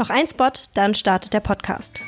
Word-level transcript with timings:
Noch 0.00 0.08
ein 0.08 0.26
Spot, 0.26 0.48
dann 0.72 0.94
startet 0.94 1.34
der 1.34 1.40
Podcast. 1.40 2.00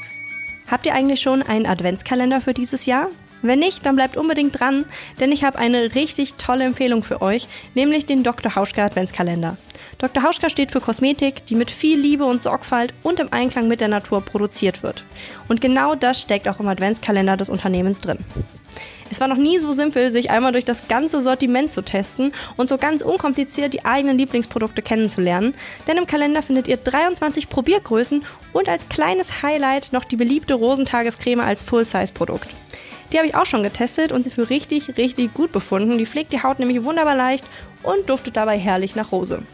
Habt 0.66 0.86
ihr 0.86 0.94
eigentlich 0.94 1.20
schon 1.20 1.42
einen 1.42 1.66
Adventskalender 1.66 2.40
für 2.40 2.54
dieses 2.54 2.86
Jahr? 2.86 3.08
Wenn 3.42 3.58
nicht, 3.58 3.84
dann 3.84 3.96
bleibt 3.96 4.16
unbedingt 4.16 4.58
dran, 4.58 4.86
denn 5.20 5.30
ich 5.30 5.44
habe 5.44 5.58
eine 5.58 5.94
richtig 5.94 6.36
tolle 6.36 6.64
Empfehlung 6.64 7.02
für 7.02 7.20
euch, 7.20 7.48
nämlich 7.74 8.06
den 8.06 8.22
Dr. 8.22 8.54
Hauschka 8.56 8.86
Adventskalender. 8.86 9.58
Dr. 10.02 10.24
Hauschka 10.24 10.50
steht 10.50 10.72
für 10.72 10.80
Kosmetik, 10.80 11.46
die 11.46 11.54
mit 11.54 11.70
viel 11.70 11.96
Liebe 11.96 12.24
und 12.24 12.42
Sorgfalt 12.42 12.92
und 13.04 13.20
im 13.20 13.32
Einklang 13.32 13.68
mit 13.68 13.80
der 13.80 13.86
Natur 13.86 14.20
produziert 14.20 14.82
wird. 14.82 15.04
Und 15.46 15.60
genau 15.60 15.94
das 15.94 16.20
steckt 16.20 16.48
auch 16.48 16.58
im 16.58 16.66
Adventskalender 16.66 17.36
des 17.36 17.48
Unternehmens 17.48 18.00
drin. 18.00 18.18
Es 19.12 19.20
war 19.20 19.28
noch 19.28 19.36
nie 19.36 19.60
so 19.60 19.70
simpel, 19.70 20.10
sich 20.10 20.28
einmal 20.28 20.50
durch 20.50 20.64
das 20.64 20.88
ganze 20.88 21.20
Sortiment 21.20 21.70
zu 21.70 21.82
testen 21.82 22.32
und 22.56 22.68
so 22.68 22.78
ganz 22.78 23.00
unkompliziert 23.00 23.74
die 23.74 23.84
eigenen 23.84 24.18
Lieblingsprodukte 24.18 24.82
kennenzulernen. 24.82 25.54
Denn 25.86 25.98
im 25.98 26.08
Kalender 26.08 26.42
findet 26.42 26.66
ihr 26.66 26.78
23 26.78 27.48
Probiergrößen 27.48 28.24
und 28.52 28.68
als 28.68 28.88
kleines 28.88 29.44
Highlight 29.44 29.92
noch 29.92 30.04
die 30.04 30.16
beliebte 30.16 30.54
Rosentagescreme 30.54 31.42
als 31.42 31.62
Full-Size-Produkt. 31.62 32.48
Die 33.12 33.18
habe 33.18 33.28
ich 33.28 33.36
auch 33.36 33.46
schon 33.46 33.62
getestet 33.62 34.10
und 34.10 34.24
sie 34.24 34.30
für 34.30 34.50
richtig, 34.50 34.96
richtig 34.96 35.32
gut 35.32 35.52
befunden. 35.52 35.96
Die 35.96 36.06
pflegt 36.06 36.32
die 36.32 36.42
Haut 36.42 36.58
nämlich 36.58 36.82
wunderbar 36.82 37.14
leicht 37.14 37.44
und 37.84 38.10
duftet 38.10 38.36
dabei 38.36 38.58
herrlich 38.58 38.96
nach 38.96 39.12
Rose. 39.12 39.44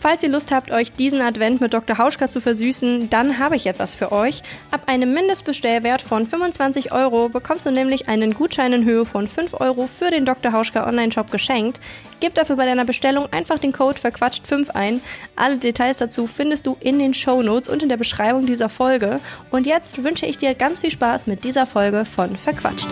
Falls 0.00 0.22
ihr 0.22 0.28
Lust 0.28 0.52
habt, 0.52 0.70
euch 0.70 0.92
diesen 0.92 1.20
Advent 1.20 1.60
mit 1.60 1.74
Dr. 1.74 1.98
Hauschka 1.98 2.28
zu 2.28 2.40
versüßen, 2.40 3.10
dann 3.10 3.40
habe 3.40 3.56
ich 3.56 3.66
etwas 3.66 3.96
für 3.96 4.12
euch. 4.12 4.42
Ab 4.70 4.82
einem 4.86 5.12
Mindestbestellwert 5.12 6.02
von 6.02 6.26
25 6.26 6.92
Euro 6.92 7.28
bekommst 7.28 7.66
du 7.66 7.72
nämlich 7.72 8.08
einen 8.08 8.34
Gutschein 8.34 8.72
in 8.72 8.84
Höhe 8.84 9.04
von 9.04 9.26
5 9.26 9.54
Euro 9.54 9.88
für 9.88 10.10
den 10.12 10.24
Dr. 10.24 10.52
Hauschka 10.52 10.86
Online-Shop 10.86 11.32
geschenkt. 11.32 11.80
Gib 12.20 12.34
dafür 12.34 12.54
bei 12.54 12.64
deiner 12.64 12.84
Bestellung 12.84 13.26
einfach 13.32 13.58
den 13.58 13.72
Code 13.72 13.98
verquatscht5 13.98 14.70
ein. 14.70 15.00
Alle 15.34 15.58
Details 15.58 15.98
dazu 15.98 16.28
findest 16.28 16.68
du 16.68 16.76
in 16.78 17.00
den 17.00 17.12
Show 17.12 17.42
Notes 17.42 17.68
und 17.68 17.82
in 17.82 17.88
der 17.88 17.96
Beschreibung 17.96 18.46
dieser 18.46 18.68
Folge. 18.68 19.18
Und 19.50 19.66
jetzt 19.66 20.04
wünsche 20.04 20.26
ich 20.26 20.38
dir 20.38 20.54
ganz 20.54 20.78
viel 20.78 20.92
Spaß 20.92 21.26
mit 21.26 21.42
dieser 21.42 21.66
Folge 21.66 22.04
von 22.04 22.36
Verquatscht. 22.36 22.86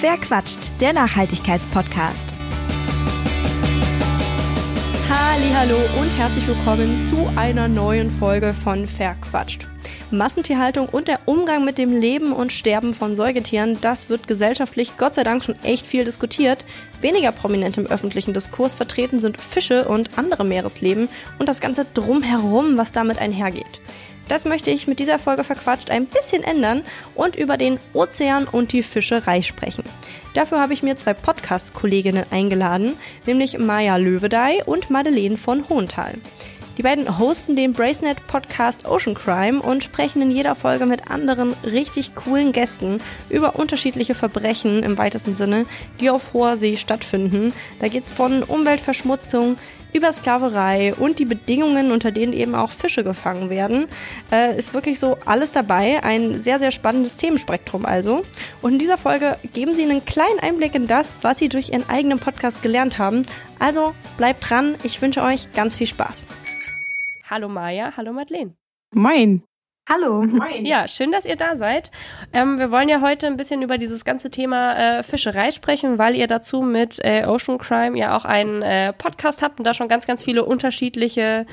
Verquatscht, 0.00 0.70
der 0.80 0.92
Nachhaltigkeitspodcast. 0.92 2.37
Hallo 5.10 5.78
und 5.98 6.16
herzlich 6.18 6.46
willkommen 6.46 6.98
zu 6.98 7.30
einer 7.34 7.66
neuen 7.66 8.10
Folge 8.10 8.52
von 8.52 8.86
Verquatscht. 8.86 9.66
Massentierhaltung 10.10 10.86
und 10.86 11.08
der 11.08 11.20
Umgang 11.24 11.64
mit 11.64 11.78
dem 11.78 11.98
Leben 11.98 12.32
und 12.32 12.52
Sterben 12.52 12.92
von 12.92 13.16
Säugetieren, 13.16 13.78
das 13.80 14.10
wird 14.10 14.28
gesellschaftlich 14.28 14.92
Gott 14.98 15.14
sei 15.14 15.24
Dank 15.24 15.42
schon 15.42 15.58
echt 15.62 15.86
viel 15.86 16.04
diskutiert. 16.04 16.64
Weniger 17.00 17.32
prominent 17.32 17.78
im 17.78 17.86
öffentlichen 17.86 18.34
Diskurs 18.34 18.74
vertreten 18.74 19.18
sind 19.18 19.40
Fische 19.40 19.88
und 19.88 20.18
andere 20.18 20.44
Meeresleben 20.44 21.08
und 21.38 21.48
das 21.48 21.60
ganze 21.60 21.86
drumherum, 21.86 22.76
was 22.76 22.92
damit 22.92 23.18
einhergeht. 23.18 23.80
Das 24.28 24.44
möchte 24.44 24.70
ich 24.70 24.86
mit 24.86 24.98
dieser 24.98 25.18
Folge 25.18 25.42
verquatscht 25.42 25.90
ein 25.90 26.06
bisschen 26.06 26.44
ändern 26.44 26.82
und 27.14 27.34
über 27.34 27.56
den 27.56 27.80
Ozean 27.94 28.46
und 28.46 28.72
die 28.72 28.82
Fischerei 28.82 29.42
sprechen. 29.42 29.84
Dafür 30.34 30.60
habe 30.60 30.74
ich 30.74 30.82
mir 30.82 30.96
zwei 30.96 31.14
Podcast-Kolleginnen 31.14 32.26
eingeladen, 32.30 32.98
nämlich 33.26 33.58
Maja 33.58 33.96
Löwedey 33.96 34.62
und 34.66 34.90
Madeleine 34.90 35.38
von 35.38 35.68
Hohenthal. 35.68 36.14
Die 36.78 36.82
beiden 36.82 37.18
hosten 37.18 37.56
den 37.56 37.72
Bracenet 37.72 38.24
Podcast 38.28 38.86
Ocean 38.86 39.16
Crime 39.16 39.60
und 39.60 39.82
sprechen 39.82 40.22
in 40.22 40.30
jeder 40.30 40.54
Folge 40.54 40.86
mit 40.86 41.10
anderen 41.10 41.54
richtig 41.64 42.14
coolen 42.14 42.52
Gästen 42.52 42.98
über 43.28 43.56
unterschiedliche 43.56 44.14
Verbrechen 44.14 44.84
im 44.84 44.96
weitesten 44.96 45.34
Sinne, 45.34 45.66
die 46.00 46.08
auf 46.08 46.32
hoher 46.32 46.56
See 46.56 46.76
stattfinden. 46.76 47.52
Da 47.80 47.88
geht 47.88 48.04
es 48.04 48.12
von 48.12 48.44
Umweltverschmutzung 48.44 49.56
über 49.92 50.12
Sklaverei 50.12 50.94
und 50.94 51.18
die 51.18 51.24
Bedingungen, 51.24 51.92
unter 51.92 52.12
denen 52.12 52.32
eben 52.32 52.54
auch 52.54 52.70
Fische 52.70 53.04
gefangen 53.04 53.50
werden. 53.50 53.86
Äh, 54.30 54.56
ist 54.56 54.74
wirklich 54.74 54.98
so 54.98 55.18
alles 55.24 55.52
dabei. 55.52 56.02
Ein 56.02 56.40
sehr, 56.40 56.58
sehr 56.58 56.70
spannendes 56.70 57.16
Themenspektrum 57.16 57.86
also. 57.86 58.22
Und 58.62 58.74
in 58.74 58.78
dieser 58.78 58.98
Folge 58.98 59.38
geben 59.52 59.74
sie 59.74 59.82
einen 59.82 60.04
kleinen 60.04 60.40
Einblick 60.40 60.74
in 60.74 60.86
das, 60.86 61.18
was 61.22 61.38
sie 61.38 61.48
durch 61.48 61.70
ihren 61.70 61.88
eigenen 61.88 62.18
Podcast 62.18 62.62
gelernt 62.62 62.98
haben. 62.98 63.22
Also 63.58 63.94
bleibt 64.16 64.48
dran. 64.48 64.76
Ich 64.82 65.00
wünsche 65.00 65.22
euch 65.22 65.52
ganz 65.52 65.76
viel 65.76 65.86
Spaß. 65.86 66.26
Hallo 67.28 67.48
Maja, 67.48 67.92
hallo 67.96 68.12
Madeleine. 68.12 68.54
Moin. 68.92 69.47
Hallo. 69.90 70.20
Moin. 70.20 70.66
Ja, 70.66 70.86
schön, 70.86 71.12
dass 71.12 71.24
ihr 71.24 71.36
da 71.36 71.56
seid. 71.56 71.90
Ähm, 72.34 72.58
wir 72.58 72.70
wollen 72.70 72.90
ja 72.90 73.00
heute 73.00 73.26
ein 73.26 73.38
bisschen 73.38 73.62
über 73.62 73.78
dieses 73.78 74.04
ganze 74.04 74.30
Thema 74.30 74.98
äh, 74.98 75.02
Fischerei 75.02 75.50
sprechen, 75.50 75.96
weil 75.96 76.14
ihr 76.14 76.26
dazu 76.26 76.60
mit 76.60 76.98
äh, 77.02 77.24
Ocean 77.24 77.56
Crime 77.56 77.96
ja 77.96 78.14
auch 78.14 78.26
einen 78.26 78.60
äh, 78.60 78.92
Podcast 78.92 79.40
habt 79.40 79.58
und 79.58 79.64
da 79.64 79.72
schon 79.72 79.88
ganz, 79.88 80.06
ganz 80.06 80.22
viele 80.22 80.44
unterschiedliche 80.44 81.46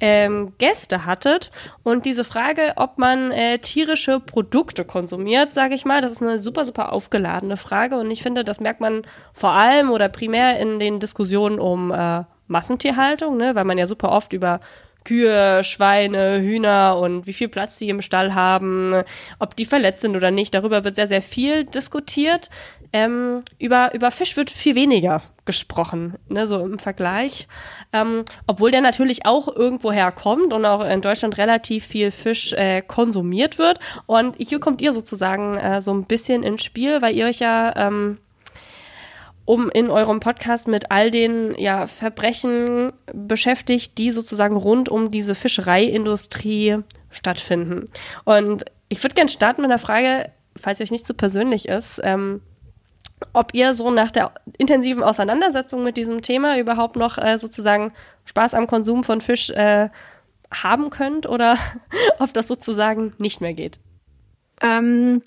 ähm, 0.00 0.54
Gäste 0.56 1.04
hattet. 1.04 1.50
Und 1.82 2.06
diese 2.06 2.24
Frage, 2.24 2.72
ob 2.76 2.96
man 2.96 3.30
äh, 3.30 3.58
tierische 3.58 4.20
Produkte 4.20 4.86
konsumiert, 4.86 5.52
sage 5.52 5.74
ich 5.74 5.84
mal, 5.84 6.00
das 6.00 6.12
ist 6.12 6.22
eine 6.22 6.38
super, 6.38 6.64
super 6.64 6.92
aufgeladene 6.92 7.58
Frage. 7.58 7.98
Und 7.98 8.10
ich 8.10 8.22
finde, 8.22 8.42
das 8.42 8.58
merkt 8.58 8.80
man 8.80 9.02
vor 9.34 9.50
allem 9.50 9.90
oder 9.90 10.08
primär 10.08 10.58
in 10.58 10.80
den 10.80 10.98
Diskussionen 10.98 11.58
um 11.58 11.90
äh, 11.90 12.22
Massentierhaltung, 12.46 13.36
ne, 13.36 13.54
weil 13.54 13.64
man 13.64 13.76
ja 13.76 13.86
super 13.86 14.12
oft 14.12 14.32
über 14.32 14.60
Kühe, 15.04 15.62
Schweine, 15.64 16.40
Hühner 16.40 16.98
und 16.98 17.26
wie 17.26 17.32
viel 17.32 17.48
Platz 17.48 17.78
die 17.78 17.88
im 17.88 18.02
Stall 18.02 18.34
haben, 18.34 19.02
ob 19.38 19.56
die 19.56 19.66
verletzt 19.66 20.02
sind 20.02 20.16
oder 20.16 20.30
nicht. 20.30 20.54
Darüber 20.54 20.84
wird 20.84 20.96
sehr, 20.96 21.06
sehr 21.06 21.22
viel 21.22 21.64
diskutiert. 21.64 22.50
Ähm, 22.92 23.42
über, 23.58 23.94
über 23.94 24.10
Fisch 24.10 24.36
wird 24.36 24.50
viel 24.50 24.74
weniger 24.74 25.22
gesprochen, 25.44 26.16
ne, 26.28 26.46
so 26.46 26.60
im 26.60 26.78
Vergleich. 26.78 27.48
Ähm, 27.92 28.24
obwohl 28.46 28.70
der 28.70 28.80
natürlich 28.80 29.24
auch 29.26 29.48
irgendwo 29.48 29.90
herkommt 29.90 30.52
und 30.52 30.64
auch 30.66 30.84
in 30.84 31.00
Deutschland 31.00 31.38
relativ 31.38 31.86
viel 31.86 32.10
Fisch 32.10 32.52
äh, 32.52 32.82
konsumiert 32.82 33.58
wird. 33.58 33.80
Und 34.06 34.36
hier 34.38 34.60
kommt 34.60 34.80
ihr 34.82 34.92
sozusagen 34.92 35.56
äh, 35.56 35.80
so 35.80 35.92
ein 35.92 36.04
bisschen 36.04 36.42
ins 36.42 36.62
Spiel, 36.62 37.02
weil 37.02 37.16
ihr 37.16 37.26
euch 37.26 37.40
ja 37.40 37.74
ähm, 37.76 38.18
um 39.44 39.70
in 39.70 39.90
eurem 39.90 40.20
Podcast 40.20 40.68
mit 40.68 40.90
all 40.90 41.10
den 41.10 41.54
ja, 41.58 41.86
Verbrechen 41.86 42.92
beschäftigt, 43.12 43.98
die 43.98 44.12
sozusagen 44.12 44.56
rund 44.56 44.88
um 44.88 45.10
diese 45.10 45.34
Fischereiindustrie 45.34 46.78
stattfinden. 47.10 47.88
Und 48.24 48.64
ich 48.88 49.02
würde 49.02 49.14
gerne 49.14 49.30
starten 49.30 49.62
mit 49.62 49.70
einer 49.70 49.78
Frage, 49.78 50.30
falls 50.56 50.80
euch 50.80 50.90
nicht 50.90 51.06
zu 51.06 51.12
so 51.12 51.16
persönlich 51.16 51.68
ist, 51.68 52.00
ähm, 52.04 52.40
ob 53.32 53.54
ihr 53.54 53.74
so 53.74 53.90
nach 53.90 54.10
der 54.10 54.32
intensiven 54.58 55.02
Auseinandersetzung 55.02 55.84
mit 55.84 55.96
diesem 55.96 56.22
Thema 56.22 56.58
überhaupt 56.58 56.96
noch 56.96 57.18
äh, 57.18 57.38
sozusagen 57.38 57.92
Spaß 58.24 58.54
am 58.54 58.66
Konsum 58.66 59.04
von 59.04 59.20
Fisch 59.20 59.50
äh, 59.50 59.88
haben 60.52 60.90
könnt 60.90 61.26
oder 61.26 61.56
ob 62.18 62.32
das 62.32 62.48
sozusagen 62.48 63.14
nicht 63.18 63.40
mehr 63.40 63.54
geht. 63.54 63.78
Ähm, 64.60 65.22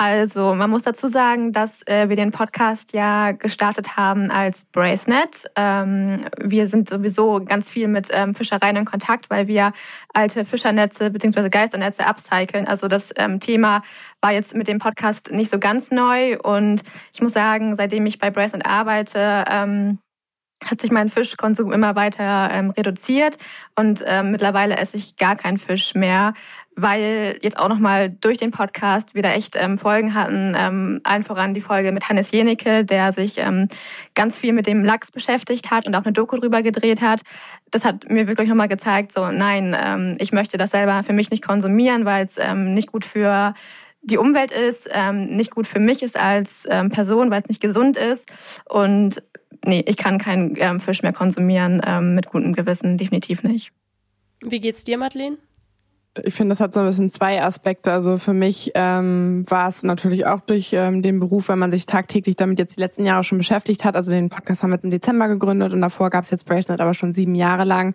also, 0.00 0.54
man 0.54 0.70
muss 0.70 0.84
dazu 0.84 1.08
sagen, 1.08 1.50
dass 1.50 1.84
äh, 1.88 2.08
wir 2.08 2.14
den 2.14 2.30
Podcast 2.30 2.92
ja 2.92 3.32
gestartet 3.32 3.96
haben 3.96 4.30
als 4.30 4.64
Bracenet. 4.66 5.50
Ähm, 5.56 6.24
wir 6.38 6.68
sind 6.68 6.88
sowieso 6.88 7.44
ganz 7.44 7.68
viel 7.68 7.88
mit 7.88 8.08
ähm, 8.12 8.32
Fischereien 8.32 8.76
in 8.76 8.84
Kontakt, 8.84 9.28
weil 9.28 9.48
wir 9.48 9.72
alte 10.14 10.44
Fischernetze 10.44 11.10
bzw. 11.10 11.48
Geisternetze 11.48 12.06
upcyclen. 12.06 12.68
Also 12.68 12.86
das 12.86 13.12
ähm, 13.16 13.40
Thema 13.40 13.82
war 14.20 14.30
jetzt 14.30 14.54
mit 14.54 14.68
dem 14.68 14.78
Podcast 14.78 15.32
nicht 15.32 15.50
so 15.50 15.58
ganz 15.58 15.90
neu. 15.90 16.38
Und 16.38 16.84
ich 17.12 17.20
muss 17.20 17.32
sagen, 17.32 17.74
seitdem 17.74 18.06
ich 18.06 18.20
bei 18.20 18.30
Bracenet 18.30 18.66
arbeite, 18.66 19.44
ähm, 19.50 19.98
hat 20.64 20.80
sich 20.80 20.90
mein 20.90 21.08
Fischkonsum 21.08 21.72
immer 21.72 21.94
weiter 21.94 22.50
ähm, 22.52 22.70
reduziert 22.70 23.38
und 23.76 24.04
ähm, 24.06 24.32
mittlerweile 24.32 24.76
esse 24.76 24.96
ich 24.96 25.16
gar 25.16 25.36
keinen 25.36 25.58
Fisch 25.58 25.94
mehr, 25.94 26.34
weil 26.80 27.38
jetzt 27.42 27.58
auch 27.58 27.68
nochmal 27.68 28.08
durch 28.08 28.36
den 28.36 28.52
Podcast 28.52 29.16
wieder 29.16 29.34
echt 29.34 29.56
ähm, 29.56 29.78
Folgen 29.78 30.14
hatten. 30.14 30.54
Ähm, 30.56 31.00
allen 31.02 31.24
voran 31.24 31.52
die 31.52 31.60
Folge 31.60 31.90
mit 31.90 32.08
Hannes 32.08 32.30
Jenicke, 32.30 32.84
der 32.84 33.12
sich 33.12 33.38
ähm, 33.38 33.68
ganz 34.14 34.38
viel 34.38 34.52
mit 34.52 34.68
dem 34.68 34.84
Lachs 34.84 35.10
beschäftigt 35.10 35.72
hat 35.72 35.88
und 35.88 35.96
auch 35.96 36.04
eine 36.04 36.12
Doku 36.12 36.36
drüber 36.36 36.62
gedreht 36.62 37.02
hat. 37.02 37.22
Das 37.72 37.84
hat 37.84 38.08
mir 38.08 38.28
wirklich 38.28 38.48
nochmal 38.48 38.68
gezeigt, 38.68 39.10
so 39.10 39.28
nein, 39.32 39.76
ähm, 39.76 40.16
ich 40.20 40.32
möchte 40.32 40.56
das 40.56 40.70
selber 40.70 41.02
für 41.02 41.12
mich 41.12 41.32
nicht 41.32 41.44
konsumieren, 41.44 42.04
weil 42.04 42.24
es 42.24 42.38
ähm, 42.38 42.74
nicht 42.74 42.92
gut 42.92 43.04
für 43.04 43.54
die 44.02 44.16
Umwelt 44.16 44.52
ist, 44.52 44.88
ähm, 44.92 45.34
nicht 45.34 45.50
gut 45.50 45.66
für 45.66 45.80
mich 45.80 46.04
ist 46.04 46.16
als 46.16 46.64
ähm, 46.70 46.90
Person, 46.90 47.32
weil 47.32 47.42
es 47.42 47.48
nicht 47.48 47.60
gesund 47.60 47.96
ist. 47.96 48.30
Und 48.68 49.20
nee, 49.64 49.84
ich 49.84 49.96
kann 49.96 50.18
keinen 50.18 50.54
ähm, 50.58 50.78
Fisch 50.78 51.02
mehr 51.02 51.12
konsumieren 51.12 51.82
ähm, 51.84 52.14
mit 52.14 52.28
gutem 52.28 52.52
Gewissen, 52.52 52.96
definitiv 52.96 53.42
nicht. 53.42 53.72
Wie 54.40 54.60
geht's 54.60 54.84
dir, 54.84 54.96
Madeleine? 54.96 55.38
Ich 56.24 56.34
finde, 56.34 56.52
das 56.52 56.60
hat 56.60 56.72
so 56.72 56.80
ein 56.80 56.86
bisschen 56.86 57.10
zwei 57.10 57.42
Aspekte. 57.42 57.92
Also 57.92 58.16
für 58.16 58.32
mich 58.32 58.72
ähm, 58.74 59.44
war 59.48 59.68
es 59.68 59.82
natürlich 59.82 60.26
auch 60.26 60.40
durch 60.40 60.72
ähm, 60.72 61.02
den 61.02 61.20
Beruf, 61.20 61.48
wenn 61.48 61.58
man 61.58 61.70
sich 61.70 61.86
tagtäglich 61.86 62.36
damit 62.36 62.58
jetzt 62.58 62.76
die 62.76 62.80
letzten 62.80 63.04
Jahre 63.04 63.24
schon 63.24 63.38
beschäftigt 63.38 63.84
hat. 63.84 63.96
Also 63.96 64.10
den 64.10 64.28
Podcast 64.28 64.62
haben 64.62 64.70
wir 64.70 64.74
jetzt 64.74 64.84
im 64.84 64.90
Dezember 64.90 65.28
gegründet 65.28 65.72
und 65.72 65.80
davor 65.80 66.10
gab 66.10 66.24
es 66.24 66.30
jetzt 66.30 66.46
Bracelet 66.46 66.80
aber 66.80 66.94
schon 66.94 67.12
sieben 67.12 67.34
Jahre 67.34 67.64
lang. 67.64 67.94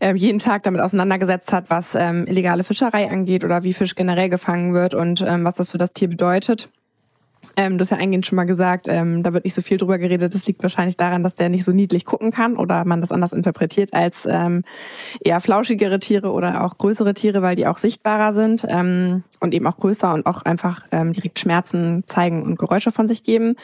Ähm, 0.00 0.16
jeden 0.16 0.38
Tag 0.38 0.62
damit 0.64 0.80
auseinandergesetzt 0.80 1.52
hat, 1.52 1.70
was 1.70 1.94
ähm, 1.94 2.26
illegale 2.26 2.64
Fischerei 2.64 3.10
angeht 3.10 3.44
oder 3.44 3.64
wie 3.64 3.72
Fisch 3.72 3.94
generell 3.94 4.28
gefangen 4.28 4.74
wird 4.74 4.94
und 4.94 5.20
ähm, 5.20 5.44
was 5.44 5.54
das 5.54 5.70
für 5.70 5.78
das 5.78 5.92
Tier 5.92 6.08
bedeutet. 6.08 6.68
Ähm, 7.56 7.78
du 7.78 7.82
hast 7.82 7.90
ja 7.90 7.96
eingehend 7.96 8.26
schon 8.26 8.36
mal 8.36 8.44
gesagt, 8.44 8.86
ähm, 8.88 9.22
da 9.22 9.32
wird 9.32 9.44
nicht 9.44 9.54
so 9.54 9.62
viel 9.62 9.78
drüber 9.78 9.98
geredet. 9.98 10.34
Das 10.34 10.46
liegt 10.46 10.62
wahrscheinlich 10.62 10.96
daran, 10.96 11.22
dass 11.22 11.34
der 11.34 11.48
nicht 11.48 11.64
so 11.64 11.72
niedlich 11.72 12.04
gucken 12.04 12.30
kann 12.30 12.56
oder 12.56 12.84
man 12.84 13.00
das 13.00 13.12
anders 13.12 13.32
interpretiert 13.32 13.94
als 13.94 14.26
ähm, 14.30 14.62
eher 15.20 15.40
flauschigere 15.40 15.98
Tiere 15.98 16.32
oder 16.32 16.64
auch 16.64 16.78
größere 16.78 17.14
Tiere, 17.14 17.42
weil 17.42 17.56
die 17.56 17.66
auch 17.66 17.78
sichtbarer 17.78 18.32
sind 18.32 18.66
ähm, 18.68 19.24
und 19.40 19.54
eben 19.54 19.66
auch 19.66 19.76
größer 19.76 20.12
und 20.12 20.26
auch 20.26 20.42
einfach 20.42 20.86
ähm, 20.92 21.12
direkt 21.12 21.38
Schmerzen 21.38 22.04
zeigen 22.06 22.42
und 22.42 22.58
Geräusche 22.58 22.90
von 22.90 23.08
sich 23.08 23.24
geben. 23.24 23.56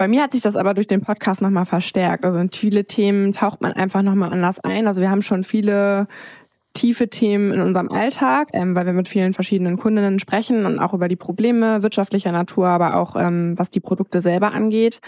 Bei 0.00 0.08
mir 0.08 0.22
hat 0.22 0.32
sich 0.32 0.40
das 0.40 0.56
aber 0.56 0.72
durch 0.72 0.86
den 0.86 1.02
Podcast 1.02 1.42
nochmal 1.42 1.66
verstärkt. 1.66 2.24
Also 2.24 2.38
in 2.38 2.50
viele 2.50 2.86
Themen 2.86 3.32
taucht 3.32 3.60
man 3.60 3.74
einfach 3.74 4.00
nochmal 4.00 4.32
anders 4.32 4.58
ein. 4.58 4.86
Also 4.86 5.02
wir 5.02 5.10
haben 5.10 5.20
schon 5.20 5.44
viele 5.44 6.08
tiefe 6.74 7.08
Themen 7.08 7.52
in 7.52 7.60
unserem 7.60 7.90
Alltag, 7.90 8.48
ähm, 8.52 8.74
weil 8.74 8.86
wir 8.86 8.92
mit 8.92 9.08
vielen 9.08 9.32
verschiedenen 9.32 9.76
Kundinnen 9.76 10.18
sprechen 10.18 10.66
und 10.66 10.78
auch 10.78 10.94
über 10.94 11.08
die 11.08 11.16
Probleme 11.16 11.82
wirtschaftlicher 11.82 12.32
Natur, 12.32 12.68
aber 12.68 12.96
auch 12.96 13.16
ähm, 13.16 13.58
was 13.58 13.70
die 13.70 13.80
Produkte 13.80 14.20
selber 14.20 14.52
angeht. 14.52 15.00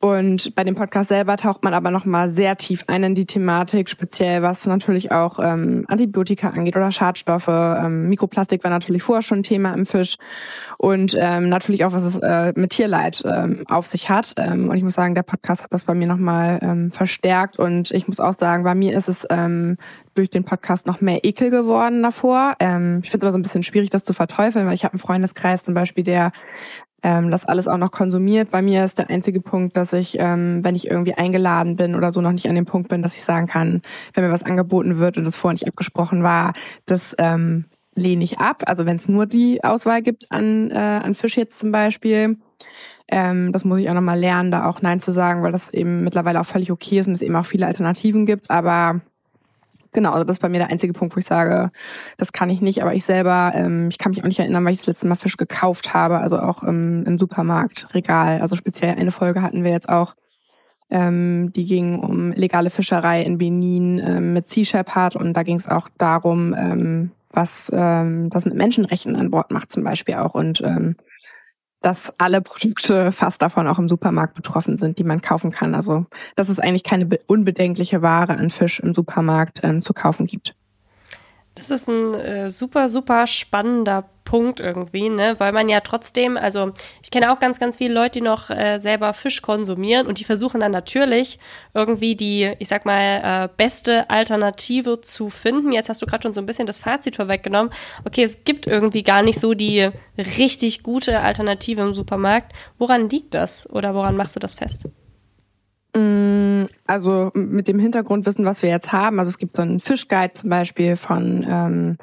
Und 0.00 0.54
bei 0.54 0.62
dem 0.62 0.76
Podcast 0.76 1.08
selber 1.08 1.36
taucht 1.36 1.64
man 1.64 1.74
aber 1.74 1.90
nochmal 1.90 2.30
sehr 2.30 2.56
tief 2.56 2.84
ein 2.86 3.02
in 3.02 3.14
die 3.16 3.26
Thematik, 3.26 3.90
speziell 3.90 4.42
was 4.42 4.64
natürlich 4.66 5.10
auch 5.10 5.40
ähm, 5.42 5.86
Antibiotika 5.88 6.50
angeht 6.50 6.76
oder 6.76 6.92
Schadstoffe. 6.92 7.48
Ähm, 7.48 8.08
Mikroplastik 8.08 8.62
war 8.62 8.70
natürlich 8.70 9.02
vorher 9.02 9.22
schon 9.22 9.40
ein 9.40 9.42
Thema 9.42 9.74
im 9.74 9.86
Fisch 9.86 10.16
und 10.76 11.16
ähm, 11.18 11.48
natürlich 11.48 11.84
auch, 11.84 11.92
was 11.92 12.04
es 12.04 12.16
äh, 12.16 12.52
mit 12.54 12.70
Tierleid 12.70 13.24
ähm, 13.26 13.64
auf 13.68 13.86
sich 13.86 14.08
hat. 14.08 14.34
Ähm, 14.36 14.68
und 14.68 14.76
ich 14.76 14.84
muss 14.84 14.94
sagen, 14.94 15.16
der 15.16 15.24
Podcast 15.24 15.64
hat 15.64 15.72
das 15.72 15.82
bei 15.82 15.94
mir 15.94 16.06
nochmal 16.06 16.60
ähm, 16.62 16.92
verstärkt 16.92 17.58
und 17.58 17.90
ich 17.90 18.06
muss 18.06 18.20
auch 18.20 18.34
sagen, 18.34 18.62
bei 18.62 18.76
mir 18.76 18.96
ist 18.96 19.08
es 19.08 19.26
ähm, 19.30 19.78
durch 20.14 20.30
den 20.30 20.44
Podcast 20.44 20.86
noch 20.86 21.00
mehr 21.00 21.24
Ekel 21.24 21.50
geworden 21.50 22.04
davor. 22.04 22.54
Ähm, 22.60 23.00
ich 23.02 23.10
finde 23.10 23.26
es 23.26 23.28
aber 23.28 23.32
so 23.32 23.38
ein 23.38 23.42
bisschen 23.42 23.64
schwierig, 23.64 23.90
das 23.90 24.04
zu 24.04 24.12
verteufeln, 24.12 24.66
weil 24.66 24.74
ich 24.74 24.84
habe 24.84 24.94
einen 24.94 25.00
Freundeskreis 25.00 25.64
zum 25.64 25.74
Beispiel, 25.74 26.04
der 26.04 26.30
ähm, 27.02 27.30
das 27.30 27.44
alles 27.44 27.68
auch 27.68 27.76
noch 27.76 27.90
konsumiert. 27.90 28.50
Bei 28.50 28.62
mir 28.62 28.84
ist 28.84 28.98
der 28.98 29.10
einzige 29.10 29.40
Punkt, 29.40 29.76
dass 29.76 29.92
ich, 29.92 30.16
ähm, 30.18 30.64
wenn 30.64 30.74
ich 30.74 30.90
irgendwie 30.90 31.14
eingeladen 31.14 31.76
bin 31.76 31.94
oder 31.94 32.10
so, 32.10 32.20
noch 32.20 32.32
nicht 32.32 32.48
an 32.48 32.54
dem 32.54 32.64
Punkt 32.64 32.88
bin, 32.88 33.02
dass 33.02 33.14
ich 33.14 33.22
sagen 33.22 33.46
kann, 33.46 33.82
wenn 34.14 34.24
mir 34.24 34.32
was 34.32 34.42
angeboten 34.42 34.98
wird 34.98 35.16
und 35.16 35.24
das 35.24 35.36
vorher 35.36 35.54
nicht 35.54 35.68
abgesprochen 35.68 36.22
war, 36.22 36.52
das 36.86 37.14
ähm, 37.18 37.66
lehne 37.94 38.24
ich 38.24 38.38
ab. 38.38 38.62
Also 38.66 38.86
wenn 38.86 38.96
es 38.96 39.08
nur 39.08 39.26
die 39.26 39.62
Auswahl 39.62 40.02
gibt 40.02 40.30
an, 40.30 40.70
äh, 40.70 40.74
an 40.74 41.14
Fisch 41.14 41.36
jetzt 41.36 41.58
zum 41.58 41.72
Beispiel. 41.72 42.38
Ähm, 43.10 43.52
das 43.52 43.64
muss 43.64 43.78
ich 43.78 43.88
auch 43.88 43.94
nochmal 43.94 44.18
lernen, 44.18 44.50
da 44.50 44.66
auch 44.66 44.82
Nein 44.82 45.00
zu 45.00 45.12
sagen, 45.12 45.42
weil 45.42 45.52
das 45.52 45.72
eben 45.72 46.04
mittlerweile 46.04 46.40
auch 46.40 46.46
völlig 46.46 46.70
okay 46.70 46.98
ist 46.98 47.06
und 47.06 47.14
es 47.14 47.22
eben 47.22 47.36
auch 47.36 47.46
viele 47.46 47.66
Alternativen 47.66 48.26
gibt. 48.26 48.50
Aber 48.50 49.00
Genau, 49.92 50.12
also 50.12 50.24
das 50.24 50.36
ist 50.36 50.42
bei 50.42 50.48
mir 50.48 50.58
der 50.58 50.68
einzige 50.68 50.92
Punkt, 50.92 51.16
wo 51.16 51.18
ich 51.18 51.26
sage, 51.26 51.70
das 52.18 52.32
kann 52.32 52.50
ich 52.50 52.60
nicht, 52.60 52.82
aber 52.82 52.94
ich 52.94 53.04
selber, 53.04 53.52
ähm, 53.54 53.88
ich 53.88 53.98
kann 53.98 54.10
mich 54.10 54.22
auch 54.22 54.26
nicht 54.26 54.38
erinnern, 54.38 54.64
weil 54.64 54.72
ich 54.72 54.80
das 54.80 54.86
letzte 54.86 55.08
Mal 55.08 55.14
Fisch 55.14 55.36
gekauft 55.36 55.94
habe, 55.94 56.18
also 56.18 56.38
auch 56.38 56.62
im, 56.62 57.04
im 57.06 57.18
Supermarktregal. 57.18 58.40
Also 58.40 58.54
speziell 58.56 58.94
eine 58.96 59.10
Folge 59.10 59.42
hatten 59.42 59.64
wir 59.64 59.70
jetzt 59.70 59.88
auch, 59.88 60.14
ähm, 60.90 61.52
die 61.54 61.64
ging 61.64 61.98
um 62.00 62.32
legale 62.32 62.70
Fischerei 62.70 63.22
in 63.22 63.38
Benin 63.38 63.98
ähm, 63.98 64.32
mit 64.32 64.48
Sea 64.48 64.64
Shepherd. 64.64 65.16
Und 65.16 65.34
da 65.34 65.42
ging 65.42 65.56
es 65.56 65.68
auch 65.68 65.88
darum, 65.98 66.54
ähm, 66.56 67.10
was 67.30 67.70
ähm, 67.74 68.30
das 68.30 68.44
mit 68.44 68.54
Menschenrechten 68.54 69.16
an 69.16 69.30
Bord 69.30 69.50
macht 69.50 69.70
zum 69.70 69.84
Beispiel 69.84 70.14
auch. 70.16 70.34
Und 70.34 70.60
ähm, 70.62 70.96
dass 71.80 72.12
alle 72.18 72.40
Produkte 72.40 73.12
fast 73.12 73.42
davon 73.42 73.66
auch 73.68 73.78
im 73.78 73.88
Supermarkt 73.88 74.34
betroffen 74.34 74.78
sind, 74.78 74.98
die 74.98 75.04
man 75.04 75.22
kaufen 75.22 75.50
kann. 75.50 75.74
Also 75.74 76.06
dass 76.36 76.48
es 76.48 76.58
eigentlich 76.58 76.84
keine 76.84 77.08
unbedenkliche 77.26 78.02
Ware 78.02 78.36
an 78.36 78.50
Fisch 78.50 78.80
im 78.80 78.94
Supermarkt 78.94 79.60
ähm, 79.62 79.82
zu 79.82 79.92
kaufen 79.92 80.26
gibt. 80.26 80.54
Das 81.58 81.72
ist 81.72 81.88
ein 81.88 82.14
äh, 82.14 82.50
super, 82.50 82.88
super 82.88 83.26
spannender 83.26 84.08
Punkt 84.22 84.60
irgendwie, 84.60 85.08
ne? 85.08 85.34
Weil 85.38 85.50
man 85.50 85.68
ja 85.68 85.80
trotzdem, 85.80 86.36
also 86.36 86.70
ich 87.02 87.10
kenne 87.10 87.32
auch 87.32 87.40
ganz, 87.40 87.58
ganz 87.58 87.78
viele 87.78 87.92
Leute, 87.92 88.20
die 88.20 88.24
noch 88.24 88.48
äh, 88.48 88.78
selber 88.78 89.12
Fisch 89.12 89.42
konsumieren 89.42 90.06
und 90.06 90.20
die 90.20 90.24
versuchen 90.24 90.60
dann 90.60 90.70
natürlich 90.70 91.40
irgendwie 91.74 92.14
die, 92.14 92.54
ich 92.60 92.68
sag 92.68 92.86
mal, 92.86 93.44
äh, 93.44 93.48
beste 93.56 94.08
Alternative 94.08 95.00
zu 95.00 95.30
finden. 95.30 95.72
Jetzt 95.72 95.88
hast 95.88 96.00
du 96.00 96.06
gerade 96.06 96.22
schon 96.22 96.34
so 96.34 96.40
ein 96.40 96.46
bisschen 96.46 96.66
das 96.66 96.78
Fazit 96.78 97.16
vorweggenommen. 97.16 97.72
Okay, 98.04 98.22
es 98.22 98.44
gibt 98.44 98.68
irgendwie 98.68 99.02
gar 99.02 99.22
nicht 99.22 99.40
so 99.40 99.54
die 99.54 99.90
richtig 100.16 100.84
gute 100.84 101.18
Alternative 101.20 101.82
im 101.82 101.92
Supermarkt. 101.92 102.52
Woran 102.78 103.08
liegt 103.08 103.34
das 103.34 103.68
oder 103.68 103.94
woran 103.94 104.16
machst 104.16 104.36
du 104.36 104.40
das 104.40 104.54
fest? 104.54 104.84
Mm, 105.94 106.64
also 106.86 107.30
mit 107.34 107.68
dem 107.68 107.78
Hintergrundwissen, 107.78 108.44
was 108.44 108.62
wir 108.62 108.70
jetzt 108.70 108.92
haben, 108.92 109.18
also 109.18 109.28
es 109.28 109.38
gibt 109.38 109.56
so 109.56 109.62
einen 109.62 109.80
Fischguide 109.80 110.34
zum 110.34 110.50
Beispiel 110.50 110.96
von 110.96 111.46
ähm, 111.48 111.98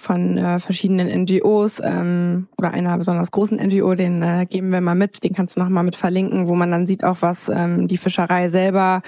von 0.00 0.38
äh, 0.38 0.58
verschiedenen 0.58 1.08
NGOs 1.24 1.80
ähm, 1.84 2.48
oder 2.56 2.70
einer 2.72 2.96
besonders 2.96 3.30
großen 3.30 3.58
NGO, 3.58 3.94
den 3.94 4.22
äh, 4.22 4.46
geben 4.48 4.72
wir 4.72 4.80
mal 4.80 4.94
mit, 4.94 5.22
den 5.22 5.34
kannst 5.34 5.56
du 5.56 5.60
noch 5.60 5.68
mal 5.68 5.82
mit 5.82 5.94
verlinken, 5.94 6.48
wo 6.48 6.54
man 6.54 6.70
dann 6.70 6.86
sieht 6.86 7.04
auch, 7.04 7.18
was 7.20 7.50
ähm, 7.50 7.86
die 7.86 7.98
Fischerei 7.98 8.48
selber 8.48 9.02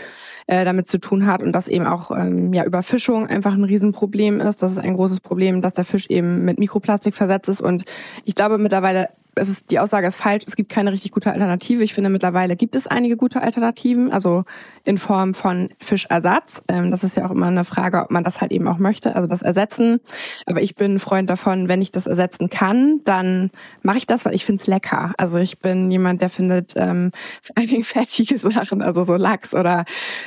äh, 0.47 0.67
damit 0.67 0.89
zu 0.89 0.99
tun 0.99 1.27
hat. 1.27 1.43
Und 1.43 1.53
dass 1.53 1.67
eben 1.67 1.87
auch 1.87 2.11
ähm, 2.11 2.53
ja 2.53 2.65
Überfischung 2.65 3.27
einfach 3.27 3.55
ein 3.55 3.65
Riesenproblem 3.65 4.41
ist. 4.41 4.63
Das 4.63 4.73
ist 4.73 4.79
ein 4.79 4.95
großes 4.95 5.21
Problem, 5.21 5.63
dass 5.63 5.73
der 5.73 5.85
Fisch 5.85 6.09
eben 6.09 6.45
mit 6.45 6.59
Mikroplastik 6.59 7.15
versetzt 7.15 7.49
ist. 7.49 7.63
Und 7.63 7.85
ich 8.25 8.35
glaube 8.35 8.59
mittlerweile 8.59 9.09
es 9.35 9.49
ist, 9.49 9.71
die 9.71 9.79
Aussage 9.79 10.07
ist 10.07 10.17
falsch, 10.17 10.45
es 10.47 10.57
gibt 10.57 10.71
keine 10.71 10.93
richtig 10.93 11.11
gute 11.11 11.33
Alternative. 11.33 11.83
Ich 11.83 11.95
finde, 11.95 12.11
mittlerweile 12.11 12.57
gibt 12.57 12.77
es 12.77 12.87
einige 12.87 13.17
gute 13.17 13.43
Alternativen, 13.43 14.13
also 14.13 14.45
in 14.85 14.99
Form 14.99 15.33
von 15.33 15.71
Fischersatz. 15.81 16.63
Ähm, 16.69 16.91
das 16.91 17.03
ist 17.03 17.17
ja 17.17 17.27
auch 17.27 17.31
immer 17.31 17.47
eine 17.47 17.65
Frage, 17.65 18.03
ob 18.03 18.11
man 18.11 18.25
das 18.25 18.41
halt 18.41 18.53
eben 18.53 18.69
auch 18.69 18.79
möchte, 18.79 19.17
also 19.17 19.27
das 19.27 19.43
Ersetzen. 19.43 20.01
Aber 20.47 20.61
ich 20.61 20.75
bin 20.75 20.95
ein 20.95 20.99
Freund 20.99 21.31
davon, 21.31 21.69
wenn 21.69 21.81
ich 21.81 21.93
das 21.93 22.07
ersetzen 22.07 22.51
kann, 22.51 23.01
dann 23.05 23.51
mache 23.83 23.99
ich 23.99 24.07
das, 24.07 24.25
weil 24.25 24.35
ich 24.35 24.45
finde 24.45 24.61
es 24.61 24.67
lecker. 24.67 25.15
Also 25.17 25.39
ich 25.39 25.61
bin 25.61 25.91
jemand, 25.91 26.21
der 26.21 26.29
findet 26.29 26.75
ähm, 26.77 27.13
vor 27.43 27.57
allen 27.57 27.69
Dingen 27.69 27.85
fertige 27.85 28.39
Sachen, 28.39 28.83
also 28.83 29.03
so 29.03 29.17
Lachs 29.17 29.55
oder 29.55 29.85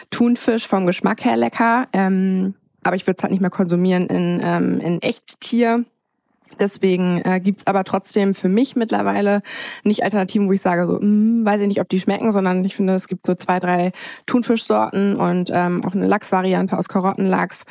Thunfisch 0.09 0.67
vom 0.67 0.85
Geschmack 0.87 1.23
her 1.23 1.37
lecker. 1.37 1.87
Ähm, 1.93 2.55
aber 2.83 2.95
ich 2.95 3.05
würde 3.07 3.17
es 3.17 3.23
halt 3.23 3.31
nicht 3.31 3.41
mehr 3.41 3.49
konsumieren 3.49 4.07
in, 4.07 4.39
ähm, 4.43 4.79
in 4.79 5.01
Echttier. 5.01 5.85
Deswegen 6.59 7.21
äh, 7.23 7.39
gibt's 7.39 7.67
aber 7.67 7.83
trotzdem 7.83 8.33
für 8.33 8.49
mich 8.49 8.75
mittlerweile 8.75 9.41
nicht 9.83 10.03
Alternativen, 10.03 10.47
wo 10.47 10.51
ich 10.51 10.61
sage, 10.61 10.87
so, 10.87 10.93
mh, 10.93 10.99
hm, 10.99 11.45
weiß 11.45 11.61
ich 11.61 11.67
nicht, 11.67 11.81
ob 11.81 11.89
die 11.89 11.99
schmecken, 11.99 12.31
sondern 12.31 12.63
ich 12.63 12.75
finde, 12.75 12.93
es 12.93 13.07
gibt 13.07 13.25
so 13.25 13.35
zwei, 13.35 13.59
drei 13.59 13.91
Thunfischsorten 14.25 15.15
und 15.15 15.49
ähm, 15.53 15.83
auch 15.85 15.93
eine 15.93 16.07
Lachsvariante 16.07 16.77
aus 16.77 16.87
Karottenlachs, 16.87 17.65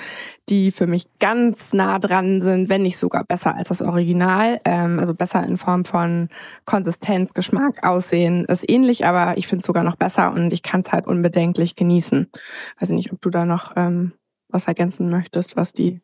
die 0.48 0.70
für 0.70 0.86
mich 0.86 1.06
ganz 1.18 1.72
nah 1.72 1.98
dran 1.98 2.40
sind, 2.40 2.68
wenn 2.68 2.82
nicht 2.82 2.98
sogar 2.98 3.24
besser 3.24 3.54
als 3.54 3.68
das 3.68 3.82
Original. 3.82 4.60
Ähm, 4.64 4.98
also 4.98 5.14
besser 5.14 5.44
in 5.44 5.56
Form 5.56 5.84
von 5.84 6.28
Konsistenz, 6.64 7.34
Geschmack, 7.34 7.84
Aussehen. 7.86 8.44
Ist 8.44 8.68
ähnlich, 8.68 9.06
aber 9.06 9.38
ich 9.38 9.46
finde 9.46 9.60
es 9.60 9.66
sogar 9.66 9.84
noch 9.84 9.96
besser 9.96 10.32
und 10.32 10.52
ich 10.52 10.62
kann 10.62 10.80
es 10.80 10.92
halt 10.92 11.06
unbedenklich 11.06 11.76
genießen. 11.76 12.30
Weiß 12.78 12.90
ich 12.90 12.96
nicht, 12.96 13.12
ob 13.12 13.20
du 13.20 13.30
da 13.30 13.44
noch 13.44 13.72
ähm, 13.76 14.12
was 14.48 14.66
ergänzen 14.66 15.10
möchtest, 15.10 15.56
was 15.56 15.72
die 15.72 16.00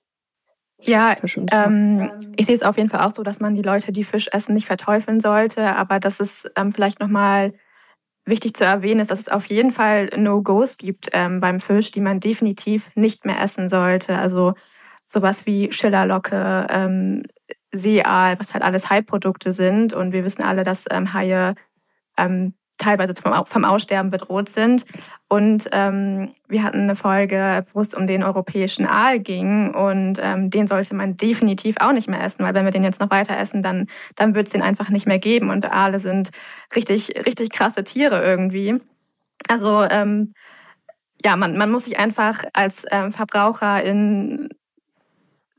ja, 0.83 1.17
ähm, 1.53 2.11
ich 2.37 2.47
sehe 2.47 2.55
es 2.55 2.63
auf 2.63 2.77
jeden 2.77 2.89
Fall 2.89 3.01
auch 3.01 3.15
so, 3.15 3.23
dass 3.23 3.41
man 3.41 3.55
die 3.55 3.63
Leute, 3.63 3.93
die 3.93 4.05
Fisch 4.05 4.29
essen, 4.33 4.55
nicht 4.55 4.67
verteufeln 4.67 5.21
sollte. 5.21 5.77
Aber 5.77 6.01
dass 6.01 6.21
es 6.21 6.51
ähm, 6.57 6.73
vielleicht 6.73 7.01
nochmal 7.01 7.53
wichtig 8.25 8.55
zu 8.55 8.65
erwähnen 8.65 9.01
ist, 9.01 9.11
dass 9.11 9.21
es 9.21 9.29
auf 9.29 9.47
jeden 9.47 9.71
Fall 9.71 10.11
No-Gos 10.17 10.79
gibt 10.79 11.11
ähm, 11.13 11.41
beim 11.41 11.61
Fisch, 11.61 11.91
die 11.91 12.01
man 12.01 12.21
definitiv 12.21 12.91
nicht 12.95 13.25
mehr 13.25 13.41
essen 13.41 13.69
sollte. 13.69 14.19
Also 14.19 14.55
sowas 15.07 15.47
wie 15.47 15.73
Schillerlocke, 15.73 16.67
ähm, 16.71 17.25
Seeaal, 17.73 18.39
was 18.39 18.55
halt 18.55 18.65
alles 18.65 18.91
Haiprodukte 18.91 19.53
sind. 19.53 19.93
Und 19.93 20.13
wir 20.13 20.25
wissen 20.25 20.43
alle, 20.43 20.63
dass 20.63 20.87
ähm, 20.91 21.13
Haie 21.13 21.55
ähm, 22.17 22.55
teilweise 22.81 23.15
vom, 23.15 23.47
vom 23.47 23.65
Aussterben 23.65 24.11
bedroht 24.11 24.49
sind. 24.49 24.85
Und 25.29 25.69
ähm, 25.73 26.33
wir 26.49 26.65
hatten 26.65 26.81
eine 26.81 26.97
Folge, 26.97 27.65
wo 27.73 27.81
es 27.81 27.95
um 27.95 28.07
den 28.07 28.25
europäischen 28.25 28.87
Aal 28.87 29.21
ging 29.21 29.73
und 29.73 30.19
ähm, 30.21 30.51
den 30.51 30.67
sollte 30.67 30.95
man 30.97 31.17
definitiv 31.17 31.77
auch 31.81 31.93
nicht 31.93 32.09
mehr 32.09 32.23
essen, 32.23 32.45
weil 32.45 32.55
wenn 32.55 32.65
wir 32.65 32.73
den 32.73 32.83
jetzt 32.83 33.01
noch 33.01 33.11
weiter 33.11 33.39
essen, 33.39 33.63
dann, 33.63 33.87
dann 34.17 34.35
wird 34.35 34.49
es 34.49 34.53
den 34.53 34.63
einfach 34.63 34.89
nicht 34.89 35.07
mehr 35.07 35.21
geben. 35.21 35.51
Und 35.51 35.71
Aale 35.71 36.01
sind 36.01 36.31
richtig, 36.75 37.15
richtig 37.27 37.51
krasse 37.51 37.85
Tiere 37.85 38.25
irgendwie. 38.25 38.81
Also 39.49 39.83
ähm, 39.83 40.33
ja, 41.25 41.37
man, 41.37 41.57
man 41.57 41.71
muss 41.71 41.85
sich 41.85 41.99
einfach 41.99 42.43
als 42.55 42.85
ähm, 42.91 43.13
Verbraucher 43.13 43.83
in 43.83 44.49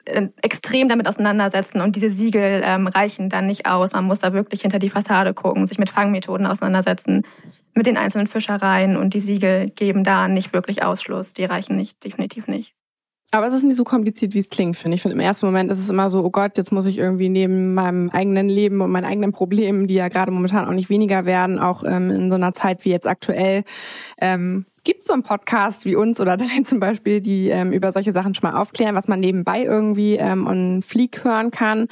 extrem 0.05 0.87
damit 0.87 1.07
auseinandersetzen 1.07 1.81
und 1.81 1.95
diese 1.95 2.09
Siegel 2.09 2.61
ähm, 2.65 2.87
reichen 2.87 3.29
dann 3.29 3.47
nicht 3.47 3.65
aus. 3.65 3.93
Man 3.93 4.05
muss 4.05 4.19
da 4.19 4.33
wirklich 4.33 4.61
hinter 4.61 4.79
die 4.79 4.89
Fassade 4.89 5.33
gucken, 5.33 5.65
sich 5.67 5.77
mit 5.77 5.89
Fangmethoden 5.89 6.45
auseinandersetzen, 6.45 7.23
mit 7.73 7.85
den 7.85 7.97
einzelnen 7.97 8.27
Fischereien 8.27 8.97
und 8.97 9.13
die 9.13 9.19
Siegel 9.19 9.69
geben 9.69 10.03
da 10.03 10.27
nicht 10.27 10.53
wirklich 10.53 10.83
Ausschluss. 10.83 11.33
Die 11.33 11.45
reichen 11.45 11.75
nicht, 11.75 12.03
definitiv 12.03 12.47
nicht. 12.47 12.73
Aber 13.33 13.47
es 13.47 13.53
ist 13.53 13.63
nicht 13.63 13.77
so 13.77 13.85
kompliziert, 13.85 14.33
wie 14.33 14.39
es 14.39 14.49
klingt, 14.49 14.75
finde 14.75 14.95
ich. 14.95 15.01
Finde 15.01 15.15
im 15.15 15.21
ersten 15.21 15.45
Moment 15.45 15.71
ist 15.71 15.79
es 15.79 15.89
immer 15.89 16.09
so, 16.09 16.21
oh 16.21 16.31
Gott, 16.31 16.57
jetzt 16.57 16.73
muss 16.73 16.85
ich 16.85 16.97
irgendwie 16.97 17.29
neben 17.29 17.73
meinem 17.73 18.09
eigenen 18.09 18.49
Leben 18.49 18.81
und 18.81 18.91
meinen 18.91 19.05
eigenen 19.05 19.31
Problemen, 19.31 19.87
die 19.87 19.93
ja 19.93 20.09
gerade 20.09 20.31
momentan 20.31 20.67
auch 20.67 20.73
nicht 20.73 20.89
weniger 20.89 21.25
werden, 21.25 21.57
auch 21.57 21.85
ähm, 21.85 22.09
in 22.09 22.29
so 22.29 22.35
einer 22.35 22.53
Zeit 22.53 22.83
wie 22.83 22.89
jetzt 22.89 23.07
aktuell, 23.07 23.63
ähm, 24.19 24.65
gibt 24.83 25.03
so 25.03 25.13
einen 25.13 25.23
Podcast 25.23 25.85
wie 25.85 25.95
uns 25.95 26.19
oder 26.19 26.37
dein 26.37 26.65
zum 26.65 26.79
Beispiel, 26.79 27.21
die 27.21 27.49
ähm, 27.49 27.71
über 27.71 27.91
solche 27.91 28.11
Sachen 28.11 28.33
schon 28.33 28.49
mal 28.51 28.59
aufklären, 28.59 28.95
was 28.95 29.07
man 29.07 29.19
nebenbei 29.19 29.63
irgendwie 29.63 30.15
ähm, 30.15 30.47
on 30.47 30.81
Fleek 30.81 31.23
hören 31.23 31.51
kann. 31.51 31.87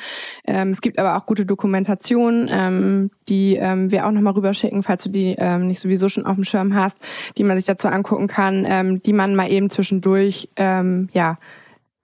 Ähm, 0.45 0.69
es 0.69 0.81
gibt 0.81 0.99
aber 0.99 1.17
auch 1.17 1.25
gute 1.25 1.45
Dokumentationen, 1.45 2.47
ähm, 2.51 3.11
die 3.27 3.55
ähm, 3.55 3.91
wir 3.91 4.05
auch 4.05 4.11
nochmal 4.11 4.33
rüberschicken, 4.33 4.83
falls 4.83 5.03
du 5.03 5.09
die 5.09 5.35
ähm, 5.37 5.67
nicht 5.67 5.79
sowieso 5.79 6.09
schon 6.09 6.25
auf 6.25 6.35
dem 6.35 6.43
Schirm 6.43 6.75
hast, 6.75 6.97
die 7.37 7.43
man 7.43 7.57
sich 7.57 7.65
dazu 7.65 7.87
angucken 7.87 8.27
kann, 8.27 8.65
ähm, 8.67 9.01
die 9.03 9.13
man 9.13 9.35
mal 9.35 9.51
eben 9.51 9.69
zwischendurch, 9.69 10.49
ähm, 10.55 11.09
ja, 11.13 11.37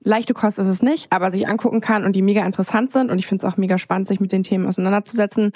leichte 0.05 0.33
Kost 0.33 0.59
ist 0.59 0.67
es 0.67 0.83
nicht, 0.83 1.07
aber 1.09 1.31
sich 1.31 1.47
angucken 1.47 1.81
kann 1.81 2.05
und 2.05 2.15
die 2.15 2.21
mega 2.21 2.45
interessant 2.45 2.91
sind. 2.91 3.09
Und 3.09 3.17
ich 3.17 3.27
finde 3.27 3.45
es 3.45 3.51
auch 3.51 3.57
mega 3.57 3.77
spannend, 3.77 4.07
sich 4.07 4.19
mit 4.19 4.31
den 4.31 4.43
Themen 4.43 4.67
auseinanderzusetzen 4.67 5.51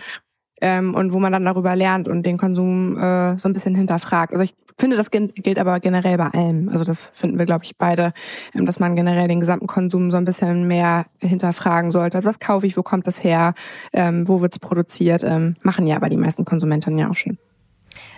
ähm, 0.61 0.95
und 0.95 1.13
wo 1.13 1.19
man 1.19 1.31
dann 1.31 1.45
darüber 1.45 1.75
lernt 1.75 2.07
und 2.07 2.25
den 2.25 2.37
Konsum 2.37 2.97
äh, 2.97 3.37
so 3.37 3.49
ein 3.49 3.53
bisschen 3.53 3.75
hinterfragt. 3.75 4.33
Also 4.33 4.43
ich 4.43 4.55
finde, 4.79 4.97
das 4.97 5.11
gilt 5.11 5.59
aber 5.59 5.79
generell 5.79 6.17
bei 6.17 6.27
allem. 6.27 6.69
Also 6.69 6.85
das 6.85 7.11
finden 7.13 7.37
wir, 7.37 7.45
glaube 7.45 7.65
ich, 7.65 7.77
beide, 7.77 8.13
ähm, 8.55 8.65
dass 8.65 8.79
man 8.79 8.95
generell 8.95 9.27
den 9.27 9.39
gesamten 9.39 9.67
Konsum 9.67 10.11
so 10.11 10.17
ein 10.17 10.25
bisschen 10.25 10.67
mehr 10.67 11.05
hinterfragen 11.19 11.91
sollte. 11.91 12.17
Also 12.17 12.29
was 12.29 12.39
kaufe 12.39 12.65
ich, 12.65 12.77
wo 12.77 12.83
kommt 12.83 13.07
das 13.07 13.23
her, 13.23 13.53
ähm, 13.93 14.27
wo 14.27 14.41
wird's 14.41 14.59
produziert, 14.59 15.23
ähm, 15.23 15.55
machen 15.61 15.87
ja 15.87 15.95
aber 15.95 16.09
die 16.09 16.17
meisten 16.17 16.45
Konsumenten 16.45 16.97
ja 16.97 17.09
auch 17.09 17.15
schon. 17.15 17.37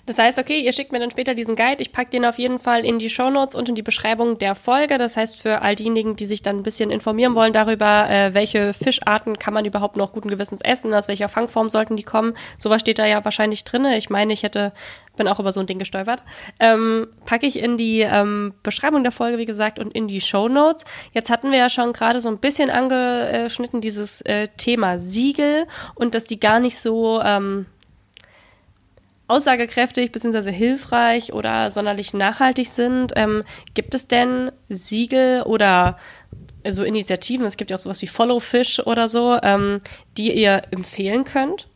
Das 0.06 0.18
heißt, 0.18 0.40
okay, 0.40 0.60
ihr 0.60 0.74
schickt 0.74 0.92
mir 0.92 1.00
dann 1.00 1.12
später 1.12 1.36
diesen 1.36 1.56
Guide. 1.56 1.82
Ich 1.82 1.92
packe 1.92 2.10
den 2.12 2.26
auf 2.26 2.40
jeden 2.40 2.60
Fall 2.60 2.86
in 2.86 3.00
die 3.00 3.10
Show 3.10 3.30
Notes 3.30 3.56
und 3.56 3.70
in 3.70 3.76
die 3.76 3.82
Beschreibung 3.82 4.38
der 4.38 4.56
Folge. 4.56 4.98
Das 4.98 5.16
heißt, 5.16 5.42
für 5.42 5.62
all 5.62 5.76
diejenigen, 5.76 6.16
die 6.16 6.26
sich 6.26 6.42
dann 6.42 6.58
ein 6.58 6.64
bisschen 6.64 6.92
informieren 6.92 7.36
wollen 7.36 7.54
darüber, 7.54 8.10
äh, 8.10 8.34
welche 8.34 8.74
Fischarten 8.74 9.38
kann 9.38 9.54
man 9.54 9.66
überhaupt 9.66 9.98
noch 9.98 10.14
guten 10.14 10.30
Gewissens 10.30 10.62
essen, 10.62 10.94
aus 10.94 11.08
welcher 11.08 11.30
Fangform 11.30 11.70
sollten 11.70 11.96
die 11.96 12.04
kommen. 12.04 12.34
Sowas 12.58 12.82
steht 12.82 13.00
da 13.00 13.06
ja 13.06 13.24
wahrscheinlich 13.24 13.64
drinne. 13.64 13.98
Ich 13.98 14.10
meine, 14.10 14.34
ich 14.34 14.44
hätte, 14.44 14.74
bin 15.16 15.28
auch 15.28 15.40
über 15.40 15.52
so 15.52 15.60
ein 15.60 15.68
Ding 15.68 15.80
gestolpert. 15.80 16.24
Ähm, 16.60 17.08
packe 17.26 17.46
ich 17.46 17.60
in 17.60 17.78
die 17.78 18.02
ähm, 18.02 18.54
Beschreibung 18.64 19.04
der 19.04 19.12
Folge, 19.12 19.38
wie 19.38 19.46
gesagt, 19.46 19.78
und 19.80 19.94
in 19.94 20.08
die 20.08 20.22
Show 20.22 20.48
Notes. 20.48 20.84
Jetzt 21.14 21.30
hatten 21.30 21.52
wir 21.52 21.60
ja 21.60 21.70
schon 21.70 21.94
gerade 21.94 22.20
so 22.20 22.30
ein 22.30 22.40
bisschen 22.40 22.70
angeschnitten, 22.70 23.82
dieses 23.82 24.22
äh, 24.22 24.48
Thema 24.58 25.00
Siegel 25.00 25.68
und 25.96 26.16
dass 26.16 26.26
die 26.26 26.40
gar 26.40 26.60
nicht 26.60 26.80
so, 26.80 27.22
ähm, 27.24 27.68
aussagekräftig 29.32 30.12
bzw. 30.12 30.52
hilfreich 30.52 31.34
oder 31.34 31.72
sonderlich 31.72 32.14
nachhaltig 32.14 32.68
sind. 32.68 33.14
Ähm, 33.16 33.44
gibt 33.74 33.94
es 33.94 34.08
denn 34.08 34.52
Siegel 34.70 35.44
oder 35.44 35.98
so 36.68 36.84
Initiativen, 36.84 37.46
es 37.46 37.58
gibt 37.58 37.72
ja 37.72 37.78
auch 37.78 37.82
sowas 37.82 38.02
wie 38.02 38.08
Follow 38.08 38.40
Fish 38.40 38.80
oder 38.80 39.10
so, 39.10 39.38
ähm, 39.42 39.80
die 40.18 40.32
ihr 40.32 40.62
empfehlen 40.72 41.24
könnt? 41.24 41.68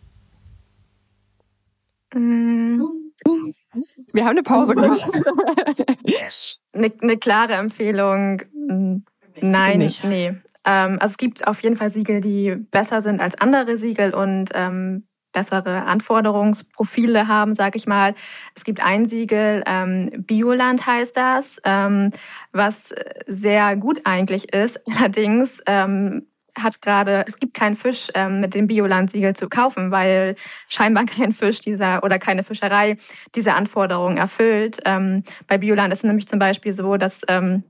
Mm. 2.13 2.81
Wir 4.13 4.24
haben 4.24 4.31
eine 4.31 4.43
Pause 4.43 4.75
gemacht. 4.75 5.03
eine, 6.74 6.91
eine 7.01 7.17
klare 7.17 7.53
Empfehlung. 7.53 8.41
Nein, 9.41 9.79
Nicht. 9.79 10.03
nee. 10.03 10.33
Ähm, 10.65 10.97
also 11.00 11.13
es 11.13 11.17
gibt 11.17 11.45
auf 11.47 11.62
jeden 11.62 11.75
Fall 11.75 11.91
Siegel, 11.91 12.21
die 12.21 12.55
besser 12.55 13.01
sind 13.01 13.19
als 13.19 13.35
andere 13.35 13.77
Siegel 13.77 14.13
und 14.13 14.51
ähm, 14.53 15.07
bessere 15.36 15.84
Anforderungsprofile 15.84 17.27
haben, 17.27 17.56
sage 17.56 17.77
ich 17.77 17.86
mal. 17.86 18.15
Es 18.56 18.63
gibt 18.63 18.84
ein 18.84 19.06
Siegel, 19.06 19.63
ähm, 19.68 20.10
Bioland 20.18 20.88
heißt 20.88 21.15
das, 21.15 21.62
ähm, 21.65 22.12
was 22.54 22.96
sehr 23.27 23.75
gut 23.75 24.01
eigentlich 24.06 24.54
ist. 24.54 24.80
Allerdings 24.98 25.62
ähm, 25.68 26.25
hat 26.58 26.82
gerade, 26.82 27.25
es 27.27 27.38
gibt 27.38 27.54
keinen 27.54 27.75
Fisch 27.75 28.08
ähm, 28.15 28.39
mit 28.39 28.54
dem 28.54 28.68
Bioland-Siegel 28.68 29.36
zu 29.36 29.50
kaufen, 29.50 29.92
weil 29.92 30.36
scheinbar 30.70 31.06
kein 31.18 31.34
Fisch 31.34 31.60
dieser 31.60 32.04
oder 32.04 32.18
keine 32.18 32.44
Fischerei 32.44 32.96
diese 33.36 33.54
Anforderungen 33.54 34.18
erfüllt. 34.18 34.80
Ähm, 34.86 35.24
bei 35.48 35.58
Bioland 35.58 35.92
ist 35.92 36.00
es 36.00 36.04
nämlich 36.06 36.27
zum 36.27 36.39
Beispiel 36.39 36.72
so, 36.72 36.96
dass 36.96 37.22
ähm, 37.27 37.63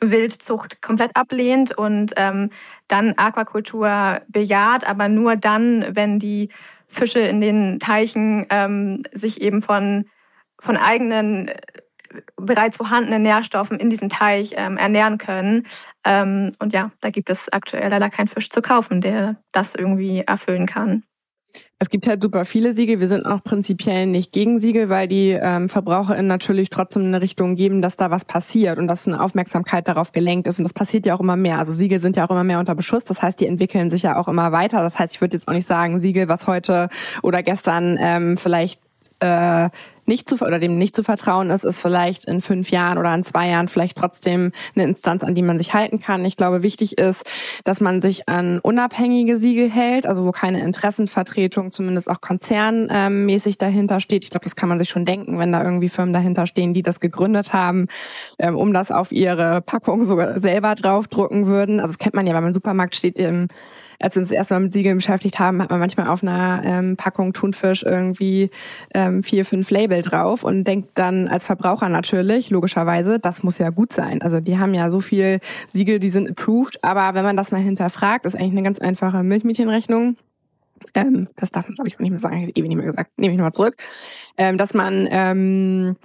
Wildzucht 0.00 0.82
komplett 0.82 1.16
ablehnt 1.16 1.76
und 1.76 2.12
ähm, 2.16 2.50
dann 2.88 3.14
Aquakultur 3.16 4.20
bejaht, 4.28 4.86
aber 4.88 5.08
nur 5.08 5.36
dann, 5.36 5.86
wenn 5.90 6.18
die 6.18 6.50
Fische 6.86 7.20
in 7.20 7.40
den 7.40 7.78
Teichen 7.78 8.46
ähm, 8.50 9.02
sich 9.12 9.40
eben 9.40 9.62
von, 9.62 10.06
von 10.60 10.76
eigenen 10.76 11.48
äh, 11.48 11.56
bereits 12.36 12.76
vorhandenen 12.76 13.22
Nährstoffen 13.22 13.78
in 13.80 13.88
diesem 13.88 14.10
Teich 14.10 14.52
ähm, 14.56 14.76
ernähren 14.76 15.16
können. 15.16 15.66
Ähm, 16.04 16.52
und 16.58 16.74
ja, 16.74 16.90
da 17.00 17.10
gibt 17.10 17.30
es 17.30 17.50
aktuell 17.50 17.88
leider 17.90 18.10
keinen 18.10 18.28
Fisch 18.28 18.50
zu 18.50 18.60
kaufen, 18.60 19.00
der 19.00 19.36
das 19.52 19.74
irgendwie 19.74 20.20
erfüllen 20.20 20.66
kann. 20.66 21.04
Es 21.82 21.90
gibt 21.90 22.06
halt 22.06 22.22
super 22.22 22.44
viele 22.44 22.74
Siegel. 22.74 23.00
Wir 23.00 23.08
sind 23.08 23.26
auch 23.26 23.42
prinzipiell 23.42 24.06
nicht 24.06 24.30
gegen 24.30 24.60
Siegel, 24.60 24.88
weil 24.88 25.08
die 25.08 25.30
ähm, 25.30 25.68
VerbraucherInnen 25.68 26.28
natürlich 26.28 26.70
trotzdem 26.70 27.06
eine 27.06 27.20
Richtung 27.20 27.56
geben, 27.56 27.82
dass 27.82 27.96
da 27.96 28.12
was 28.12 28.24
passiert 28.24 28.78
und 28.78 28.86
dass 28.86 29.08
eine 29.08 29.20
Aufmerksamkeit 29.20 29.88
darauf 29.88 30.12
gelenkt 30.12 30.46
ist. 30.46 30.60
Und 30.60 30.62
das 30.62 30.74
passiert 30.74 31.06
ja 31.06 31.16
auch 31.16 31.18
immer 31.18 31.34
mehr. 31.34 31.58
Also 31.58 31.72
Siegel 31.72 31.98
sind 31.98 32.14
ja 32.14 32.24
auch 32.24 32.30
immer 32.30 32.44
mehr 32.44 32.60
unter 32.60 32.76
Beschuss. 32.76 33.04
Das 33.04 33.20
heißt, 33.20 33.40
die 33.40 33.48
entwickeln 33.48 33.90
sich 33.90 34.02
ja 34.02 34.16
auch 34.16 34.28
immer 34.28 34.52
weiter. 34.52 34.80
Das 34.80 34.96
heißt, 34.96 35.12
ich 35.12 35.20
würde 35.20 35.36
jetzt 35.36 35.48
auch 35.48 35.52
nicht 35.52 35.66
sagen, 35.66 36.00
Siegel, 36.00 36.28
was 36.28 36.46
heute 36.46 36.88
oder 37.20 37.42
gestern 37.42 37.98
ähm, 38.00 38.36
vielleicht 38.36 38.80
äh, 39.18 39.68
nicht 40.06 40.28
zu 40.28 40.34
oder 40.44 40.58
dem 40.58 40.78
nicht 40.78 40.96
zu 40.96 41.02
vertrauen 41.02 41.50
ist, 41.50 41.64
ist 41.64 41.80
vielleicht 41.80 42.24
in 42.24 42.40
fünf 42.40 42.70
Jahren 42.70 42.98
oder 42.98 43.14
in 43.14 43.22
zwei 43.22 43.48
Jahren 43.48 43.68
vielleicht 43.68 43.96
trotzdem 43.96 44.52
eine 44.74 44.84
Instanz, 44.84 45.22
an 45.22 45.34
die 45.34 45.42
man 45.42 45.58
sich 45.58 45.74
halten 45.74 46.00
kann. 46.00 46.24
Ich 46.24 46.36
glaube, 46.36 46.62
wichtig 46.62 46.98
ist, 46.98 47.24
dass 47.64 47.80
man 47.80 48.00
sich 48.00 48.28
an 48.28 48.58
unabhängige 48.58 49.36
Siegel 49.36 49.70
hält, 49.70 50.06
also 50.06 50.24
wo 50.24 50.32
keine 50.32 50.60
Interessenvertretung, 50.62 51.70
zumindest 51.70 52.10
auch 52.10 52.20
konzernmäßig 52.20 53.58
dahinter 53.58 54.00
steht. 54.00 54.24
Ich 54.24 54.30
glaube, 54.30 54.44
das 54.44 54.56
kann 54.56 54.68
man 54.68 54.78
sich 54.78 54.88
schon 54.88 55.04
denken, 55.04 55.38
wenn 55.38 55.52
da 55.52 55.62
irgendwie 55.62 55.88
Firmen 55.88 56.12
dahinter 56.12 56.46
stehen, 56.46 56.74
die 56.74 56.82
das 56.82 57.00
gegründet 57.00 57.52
haben, 57.52 57.86
ähm, 58.38 58.56
um 58.56 58.72
das 58.72 58.90
auf 58.90 59.12
ihre 59.12 59.60
Packung 59.60 60.04
sogar 60.04 60.40
selber 60.40 60.74
draufdrucken 60.74 61.46
würden. 61.46 61.78
Also 61.78 61.92
das 61.92 61.98
kennt 61.98 62.14
man 62.14 62.26
ja, 62.26 62.34
wenn 62.34 62.42
man 62.42 62.50
im 62.50 62.54
Supermarkt 62.54 62.96
steht, 62.96 63.18
im 63.18 63.48
als 64.02 64.16
wir 64.16 64.20
uns 64.20 64.30
erstmal 64.30 64.60
mit 64.60 64.72
Siegeln 64.72 64.96
beschäftigt 64.96 65.38
haben, 65.38 65.62
hat 65.62 65.70
man 65.70 65.80
manchmal 65.80 66.08
auf 66.08 66.22
einer 66.22 66.62
ähm, 66.64 66.96
Packung 66.96 67.32
Thunfisch 67.32 67.82
irgendwie 67.82 68.50
ähm, 68.94 69.22
vier, 69.22 69.44
fünf 69.44 69.70
Label 69.70 70.02
drauf 70.02 70.44
und 70.44 70.64
denkt 70.64 70.90
dann 70.94 71.28
als 71.28 71.46
Verbraucher 71.46 71.88
natürlich, 71.88 72.50
logischerweise, 72.50 73.18
das 73.18 73.42
muss 73.42 73.58
ja 73.58 73.70
gut 73.70 73.92
sein. 73.92 74.22
Also 74.22 74.40
die 74.40 74.58
haben 74.58 74.74
ja 74.74 74.90
so 74.90 75.00
viel 75.00 75.40
Siegel, 75.68 75.98
die 75.98 76.10
sind 76.10 76.28
approved, 76.28 76.82
aber 76.82 77.14
wenn 77.14 77.24
man 77.24 77.36
das 77.36 77.52
mal 77.52 77.60
hinterfragt, 77.60 78.26
ist 78.26 78.34
eigentlich 78.34 78.52
eine 78.52 78.62
ganz 78.62 78.78
einfache 78.78 79.22
Milchmädchenrechnung. 79.22 80.16
Ähm, 80.94 81.28
das 81.36 81.50
darf 81.50 81.66
man, 81.66 81.76
glaube 81.76 81.88
ich, 81.88 81.98
nicht 81.98 82.10
mehr 82.10 82.20
sagen, 82.20 82.36
ich 82.48 82.56
ewig 82.56 82.68
nicht 82.68 82.76
mehr 82.76 82.86
gesagt, 82.86 83.12
nehme 83.16 83.32
ich 83.32 83.38
nochmal 83.38 83.52
zurück, 83.52 83.76
ähm, 84.36 84.58
dass 84.58 84.74
man 84.74 85.08
ähm, 85.10 85.96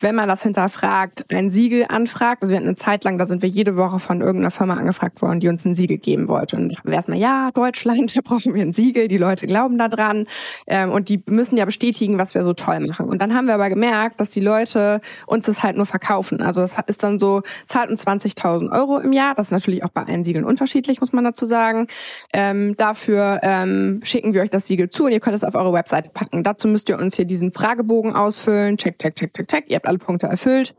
wenn 0.00 0.14
man 0.14 0.28
das 0.28 0.42
hinterfragt, 0.42 1.24
ein 1.32 1.48
Siegel 1.48 1.86
anfragt. 1.88 2.42
Also 2.42 2.52
wir 2.52 2.58
hatten 2.58 2.68
eine 2.68 2.76
Zeit 2.76 3.04
lang, 3.04 3.16
da 3.16 3.24
sind 3.24 3.40
wir 3.40 3.48
jede 3.48 3.76
Woche 3.76 3.98
von 3.98 4.20
irgendeiner 4.20 4.50
Firma 4.50 4.74
angefragt 4.74 5.22
worden, 5.22 5.40
die 5.40 5.48
uns 5.48 5.64
ein 5.64 5.74
Siegel 5.74 5.96
geben 5.96 6.28
wollte. 6.28 6.56
Und 6.56 6.70
wir 6.84 6.92
erstmal, 6.92 7.18
ja, 7.18 7.50
Deutschland, 7.54 8.14
da 8.16 8.20
brauchen 8.22 8.54
wir 8.54 8.62
ein 8.62 8.74
Siegel, 8.74 9.08
die 9.08 9.16
Leute 9.16 9.46
glauben 9.46 9.78
da 9.78 9.88
dran. 9.88 10.26
Ähm, 10.66 10.90
und 10.90 11.08
die 11.08 11.22
müssen 11.26 11.56
ja 11.56 11.64
bestätigen, 11.64 12.18
was 12.18 12.34
wir 12.34 12.44
so 12.44 12.52
toll 12.52 12.80
machen. 12.80 13.08
Und 13.08 13.22
dann 13.22 13.34
haben 13.34 13.46
wir 13.46 13.54
aber 13.54 13.70
gemerkt, 13.70 14.20
dass 14.20 14.30
die 14.30 14.40
Leute 14.40 15.00
uns 15.26 15.46
das 15.46 15.62
halt 15.62 15.76
nur 15.76 15.86
verkaufen. 15.86 16.42
Also 16.42 16.60
das 16.60 16.76
ist 16.86 17.02
dann 17.02 17.18
so, 17.18 17.42
zahlt 17.64 17.88
uns 17.88 18.06
20.000 18.06 18.70
Euro 18.72 18.98
im 18.98 19.14
Jahr. 19.14 19.34
Das 19.34 19.46
ist 19.46 19.52
natürlich 19.52 19.82
auch 19.82 19.90
bei 19.90 20.02
allen 20.02 20.24
Siegeln 20.24 20.44
unterschiedlich, 20.44 21.00
muss 21.00 21.12
man 21.14 21.24
dazu 21.24 21.46
sagen. 21.46 21.86
Ähm, 22.34 22.76
dafür 22.76 23.40
ähm, 23.42 24.00
schicken 24.02 24.34
wir 24.34 24.42
euch 24.42 24.50
das 24.50 24.66
Siegel 24.66 24.90
zu 24.90 25.04
und 25.04 25.12
ihr 25.12 25.20
könnt 25.20 25.36
es 25.36 25.44
auf 25.44 25.54
eure 25.54 25.72
Webseite 25.72 26.10
packen. 26.10 26.42
Dazu 26.42 26.68
müsst 26.68 26.90
ihr 26.90 26.98
uns 26.98 27.16
hier 27.16 27.24
diesen 27.24 27.52
Fragebogen 27.52 28.14
ausfüllen. 28.14 28.76
Check, 28.76 28.98
check, 28.98 29.14
check, 29.14 29.32
check, 29.32 29.48
check. 29.48 29.64
Ihr 29.68 29.85
alle 29.86 29.98
Punkte 29.98 30.26
erfüllt 30.26 30.74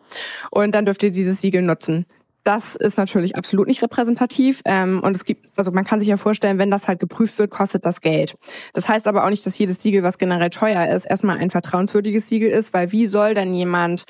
und 0.52 0.74
dann 0.74 0.86
dürft 0.86 1.04
ihr 1.04 1.12
dieses 1.12 1.42
Siegel 1.42 1.62
nutzen. 1.62 2.06
Das 2.44 2.78
ist 2.78 2.98
natürlich 2.98 3.36
absolut 3.36 3.68
nicht 3.68 3.82
repräsentativ. 3.82 4.62
Ähm, 4.64 5.02
und 5.04 5.14
es 5.18 5.26
gibt, 5.26 5.50
also 5.58 5.72
man 5.72 5.84
kann 5.84 6.00
sich 6.00 6.08
ja 6.08 6.16
vorstellen, 6.16 6.58
wenn 6.60 6.72
das 6.72 6.88
halt 6.88 7.02
geprüft 7.02 7.38
wird, 7.40 7.52
kostet 7.52 7.84
das 7.84 8.00
Geld. 8.00 8.36
Das 8.72 8.88
heißt 8.88 9.06
aber 9.06 9.26
auch 9.26 9.30
nicht, 9.30 9.46
dass 9.46 9.58
jedes 9.58 9.82
Siegel, 9.82 10.02
was 10.02 10.18
generell 10.18 10.50
teuer 10.50 10.88
ist, 10.88 11.04
erstmal 11.04 11.40
ein 11.40 11.50
vertrauenswürdiges 11.50 12.30
Siegel 12.30 12.50
ist, 12.50 12.74
weil 12.74 12.94
wie 12.94 13.06
soll 13.08 13.34
denn 13.34 13.54
jemand 13.54 14.06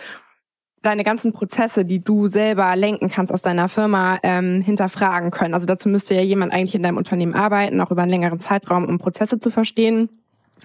deine 0.83 1.03
ganzen 1.03 1.33
Prozesse, 1.33 1.83
die 1.83 2.03
du 2.03 2.27
selber 2.27 2.75
lenken 2.75 3.09
kannst 3.09 3.33
aus 3.33 3.41
deiner 3.41 3.69
Firma, 3.69 4.19
ähm, 4.21 4.61
hinterfragen 4.61 5.31
können. 5.31 5.55
Also 5.55 5.65
dazu 5.65 5.89
müsste 5.89 6.13
ja 6.13 6.21
jemand 6.21 6.53
eigentlich 6.53 6.75
in 6.75 6.83
deinem 6.83 6.97
Unternehmen 6.97 7.33
arbeiten, 7.33 7.81
auch 7.81 7.89
über 7.89 8.03
einen 8.03 8.11
längeren 8.11 8.39
Zeitraum, 8.39 8.85
um 8.85 8.99
Prozesse 8.99 9.39
zu 9.39 9.49
verstehen 9.49 10.09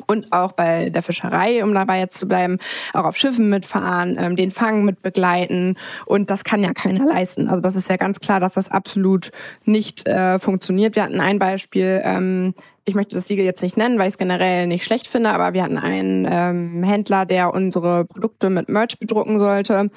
und 0.06 0.32
auch 0.32 0.52
bei 0.52 0.90
der 0.90 1.02
Fischerei, 1.02 1.62
um 1.64 1.74
dabei 1.74 1.98
jetzt 1.98 2.18
zu 2.18 2.26
bleiben, 2.26 2.58
auch 2.92 3.04
auf 3.04 3.16
Schiffen 3.16 3.48
mitfahren, 3.48 4.16
ähm, 4.18 4.36
den 4.36 4.50
Fang 4.50 4.84
mit 4.84 5.02
begleiten 5.02 5.76
und 6.06 6.30
das 6.30 6.44
kann 6.44 6.62
ja 6.62 6.72
keiner 6.72 7.06
leisten. 7.06 7.48
Also 7.48 7.60
das 7.60 7.76
ist 7.76 7.88
ja 7.88 7.96
ganz 7.96 8.20
klar, 8.20 8.40
dass 8.40 8.54
das 8.54 8.70
absolut 8.70 9.30
nicht 9.64 10.06
äh, 10.06 10.38
funktioniert. 10.38 10.96
Wir 10.96 11.04
hatten 11.04 11.20
ein 11.20 11.38
Beispiel, 11.38 12.00
ähm, 12.04 12.54
ich 12.84 12.96
möchte 12.96 13.14
das 13.14 13.28
Siegel 13.28 13.44
jetzt 13.44 13.62
nicht 13.62 13.76
nennen, 13.76 13.98
weil 13.98 14.08
ich 14.08 14.14
es 14.14 14.18
generell 14.18 14.66
nicht 14.66 14.84
schlecht 14.84 15.06
finde, 15.06 15.30
aber 15.30 15.54
wir 15.54 15.62
hatten 15.62 15.78
einen 15.78 16.26
ähm, 16.28 16.82
Händler, 16.82 17.26
der 17.26 17.54
unsere 17.54 18.04
Produkte 18.04 18.50
mit 18.50 18.68
Merch 18.68 18.98
bedrucken 18.98 19.38
sollte. 19.38 19.90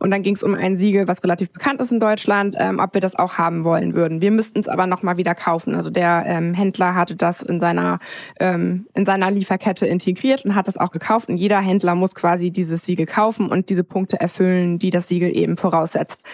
Und 0.00 0.10
dann 0.10 0.22
ging 0.22 0.34
es 0.34 0.42
um 0.42 0.54
ein 0.54 0.76
Siegel, 0.76 1.06
was 1.06 1.22
relativ 1.22 1.52
bekannt 1.52 1.80
ist 1.80 1.92
in 1.92 2.00
Deutschland, 2.00 2.56
ähm, 2.58 2.80
ob 2.80 2.94
wir 2.94 3.00
das 3.00 3.16
auch 3.16 3.38
haben 3.38 3.62
wollen 3.62 3.94
würden. 3.94 4.20
Wir 4.20 4.32
müssten 4.32 4.58
es 4.58 4.66
aber 4.66 4.88
nochmal 4.88 5.18
wieder 5.18 5.36
kaufen. 5.36 5.76
Also 5.76 5.90
der 5.90 6.24
ähm, 6.26 6.52
Händler 6.52 6.96
hatte 6.96 7.14
das 7.14 7.42
in 7.42 7.60
seiner, 7.60 8.00
ähm, 8.40 8.86
in 8.94 9.04
seiner 9.04 9.30
Lieferkette 9.30 9.86
integriert 9.86 10.44
und 10.44 10.56
hat 10.56 10.66
es 10.66 10.76
auch 10.76 10.90
gekauft. 10.90 11.28
Und 11.28 11.36
jeder 11.36 11.60
Händler 11.60 11.94
muss 11.94 12.16
quasi 12.16 12.50
dieses 12.50 12.84
Siegel 12.84 13.06
kaufen 13.06 13.50
und 13.50 13.68
diese 13.68 13.84
Punkte 13.84 14.20
erfüllen, 14.20 14.80
die 14.80 14.90
das 14.90 15.06
Siegel 15.06 15.34
eben 15.36 15.56
voraussetzt. 15.56 16.24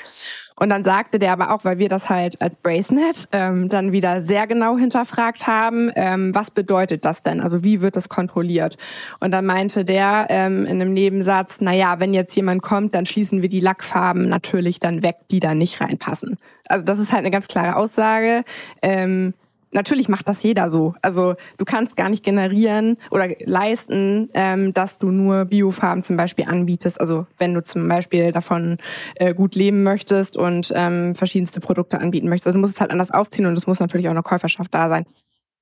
Und 0.59 0.71
dann 0.71 0.83
sagte 0.83 1.19
der 1.19 1.33
aber 1.33 1.53
auch, 1.53 1.65
weil 1.65 1.79
wir 1.79 1.88
das 1.88 2.09
halt 2.09 2.41
als 2.43 2.55
Bracenet 2.57 3.29
ähm, 3.33 3.69
dann 3.69 3.93
wieder 3.93 4.21
sehr 4.21 4.47
genau 4.47 4.77
hinterfragt 4.77 5.47
haben, 5.47 5.91
ähm, 5.95 6.35
was 6.35 6.50
bedeutet 6.50 7.05
das 7.05 7.23
denn? 7.23 7.41
Also 7.41 7.62
wie 7.62 7.81
wird 7.81 7.97
das 7.97 8.09
kontrolliert? 8.09 8.77
Und 9.21 9.31
dann 9.31 9.47
meinte 9.47 9.85
der 9.85 10.27
ähm, 10.31 10.65
in 10.65 10.81
einem 10.81 10.93
Nebensatz, 10.93 11.61
na 11.61 11.73
ja, 11.73 12.00
wenn 12.00 12.12
jetzt 12.12 12.35
jemand 12.35 12.62
kommt, 12.62 12.95
dann 12.95 13.07
schließen 13.07 13.43
wir 13.43 13.49
die 13.49 13.61
Lackfarben 13.61 14.29
natürlich 14.29 14.81
dann 14.81 15.03
weg, 15.03 15.17
die 15.31 15.41
da 15.41 15.55
nicht 15.55 15.81
reinpassen. 15.81 16.38
Also 16.67 16.85
das 16.85 16.99
ist 16.99 17.12
halt 17.12 17.21
eine 17.21 17.31
ganz 17.31 17.49
klare 17.49 17.77
Aussage. 17.77 18.45
Ähm, 18.83 19.35
natürlich 19.73 20.09
macht 20.09 20.29
das 20.29 20.43
jeder 20.43 20.71
so. 20.71 20.95
Also 21.03 21.35
du 21.57 21.65
kannst 21.65 21.97
gar 21.97 22.09
nicht 22.09 22.25
generieren 22.25 22.97
oder 23.11 23.29
leisten, 23.45 24.31
ähm, 24.35 24.73
dass 24.75 24.99
du 24.99 25.11
nur 25.11 25.45
Biofarben 25.45 26.03
zum 26.03 26.17
Beispiel 26.17 26.47
anbietest. 26.47 27.01
Also 27.01 27.27
wenn 27.39 27.55
du 27.55 27.63
zum 27.63 27.89
Beispiel 27.89 28.31
davon 28.33 28.79
äh, 29.17 29.35
gut 29.35 29.55
leben 29.55 29.83
möchtest 29.83 30.37
und 30.37 30.73
ähm, 30.75 31.15
verschiedenste 31.15 31.61
Produkte 31.61 32.01
anbieten 32.01 32.29
möchtest. 32.29 32.49
Also 32.49 32.57
du 32.57 32.61
musst 32.61 32.75
es 32.75 32.81
halt 32.81 32.91
anders 32.91 33.11
aufziehen 33.11 33.47
und 33.47 33.57
es 33.57 33.67
muss 33.67 33.81
natürlich 33.81 34.09
auch 34.09 34.13
eine 34.13 34.23
Käuferschaft 34.23 34.73
da 34.75 34.89
sein. 34.89 35.07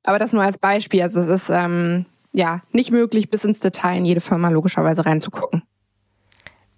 Aber 0.05 0.19
das 0.19 0.33
nur 0.33 0.43
als 0.43 0.59
Beispiel. 0.59 1.03
Also 1.03 1.21
es 1.21 1.29
ist 1.29 1.51
ähm, 1.51 2.07
ja 2.33 2.63
nicht 2.73 2.93
möglich, 2.93 3.31
bis 3.31 3.45
ins 3.45 3.61
Detail 3.61 3.97
in 3.99 4.05
jede 4.05 4.21
Firma 4.21 4.49
logischerweise 4.51 5.05
reinzugucken. 5.05 5.63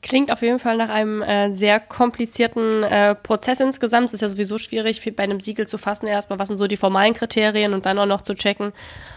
Klingt 0.08 0.32
auf 0.32 0.40
jeden 0.40 0.58
Fall 0.58 0.78
nach 0.78 0.88
einem 0.88 1.20
äh, 1.20 1.50
sehr 1.50 1.80
komplizierten 1.80 2.82
äh, 2.82 3.14
Prozess 3.14 3.60
insgesamt. 3.60 4.06
Es 4.06 4.14
ist 4.14 4.22
ja 4.22 4.30
sowieso 4.30 4.56
schwierig, 4.56 5.02
bei 5.14 5.22
einem 5.22 5.38
Siegel 5.38 5.66
zu 5.66 5.76
fassen, 5.76 6.06
erstmal, 6.06 6.38
was 6.38 6.48
sind 6.48 6.56
so 6.56 6.66
die 6.66 6.78
formalen 6.78 7.12
Kriterien 7.12 7.74
und 7.74 7.84
dann 7.84 7.98
auch 7.98 8.06
noch 8.06 8.22
zu 8.22 8.34
checken, 8.34 8.72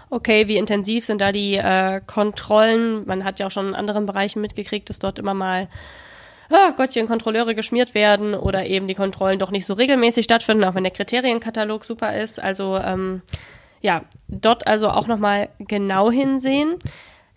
okay, 0.10 0.50
wie 0.50 0.58
intensiv 0.58 1.06
sind 1.06 1.22
da 1.22 1.32
die 1.32 1.56
äh, 1.56 2.02
Kontrollen. 2.06 3.06
Man 3.06 3.24
hat 3.24 3.40
ja 3.40 3.48
auch 3.48 3.52
schon 3.52 3.70
in 3.70 3.76
anderen 3.76 4.06
Bereichen 4.06 4.42
mitgekriegt, 4.42 4.90
dass 4.90 5.00
dort 5.00 5.18
immer 5.18 5.34
mal 5.34 5.70
oh 6.50 6.74
Gottchen, 6.76 7.08
Kontrolleure 7.08 7.56
geschmiert 7.56 7.96
werden 7.96 8.34
oder 8.34 8.66
eben 8.66 8.90
die 8.90 8.96
Kontrollen 8.96 9.40
doch 9.40 9.52
nicht 9.52 9.66
so 9.66 9.76
regelmäßig 9.76 10.26
stattfinden, 10.26 10.66
auch 10.66 10.76
wenn 10.76 10.84
der 10.84 10.92
Kriterienkatalog 10.92 11.86
super 11.86 12.18
ist. 12.18 12.38
Also 12.38 12.78
ähm, 12.78 13.22
ja, 13.80 14.04
dort 14.28 14.68
also 14.68 14.90
auch 14.90 15.08
nochmal 15.08 15.48
genau 15.58 16.12
hinsehen. 16.12 16.80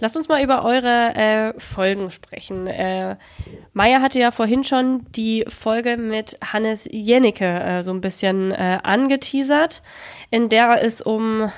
Lasst 0.05 0.19
uns 0.19 0.29
mal 0.29 0.43
über 0.43 0.67
eure 0.67 1.15
äh, 1.15 1.59
Folgen 1.59 2.11
sprechen. 2.11 2.67
Äh, 2.67 3.17
Maya 3.73 4.03
hatte 4.03 4.19
ja 4.19 4.33
vorhin 4.33 4.63
schon 4.63 5.07
die 5.13 5.47
Folge 5.49 5.97
mit 5.97 6.39
Hannes 6.45 6.87
Jennecke 6.93 7.47
äh, 7.47 7.83
so 7.83 7.91
ein 7.91 8.03
bisschen 8.03 8.53
äh, 8.53 8.81
angeteasert, 8.83 9.83
in 10.31 10.51
der 10.51 10.85
es 10.85 11.01
um 11.01 11.51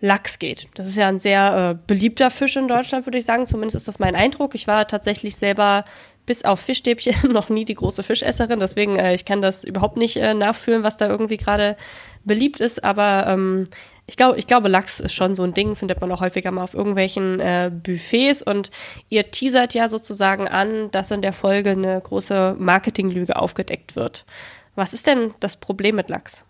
Lachs 0.00 0.40
geht. 0.40 0.66
Das 0.74 0.88
ist 0.88 0.96
ja 0.96 1.06
ein 1.06 1.20
sehr 1.20 1.70
äh, 1.70 1.84
beliebter 1.86 2.30
Fisch 2.30 2.56
in 2.56 2.66
Deutschland, 2.66 3.06
würde 3.06 3.18
ich 3.18 3.26
sagen. 3.26 3.46
Zumindest 3.46 3.76
ist 3.76 3.86
das 3.86 4.00
mein 4.00 4.16
Eindruck. 4.16 4.56
Ich 4.56 4.66
war 4.66 4.88
tatsächlich 4.88 5.36
selber 5.36 5.84
bis 6.26 6.44
auf 6.44 6.58
Fischstäbchen 6.58 7.14
noch 7.32 7.48
nie 7.48 7.64
die 7.64 7.76
große 7.76 8.02
Fischesserin. 8.02 8.58
Deswegen, 8.58 8.96
äh, 8.96 9.14
ich 9.14 9.24
kann 9.24 9.40
das 9.40 9.62
überhaupt 9.62 9.98
nicht 9.98 10.16
äh, 10.16 10.34
nachfühlen, 10.34 10.82
was 10.82 10.96
da 10.96 11.06
irgendwie 11.06 11.36
gerade 11.36 11.76
beliebt 12.24 12.58
ist. 12.58 12.82
Aber 12.82 13.28
ähm, 13.28 13.68
ich 14.06 14.16
glaube, 14.16 14.38
ich 14.38 14.46
glaube, 14.46 14.68
Lachs 14.68 15.00
ist 15.00 15.14
schon 15.14 15.34
so 15.34 15.42
ein 15.44 15.54
Ding, 15.54 15.76
findet 15.76 16.00
man 16.00 16.12
auch 16.12 16.20
häufiger 16.20 16.50
mal 16.50 16.62
auf 16.62 16.74
irgendwelchen 16.74 17.40
äh, 17.40 17.70
Buffets 17.72 18.42
und 18.42 18.70
ihr 19.08 19.30
teasert 19.30 19.72
ja 19.72 19.88
sozusagen 19.88 20.46
an, 20.46 20.90
dass 20.90 21.10
in 21.10 21.22
der 21.22 21.32
Folge 21.32 21.70
eine 21.70 22.00
große 22.00 22.56
Marketinglüge 22.58 23.36
aufgedeckt 23.36 23.96
wird. 23.96 24.26
Was 24.74 24.92
ist 24.92 25.06
denn 25.06 25.32
das 25.40 25.56
Problem 25.56 25.96
mit 25.96 26.10
Lachs? 26.10 26.46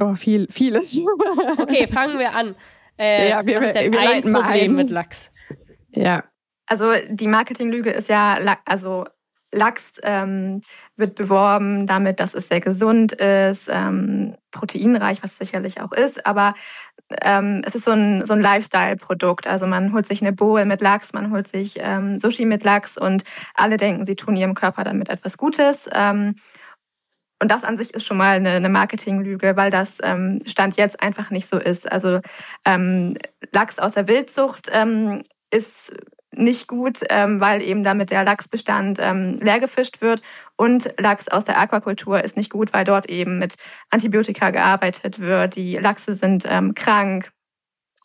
Oh, 0.00 0.14
viel, 0.14 0.46
vieles. 0.50 0.98
okay, 1.58 1.86
fangen 1.88 2.18
wir 2.18 2.34
an. 2.34 2.54
Äh, 2.98 3.28
ja, 3.28 3.46
wir, 3.46 3.58
was 3.58 3.66
ist 3.66 3.74
denn 3.74 3.92
wir 3.92 4.00
ein 4.00 4.22
Problem 4.32 4.76
mit 4.76 4.88
Lachs? 4.88 5.30
Ja. 5.90 6.24
Also 6.66 6.92
die 7.08 7.26
Marketinglüge 7.26 7.90
ist 7.90 8.08
ja, 8.08 8.38
also 8.64 9.04
Lachs 9.52 9.94
ähm, 10.02 10.60
wird 10.96 11.14
beworben 11.14 11.86
damit, 11.86 12.20
dass 12.20 12.34
es 12.34 12.48
sehr 12.48 12.60
gesund 12.60 13.12
ist, 13.12 13.68
ähm, 13.72 14.36
proteinreich, 14.50 15.22
was 15.22 15.36
sicherlich 15.36 15.80
auch 15.80 15.92
ist, 15.92 16.24
aber 16.26 16.54
ähm, 17.22 17.62
es 17.66 17.74
ist 17.74 17.84
so 17.84 17.90
ein, 17.90 18.24
so 18.24 18.34
ein 18.34 18.40
Lifestyle-Produkt. 18.40 19.46
Also 19.46 19.66
man 19.66 19.92
holt 19.92 20.06
sich 20.06 20.20
eine 20.22 20.32
Bowl 20.32 20.64
mit 20.64 20.80
Lachs, 20.80 21.12
man 21.12 21.32
holt 21.32 21.48
sich 21.48 21.76
ähm, 21.80 22.18
Sushi 22.18 22.44
mit 22.44 22.62
Lachs 22.64 22.96
und 22.96 23.24
alle 23.54 23.76
denken, 23.76 24.04
sie 24.04 24.16
tun 24.16 24.36
ihrem 24.36 24.54
Körper 24.54 24.84
damit 24.84 25.08
etwas 25.08 25.36
Gutes. 25.36 25.88
Ähm, 25.92 26.36
und 27.42 27.50
das 27.50 27.64
an 27.64 27.78
sich 27.78 27.94
ist 27.94 28.04
schon 28.04 28.18
mal 28.18 28.36
eine, 28.36 28.50
eine 28.50 28.68
Marketinglüge, 28.68 29.56
weil 29.56 29.70
das 29.70 29.98
ähm, 30.02 30.40
Stand 30.46 30.76
jetzt 30.76 31.02
einfach 31.02 31.30
nicht 31.30 31.46
so 31.46 31.58
ist. 31.58 31.90
Also 31.90 32.20
ähm, 32.66 33.16
Lachs 33.52 33.78
aus 33.78 33.94
der 33.94 34.08
Wildzucht 34.08 34.68
ähm, 34.72 35.22
ist 35.50 35.94
nicht 36.32 36.68
gut, 36.68 37.00
ähm, 37.08 37.40
weil 37.40 37.62
eben 37.62 37.82
damit 37.82 38.10
der 38.10 38.24
Lachsbestand 38.24 38.98
ähm, 39.00 39.38
leer 39.40 39.60
gefischt 39.60 40.00
wird. 40.00 40.22
Und 40.56 40.92
Lachs 40.98 41.28
aus 41.28 41.44
der 41.44 41.58
Aquakultur 41.58 42.22
ist 42.22 42.36
nicht 42.36 42.50
gut, 42.50 42.72
weil 42.72 42.84
dort 42.84 43.06
eben 43.06 43.38
mit 43.38 43.56
Antibiotika 43.90 44.50
gearbeitet 44.50 45.18
wird. 45.18 45.56
Die 45.56 45.76
Lachse 45.76 46.14
sind 46.14 46.44
ähm, 46.48 46.74
krank. 46.74 47.32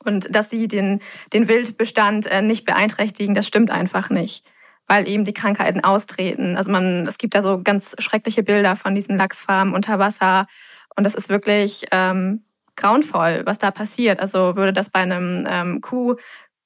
Und 0.03 0.35
dass 0.35 0.49
sie 0.49 0.67
den, 0.67 1.01
den 1.33 1.47
Wildbestand 1.47 2.25
äh, 2.27 2.41
nicht 2.41 2.65
beeinträchtigen, 2.65 3.33
das 3.33 3.47
stimmt 3.47 3.71
einfach 3.71 4.09
nicht, 4.09 4.45
weil 4.87 5.07
eben 5.07 5.25
die 5.25 5.33
Krankheiten 5.33 5.83
austreten. 5.83 6.57
Also 6.57 6.71
man, 6.71 7.07
es 7.07 7.17
gibt 7.17 7.33
da 7.35 7.41
so 7.41 7.61
ganz 7.63 7.95
schreckliche 7.99 8.43
Bilder 8.43 8.75
von 8.75 8.93
diesen 8.93 9.17
Lachsfarmen 9.17 9.73
unter 9.73 9.97
Wasser. 9.99 10.47
Und 10.95 11.03
das 11.03 11.15
ist 11.15 11.29
wirklich 11.29 11.85
ähm, 11.91 12.43
grauenvoll, 12.75 13.43
was 13.45 13.57
da 13.57 13.71
passiert. 13.71 14.19
Also 14.19 14.55
würde 14.55 14.73
das 14.73 14.89
bei 14.89 14.99
einem 14.99 15.47
ähm, 15.49 15.81
Kuh 15.81 16.15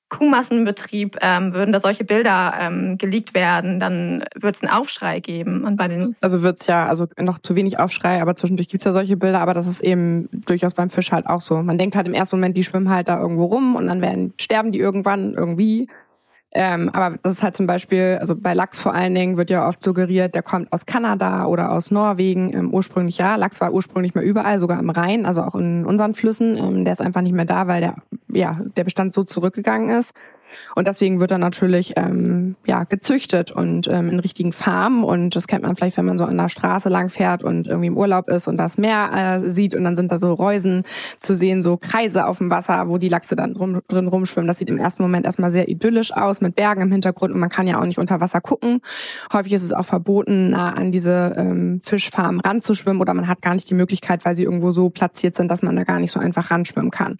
Kuhmassenbetrieb 0.09 1.17
ähm, 1.21 1.53
würden 1.53 1.71
da 1.71 1.79
solche 1.79 2.03
Bilder 2.03 2.53
ähm, 2.59 2.97
geleakt 2.97 3.33
werden, 3.33 3.79
dann 3.79 4.25
wird 4.35 4.55
es 4.55 4.63
einen 4.63 4.71
Aufschrei 4.71 5.19
geben. 5.19 5.63
Und 5.63 5.77
bei 5.77 5.87
den 5.87 6.15
also 6.21 6.41
wird 6.41 6.59
es 6.59 6.67
ja, 6.67 6.87
also 6.87 7.07
noch 7.19 7.39
zu 7.39 7.55
wenig 7.55 7.79
Aufschrei, 7.79 8.21
aber 8.21 8.35
zwischendurch 8.35 8.67
gibt 8.67 8.81
es 8.81 8.85
ja 8.85 8.93
solche 8.93 9.17
Bilder, 9.17 9.39
aber 9.39 9.53
das 9.53 9.67
ist 9.67 9.81
eben 9.81 10.27
durchaus 10.31 10.73
beim 10.73 10.89
Fisch 10.89 11.11
halt 11.11 11.27
auch 11.27 11.41
so. 11.41 11.61
Man 11.61 11.77
denkt 11.77 11.95
halt 11.95 12.07
im 12.07 12.13
ersten 12.13 12.37
Moment, 12.37 12.57
die 12.57 12.63
schwimmen 12.63 12.89
halt 12.89 13.07
da 13.07 13.19
irgendwo 13.19 13.45
rum 13.45 13.75
und 13.75 13.87
dann 13.87 14.01
werden, 14.01 14.33
sterben 14.37 14.71
die 14.71 14.79
irgendwann 14.79 15.33
irgendwie. 15.35 15.87
Ähm, 16.51 16.89
aber 16.93 17.17
das 17.21 17.33
ist 17.33 17.43
halt 17.43 17.55
zum 17.55 17.67
Beispiel, 17.67 18.17
also 18.19 18.35
bei 18.35 18.55
Lachs 18.55 18.79
vor 18.79 18.95
allen 18.95 19.13
Dingen 19.13 19.37
wird 19.37 19.51
ja 19.51 19.67
oft 19.67 19.83
suggeriert, 19.83 20.33
der 20.33 20.41
kommt 20.41 20.73
aus 20.73 20.87
Kanada 20.87 21.45
oder 21.45 21.71
aus 21.71 21.91
Norwegen. 21.91 22.51
Ähm, 22.53 22.73
ursprünglich 22.73 23.19
ja, 23.19 23.35
Lachs 23.35 23.61
war 23.61 23.71
ursprünglich 23.71 24.15
mal 24.15 24.23
überall, 24.23 24.57
sogar 24.57 24.79
am 24.79 24.89
Rhein, 24.89 25.27
also 25.27 25.43
auch 25.43 25.53
in 25.53 25.85
unseren 25.85 26.15
Flüssen. 26.15 26.57
Ähm, 26.57 26.85
der 26.85 26.93
ist 26.93 27.01
einfach 27.01 27.21
nicht 27.21 27.33
mehr 27.33 27.45
da, 27.45 27.67
weil 27.67 27.81
der, 27.81 27.95
ja, 28.31 28.59
der 28.77 28.83
Bestand 28.83 29.13
so 29.13 29.23
zurückgegangen 29.23 29.89
ist. 29.89 30.13
Und 30.75 30.87
deswegen 30.87 31.19
wird 31.19 31.31
er 31.31 31.37
natürlich 31.37 31.93
ähm, 31.95 32.55
ja, 32.65 32.83
gezüchtet 32.83 33.51
und 33.51 33.87
ähm, 33.87 34.09
in 34.09 34.19
richtigen 34.19 34.51
Farmen. 34.51 35.03
Und 35.03 35.35
das 35.35 35.47
kennt 35.47 35.63
man 35.63 35.75
vielleicht, 35.75 35.97
wenn 35.97 36.05
man 36.05 36.17
so 36.17 36.25
an 36.25 36.37
der 36.37 36.49
Straße 36.49 36.89
lang 36.89 37.09
fährt 37.09 37.43
und 37.43 37.67
irgendwie 37.67 37.87
im 37.87 37.97
Urlaub 37.97 38.29
ist 38.29 38.47
und 38.47 38.57
das 38.57 38.77
Meer 38.77 39.41
äh, 39.43 39.49
sieht 39.49 39.75
und 39.75 39.83
dann 39.83 39.95
sind 39.95 40.11
da 40.11 40.19
so 40.19 40.33
Reusen 40.33 40.83
zu 41.17 41.35
sehen, 41.35 41.63
so 41.63 41.77
Kreise 41.77 42.25
auf 42.25 42.37
dem 42.37 42.49
Wasser, 42.49 42.89
wo 42.89 42.97
die 42.97 43.09
Lachse 43.09 43.35
dann 43.35 43.55
rum, 43.55 43.81
drin 43.87 44.07
rumschwimmen. 44.07 44.47
Das 44.47 44.57
sieht 44.57 44.69
im 44.69 44.77
ersten 44.77 45.03
Moment 45.03 45.25
erstmal 45.25 45.51
sehr 45.51 45.69
idyllisch 45.69 46.13
aus 46.13 46.41
mit 46.41 46.55
Bergen 46.55 46.81
im 46.81 46.91
Hintergrund 46.91 47.33
und 47.33 47.39
man 47.39 47.49
kann 47.49 47.67
ja 47.67 47.79
auch 47.79 47.85
nicht 47.85 47.99
unter 47.99 48.19
Wasser 48.21 48.41
gucken. 48.41 48.81
Häufig 49.33 49.53
ist 49.53 49.63
es 49.63 49.73
auch 49.73 49.85
verboten, 49.85 50.51
nah 50.51 50.73
an 50.73 50.91
diese 50.91 51.35
ähm, 51.37 51.81
Fischfarmen 51.83 52.39
ranzuschwimmen 52.41 53.01
oder 53.01 53.13
man 53.13 53.27
hat 53.27 53.41
gar 53.41 53.53
nicht 53.53 53.69
die 53.69 53.75
Möglichkeit, 53.75 54.25
weil 54.25 54.35
sie 54.35 54.43
irgendwo 54.43 54.71
so 54.71 54.89
platziert 54.89 55.35
sind, 55.35 55.49
dass 55.49 55.61
man 55.61 55.75
da 55.75 55.83
gar 55.83 55.99
nicht 55.99 56.11
so 56.11 56.19
einfach 56.19 56.51
ranschwimmen 56.51 56.91
kann. 56.91 57.17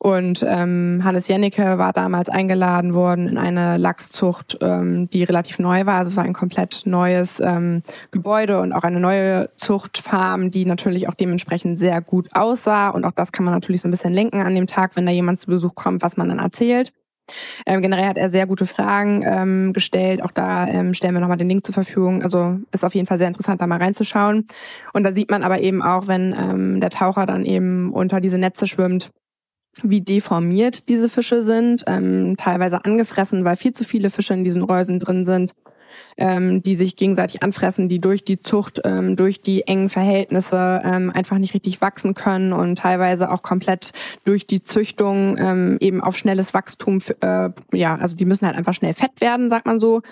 Und 0.00 0.44
ähm, 0.46 1.00
Hannes 1.02 1.26
Jennecke 1.26 1.76
war 1.76 1.92
damals 1.92 2.28
eingeladen 2.28 2.94
worden 2.94 3.26
in 3.26 3.36
eine 3.36 3.78
Lachszucht, 3.78 4.56
ähm, 4.60 5.10
die 5.10 5.24
relativ 5.24 5.58
neu 5.58 5.86
war. 5.86 5.98
Also 5.98 6.10
es 6.10 6.16
war 6.16 6.22
ein 6.22 6.34
komplett 6.34 6.82
neues 6.84 7.40
ähm, 7.40 7.82
Gebäude 8.12 8.60
und 8.60 8.72
auch 8.72 8.84
eine 8.84 9.00
neue 9.00 9.50
Zuchtfarm, 9.56 10.52
die 10.52 10.66
natürlich 10.66 11.08
auch 11.08 11.14
dementsprechend 11.14 11.80
sehr 11.80 12.00
gut 12.00 12.28
aussah. 12.32 12.90
Und 12.90 13.04
auch 13.04 13.12
das 13.12 13.32
kann 13.32 13.44
man 13.44 13.54
natürlich 13.54 13.80
so 13.80 13.88
ein 13.88 13.90
bisschen 13.90 14.12
lenken 14.12 14.40
an 14.40 14.54
dem 14.54 14.68
Tag, 14.68 14.94
wenn 14.94 15.04
da 15.04 15.10
jemand 15.10 15.40
zu 15.40 15.48
Besuch 15.48 15.74
kommt, 15.74 16.02
was 16.02 16.16
man 16.16 16.28
dann 16.28 16.38
erzählt. 16.38 16.92
Ähm, 17.66 17.82
generell 17.82 18.06
hat 18.06 18.18
er 18.18 18.28
sehr 18.28 18.46
gute 18.46 18.66
Fragen 18.66 19.22
ähm, 19.26 19.72
gestellt. 19.72 20.22
Auch 20.22 20.30
da 20.30 20.66
ähm, 20.66 20.94
stellen 20.94 21.14
wir 21.14 21.20
nochmal 21.20 21.36
den 21.36 21.48
Link 21.48 21.66
zur 21.66 21.74
Verfügung. 21.74 22.22
Also 22.22 22.58
ist 22.70 22.84
auf 22.84 22.94
jeden 22.94 23.06
Fall 23.06 23.18
sehr 23.18 23.28
interessant, 23.28 23.60
da 23.60 23.66
mal 23.66 23.78
reinzuschauen. 23.78 24.46
Und 24.92 25.02
da 25.02 25.12
sieht 25.12 25.30
man 25.30 25.42
aber 25.42 25.60
eben 25.60 25.82
auch, 25.82 26.06
wenn 26.06 26.34
ähm, 26.38 26.80
der 26.80 26.90
Taucher 26.90 27.26
dann 27.26 27.44
eben 27.44 27.92
unter 27.92 28.20
diese 28.20 28.38
Netze 28.38 28.68
schwimmt, 28.68 29.10
wie 29.82 30.00
deformiert 30.00 30.88
diese 30.88 31.08
Fische 31.08 31.42
sind, 31.42 31.84
ähm, 31.86 32.36
teilweise 32.36 32.84
angefressen, 32.84 33.44
weil 33.44 33.56
viel 33.56 33.72
zu 33.72 33.84
viele 33.84 34.10
Fische 34.10 34.34
in 34.34 34.44
diesen 34.44 34.62
Reusen 34.62 34.98
drin 34.98 35.24
sind. 35.24 35.52
Ähm, 36.18 36.62
die 36.62 36.74
sich 36.74 36.96
gegenseitig 36.96 37.42
anfressen, 37.42 37.88
die 37.88 38.00
durch 38.00 38.24
die 38.24 38.40
Zucht, 38.40 38.80
ähm, 38.84 39.16
durch 39.16 39.40
die 39.40 39.66
engen 39.66 39.88
Verhältnisse 39.88 40.82
ähm, 40.84 41.10
einfach 41.14 41.38
nicht 41.38 41.54
richtig 41.54 41.80
wachsen 41.80 42.14
können 42.14 42.52
und 42.52 42.78
teilweise 42.78 43.30
auch 43.30 43.42
komplett 43.42 43.92
durch 44.24 44.46
die 44.46 44.62
Züchtung 44.62 45.38
ähm, 45.38 45.76
eben 45.80 46.02
auf 46.02 46.16
schnelles 46.16 46.54
Wachstum, 46.54 46.98
äh, 47.20 47.50
ja, 47.72 47.94
also 47.96 48.16
die 48.16 48.24
müssen 48.24 48.46
halt 48.46 48.56
einfach 48.56 48.74
schnell 48.74 48.94
fett 48.94 49.20
werden, 49.20 49.48
sagt 49.48 49.66
man 49.66 49.78
so, 49.78 50.02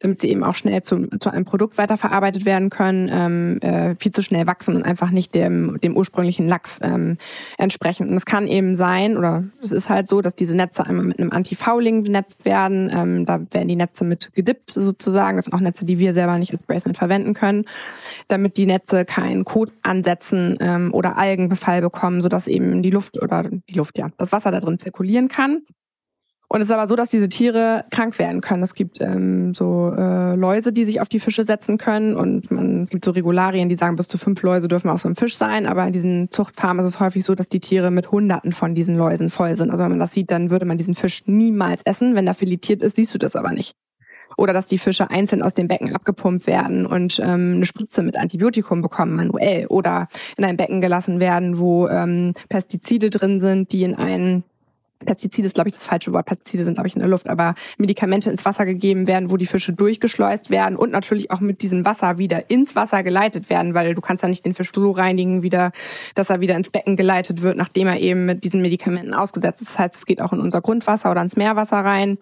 damit 0.00 0.20
sie 0.20 0.28
eben 0.28 0.44
auch 0.44 0.54
schnell 0.54 0.82
zu, 0.82 1.08
zu 1.18 1.30
einem 1.30 1.44
Produkt 1.44 1.78
weiterverarbeitet 1.78 2.44
werden 2.44 2.68
können, 2.70 3.08
ähm, 3.10 3.60
äh, 3.60 3.94
viel 3.98 4.12
zu 4.12 4.22
schnell 4.22 4.46
wachsen 4.46 4.76
und 4.76 4.82
einfach 4.82 5.10
nicht 5.10 5.34
dem, 5.34 5.80
dem 5.80 5.96
ursprünglichen 5.96 6.46
Lachs 6.46 6.78
ähm, 6.82 7.16
entsprechen. 7.56 8.08
Und 8.08 8.16
es 8.16 8.26
kann 8.26 8.46
eben 8.46 8.76
sein, 8.76 9.16
oder 9.16 9.44
es 9.62 9.72
ist 9.72 9.88
halt 9.88 10.08
so, 10.08 10.20
dass 10.20 10.34
diese 10.34 10.54
Netze 10.54 10.84
einmal 10.84 11.06
mit 11.06 11.18
einem 11.18 11.32
Anti-Fouling 11.32 12.02
benetzt 12.02 12.44
werden. 12.44 12.90
Ähm, 12.92 13.24
da 13.24 13.40
werden 13.50 13.68
die 13.68 13.76
Netze 13.76 14.04
mit 14.04 14.32
gedippt 14.34 14.70
sozusagen. 14.70 15.36
Das 15.36 15.53
auch 15.54 15.60
Netze, 15.60 15.84
die 15.84 15.98
wir 15.98 16.12
selber 16.12 16.38
nicht 16.38 16.52
als 16.52 16.62
Bracelet 16.62 16.98
verwenden 16.98 17.34
können, 17.34 17.64
damit 18.28 18.56
die 18.56 18.66
Netze 18.66 19.04
keinen 19.04 19.44
Kot 19.44 19.72
ansetzen 19.82 20.56
ähm, 20.60 20.92
oder 20.92 21.16
Algenbefall 21.16 21.80
bekommen, 21.80 22.20
sodass 22.20 22.48
eben 22.48 22.82
die 22.82 22.90
Luft 22.90 23.20
oder 23.22 23.44
die 23.44 23.74
Luft, 23.74 23.98
ja, 23.98 24.08
das 24.16 24.32
Wasser 24.32 24.50
da 24.50 24.60
drin 24.60 24.78
zirkulieren 24.78 25.28
kann. 25.28 25.62
Und 26.54 26.60
es 26.60 26.68
ist 26.68 26.72
aber 26.72 26.86
so, 26.86 26.94
dass 26.94 27.10
diese 27.10 27.28
Tiere 27.28 27.84
krank 27.90 28.16
werden 28.20 28.40
können. 28.40 28.62
Es 28.62 28.76
gibt 28.76 29.00
ähm, 29.00 29.54
so 29.54 29.92
äh, 29.96 30.36
Läuse, 30.36 30.72
die 30.72 30.84
sich 30.84 31.00
auf 31.00 31.08
die 31.08 31.18
Fische 31.18 31.42
setzen 31.42 31.78
können 31.78 32.14
und 32.14 32.50
man 32.52 32.86
gibt 32.86 33.04
so 33.04 33.10
Regularien, 33.10 33.68
die 33.68 33.74
sagen, 33.74 33.96
bis 33.96 34.06
zu 34.06 34.18
fünf 34.18 34.40
Läuse 34.42 34.68
dürfen 34.68 34.88
auf 34.88 35.00
so 35.00 35.08
einem 35.08 35.16
Fisch 35.16 35.36
sein. 35.36 35.66
Aber 35.66 35.84
in 35.84 35.92
diesen 35.92 36.30
Zuchtfarmen 36.30 36.84
ist 36.84 36.92
es 36.92 37.00
häufig 37.00 37.24
so, 37.24 37.34
dass 37.34 37.48
die 37.48 37.58
Tiere 37.58 37.90
mit 37.90 38.12
Hunderten 38.12 38.52
von 38.52 38.74
diesen 38.74 38.96
Läusen 38.96 39.30
voll 39.30 39.56
sind. 39.56 39.70
Also 39.70 39.82
wenn 39.82 39.90
man 39.90 39.98
das 39.98 40.12
sieht, 40.12 40.30
dann 40.30 40.50
würde 40.50 40.64
man 40.64 40.78
diesen 40.78 40.94
Fisch 40.94 41.24
niemals 41.26 41.82
essen. 41.82 42.14
Wenn 42.14 42.28
er 42.28 42.34
filetiert 42.34 42.82
ist, 42.82 42.94
siehst 42.94 43.12
du 43.14 43.18
das 43.18 43.34
aber 43.34 43.50
nicht. 43.52 43.74
Oder 44.36 44.52
dass 44.52 44.66
die 44.66 44.78
Fische 44.78 45.10
einzeln 45.10 45.42
aus 45.42 45.54
dem 45.54 45.68
Becken 45.68 45.94
abgepumpt 45.94 46.46
werden 46.46 46.86
und 46.86 47.20
ähm, 47.20 47.54
eine 47.56 47.66
Spritze 47.66 48.02
mit 48.02 48.16
Antibiotikum 48.16 48.82
bekommen, 48.82 49.16
manuell. 49.16 49.66
Oder 49.66 50.08
in 50.36 50.44
ein 50.44 50.56
Becken 50.56 50.80
gelassen 50.80 51.20
werden, 51.20 51.58
wo 51.58 51.88
ähm, 51.88 52.34
Pestizide 52.48 53.10
drin 53.10 53.40
sind, 53.40 53.72
die 53.72 53.82
in 53.82 53.94
einen 53.94 54.44
Pestizide 55.04 55.46
ist, 55.46 55.54
glaube 55.54 55.68
ich, 55.68 55.74
das 55.74 55.86
falsche 55.86 56.12
Wort. 56.12 56.26
Pestizide 56.26 56.64
sind, 56.64 56.74
glaube 56.74 56.88
ich, 56.88 56.94
in 56.94 57.00
der 57.00 57.08
Luft, 57.08 57.28
aber 57.28 57.54
Medikamente 57.78 58.30
ins 58.30 58.44
Wasser 58.44 58.64
gegeben 58.64 59.06
werden, 59.06 59.30
wo 59.30 59.36
die 59.36 59.46
Fische 59.46 59.72
durchgeschleust 59.72 60.50
werden 60.50 60.76
und 60.76 60.90
natürlich 60.90 61.30
auch 61.30 61.40
mit 61.40 61.62
diesem 61.62 61.84
Wasser 61.84 62.18
wieder 62.18 62.50
ins 62.50 62.76
Wasser 62.76 63.02
geleitet 63.02 63.50
werden, 63.50 63.74
weil 63.74 63.94
du 63.94 64.00
kannst 64.00 64.22
ja 64.22 64.28
nicht 64.28 64.44
den 64.44 64.54
Fisch 64.54 64.72
so 64.74 64.90
reinigen, 64.90 65.42
wieder, 65.42 65.72
dass 66.14 66.30
er 66.30 66.40
wieder 66.40 66.56
ins 66.56 66.70
Becken 66.70 66.96
geleitet 66.96 67.42
wird, 67.42 67.56
nachdem 67.56 67.86
er 67.86 68.00
eben 68.00 68.26
mit 68.26 68.44
diesen 68.44 68.62
Medikamenten 68.62 69.14
ausgesetzt 69.14 69.62
ist. 69.62 69.70
Das 69.70 69.78
heißt, 69.78 69.94
es 69.94 70.06
geht 70.06 70.20
auch 70.20 70.32
in 70.32 70.40
unser 70.40 70.60
Grundwasser 70.60 71.10
oder 71.10 71.22
ins 71.22 71.36
Meerwasser 71.36 71.78
rein. 71.78 72.18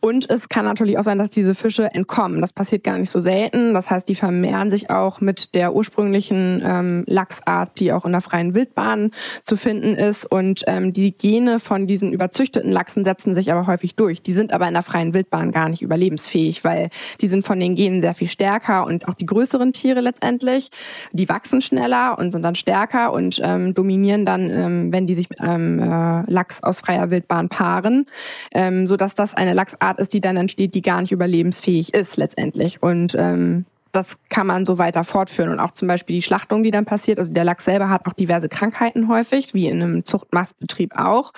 Und 0.00 0.28
es 0.30 0.48
kann 0.48 0.64
natürlich 0.64 0.98
auch 0.98 1.04
sein, 1.04 1.18
dass 1.18 1.30
diese 1.30 1.54
Fische 1.54 1.94
entkommen. 1.94 2.40
Das 2.40 2.52
passiert 2.52 2.82
gar 2.82 2.98
nicht 2.98 3.10
so 3.10 3.20
selten. 3.20 3.72
Das 3.72 3.88
heißt, 3.88 4.08
die 4.08 4.16
vermehren 4.16 4.68
sich 4.68 4.90
auch 4.90 5.20
mit 5.20 5.54
der 5.54 5.74
ursprünglichen 5.74 6.60
ähm, 6.64 7.04
Lachsart, 7.06 7.78
die 7.78 7.92
auch 7.92 8.04
in 8.04 8.12
der 8.12 8.20
freien 8.20 8.54
Wildbahn 8.54 9.12
zu 9.44 9.56
finden 9.56 9.94
ist. 9.94 10.26
Und 10.26 10.64
ähm, 10.66 10.92
die 10.92 11.16
Gene 11.16 11.60
von 11.60 11.86
diesen 11.86 12.11
überzüchteten 12.12 12.70
Lachsen 12.70 13.04
setzen 13.04 13.34
sich 13.34 13.52
aber 13.52 13.66
häufig 13.66 13.94
durch. 13.94 14.22
Die 14.22 14.32
sind 14.32 14.52
aber 14.52 14.68
in 14.68 14.74
der 14.74 14.82
freien 14.82 15.14
Wildbahn 15.14 15.52
gar 15.52 15.68
nicht 15.68 15.82
überlebensfähig, 15.82 16.64
weil 16.64 16.90
die 17.20 17.28
sind 17.28 17.44
von 17.44 17.58
den 17.58 17.74
Genen 17.74 18.00
sehr 18.00 18.14
viel 18.14 18.28
stärker 18.28 18.86
und 18.86 19.08
auch 19.08 19.14
die 19.14 19.26
größeren 19.26 19.72
Tiere 19.72 20.00
letztendlich, 20.00 20.70
die 21.12 21.28
wachsen 21.28 21.60
schneller 21.60 22.18
und 22.18 22.30
sind 22.30 22.42
dann 22.42 22.54
stärker 22.54 23.12
und 23.12 23.40
ähm, 23.42 23.74
dominieren 23.74 24.24
dann, 24.24 24.50
ähm, 24.50 24.92
wenn 24.92 25.06
die 25.06 25.14
sich 25.14 25.30
mit 25.30 25.40
einem 25.40 25.78
äh, 25.78 26.30
Lachs 26.30 26.62
aus 26.62 26.80
freier 26.80 27.10
Wildbahn 27.10 27.48
paaren, 27.48 28.06
ähm, 28.52 28.86
so 28.86 28.96
dass 28.96 29.14
das 29.14 29.34
eine 29.34 29.54
Lachsart 29.54 29.98
ist, 29.98 30.12
die 30.14 30.20
dann 30.20 30.36
entsteht, 30.36 30.74
die 30.74 30.82
gar 30.82 31.00
nicht 31.00 31.12
überlebensfähig 31.12 31.94
ist 31.94 32.16
letztendlich. 32.16 32.82
Und 32.82 33.14
ähm, 33.18 33.66
das 33.92 34.18
kann 34.30 34.46
man 34.46 34.64
so 34.64 34.78
weiter 34.78 35.04
fortführen. 35.04 35.50
Und 35.50 35.60
auch 35.60 35.70
zum 35.72 35.86
Beispiel 35.86 36.16
die 36.16 36.22
Schlachtung, 36.22 36.62
die 36.62 36.70
dann 36.70 36.86
passiert. 36.86 37.18
Also 37.18 37.30
der 37.30 37.44
Lachs 37.44 37.66
selber 37.66 37.90
hat 37.90 38.06
auch 38.06 38.14
diverse 38.14 38.48
Krankheiten 38.48 39.08
häufig, 39.08 39.52
wie 39.52 39.68
in 39.68 39.82
einem 39.82 40.04
Zuchtmastbetrieb 40.04 40.96
auch. 40.96 41.32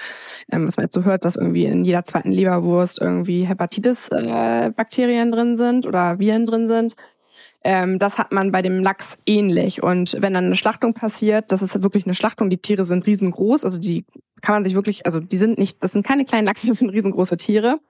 Ähm, 0.51 0.67
was 0.67 0.77
man 0.77 0.85
jetzt 0.85 0.95
so 0.95 1.05
hört, 1.05 1.25
dass 1.25 1.37
irgendwie 1.37 1.67
in 1.67 1.85
jeder 1.85 2.05
zweiten 2.05 2.31
Leberwurst 2.31 3.01
irgendwie 3.01 3.45
Hepatitis-Bakterien 3.45 5.29
äh, 5.29 5.37
drin 5.37 5.57
sind 5.57 5.85
oder 5.85 6.19
Viren 6.21 6.47
drin 6.47 6.69
sind. 6.69 6.95
Ähm, 7.65 7.99
das 7.99 8.19
hat 8.19 8.31
man 8.31 8.53
bei 8.53 8.63
dem 8.63 8.83
Lachs 8.83 9.19
ähnlich. 9.27 9.83
Und 9.83 10.17
wenn 10.21 10.35
dann 10.35 10.47
eine 10.47 10.57
Schlachtung 10.57 10.95
passiert, 10.95 11.51
das 11.51 11.61
ist 11.61 11.83
wirklich 11.83 12.05
eine 12.05 12.15
Schlachtung, 12.15 12.51
die 12.51 12.59
Tiere 12.59 12.85
sind 12.85 13.07
riesengroß, 13.07 13.65
also 13.65 13.81
die 13.81 14.05
kann 14.43 14.55
man 14.55 14.65
sich 14.65 14.75
wirklich, 14.75 15.07
also 15.07 15.19
die 15.19 15.39
sind 15.39 15.59
nicht, 15.59 15.83
das 15.83 15.93
sind 15.93 16.07
keine 16.07 16.25
kleinen 16.25 16.47
Lachse, 16.47 16.67
das 16.69 16.79
sind 16.79 16.91
riesengroße 16.91 17.37
Tiere 17.37 17.81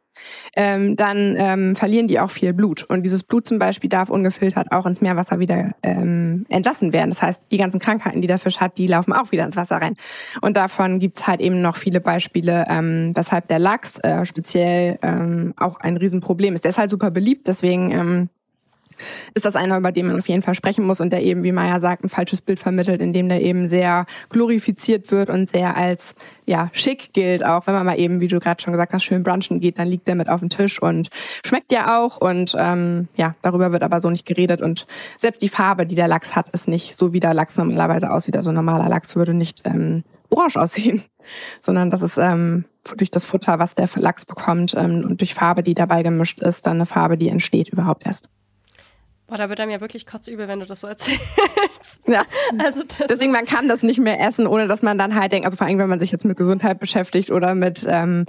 ähm, 0.57 0.97
dann 0.97 1.35
ähm, 1.37 1.77
verlieren 1.77 2.09
die 2.09 2.21
auch 2.21 2.31
viel 2.31 2.53
Blut. 2.53 2.85
Und 2.85 3.03
dieses 3.03 3.23
Blut 3.23 3.47
zum 3.47 3.59
Beispiel 3.59 3.91
darf 3.91 4.11
ungefiltert 4.11 4.73
auch 4.73 4.87
ins 4.87 5.01
Meerwasser 5.01 5.39
wieder 5.39 5.73
ähm, 5.83 6.47
entlassen 6.49 6.93
werden. 6.93 7.11
Das 7.11 7.23
heißt, 7.23 7.45
die 7.51 7.59
ganzen 7.59 7.81
Krankheiten, 7.81 8.21
die 8.21 8.27
der 8.27 8.39
Fisch 8.39 8.59
hat, 8.59 8.79
die 8.79 8.87
laufen 8.87 9.13
auch 9.13 9.33
wieder 9.33 9.45
ins 9.45 9.57
Wasser 9.57 9.77
rein. 9.77 9.97
Und 10.41 10.57
davon 10.57 10.99
gibt's 10.99 11.27
halt 11.27 11.41
eben 11.41 11.61
noch 11.61 11.77
viele 11.77 12.01
Beispiele, 12.01 12.67
ähm, 12.69 13.13
weshalb 13.15 13.49
der 13.49 13.59
Lachs 13.59 13.99
äh, 13.99 14.25
speziell 14.25 14.99
ähm, 15.03 15.55
auch 15.57 15.81
ein 15.81 15.97
Riesenproblem 15.97 16.55
ist. 16.55 16.65
Der 16.65 16.71
ist 16.71 16.79
halt 16.79 16.91
super 16.91 17.11
beliebt, 17.11 17.47
deswegen 17.49 17.91
ähm, 17.91 18.29
ist 19.35 19.45
das 19.45 19.57
einer, 19.57 19.79
über 19.79 19.93
den 19.93 20.07
man 20.07 20.19
auf 20.19 20.29
jeden 20.29 20.43
Fall 20.43 20.55
sprechen 20.55 20.85
muss 20.85 21.01
und 21.01 21.11
der 21.11 21.23
eben, 21.23 21.43
wie 21.43 21.53
Maya 21.53 21.81
sagt, 21.81 22.05
ein 22.05 22.09
falsches 22.09 22.41
Bild 22.41 22.59
vermittelt, 22.59 23.01
indem 23.01 23.29
der 23.29 23.43
eben 23.43 23.67
sehr 23.67 24.07
glorifiziert 24.31 25.11
wird 25.11 25.31
und 25.31 25.49
sehr 25.49 25.77
als 25.77 26.15
ja 26.47 26.69
schick 26.73 27.13
gilt, 27.13 27.45
auch 27.45 27.67
wenn 27.67 27.75
man 27.75 27.87
mal 27.87 27.99
eben, 27.99 28.21
wie 28.21 28.27
du 28.27 28.39
gerade 28.39 28.63
schon 28.63 28.73
gesagt 28.73 28.93
hast, 28.93 29.05
schön 29.05 29.23
brunchen 29.23 29.61
geht, 29.61 29.79
dann 29.79 29.89
liegt 29.89 30.09
der 30.09 30.15
mit 30.15 30.29
auf 30.29 30.41
dem 30.41 30.49
Tisch 30.51 30.81
und 30.81 31.09
schmeckt 31.45 31.73
ja 31.73 31.99
auch 31.99 32.19
und 32.19 32.55
ähm, 32.59 33.09
ja, 33.17 33.35
darüber 33.43 33.73
wird 33.73 33.83
aber 33.83 34.01
so 34.01 34.11
nicht 34.11 34.27
geredet 34.27 34.61
und 34.61 34.87
selbst 35.17 35.43
die 35.43 35.49
Farbe, 35.49 35.87
die 35.87 35.95
der 35.95 36.09
Lachs 36.09 36.37
hat, 36.37 36.49
ist 36.51 36.69
nicht 36.69 36.97
so, 36.97 37.13
wie 37.13 37.21
der 37.21 37.35
Lachs 37.35 37.57
normalerweise 37.57 38.11
aussieht. 38.11 38.37
Also 38.37 38.53
normaler 38.53 38.89
Lachs 38.89 39.17
würde 39.17 39.35
nicht 39.35 39.63
ähm, 39.65 40.05
orange 40.31 40.57
aussehen, 40.57 41.03
sondern 41.61 41.91
das 41.91 42.03
ist 42.03 42.19
ähm, 42.19 42.65
durch 42.97 43.11
das 43.11 43.25
Futter, 43.25 43.59
was 43.59 43.75
der 43.75 43.89
Lachs 43.97 44.25
bekommt 44.25 44.75
ähm, 44.77 45.05
und 45.05 45.21
durch 45.21 45.35
Farbe, 45.35 45.63
die 45.63 45.75
dabei 45.75 46.03
gemischt 46.03 46.41
ist, 46.41 46.67
dann 46.67 46.77
eine 46.77 46.87
Farbe, 46.87 47.17
die 47.17 47.29
entsteht 47.29 47.69
überhaupt 47.69 48.07
erst. 48.07 48.29
Boah, 49.35 49.39
da 49.39 49.49
wird 49.49 49.59
einem 49.59 49.73
ja 49.73 49.81
wirklich 49.81 50.07
kotzübel, 50.07 50.47
wenn 50.47 50.61
du 50.61 50.67
das 50.67 50.83
so 50.83 50.87
erzählst. 50.87 51.21
Ja. 52.07 52.23
Also 52.63 52.83
Deswegen, 53.09 53.33
man 53.33 53.47
kann 53.47 53.67
das 53.67 53.83
nicht 53.83 53.99
mehr 53.99 54.21
essen, 54.21 54.47
ohne 54.47 54.69
dass 54.69 54.83
man 54.83 54.97
dann 54.97 55.17
halt 55.17 55.33
denkt, 55.33 55.45
also 55.45 55.57
vor 55.57 55.67
allem, 55.67 55.79
wenn 55.79 55.89
man 55.89 55.99
sich 55.99 56.13
jetzt 56.13 56.25
mit 56.25 56.37
Gesundheit 56.37 56.79
beschäftigt 56.79 57.33
oder 57.33 57.57
mit 57.57 57.85
ähm, 57.89 58.27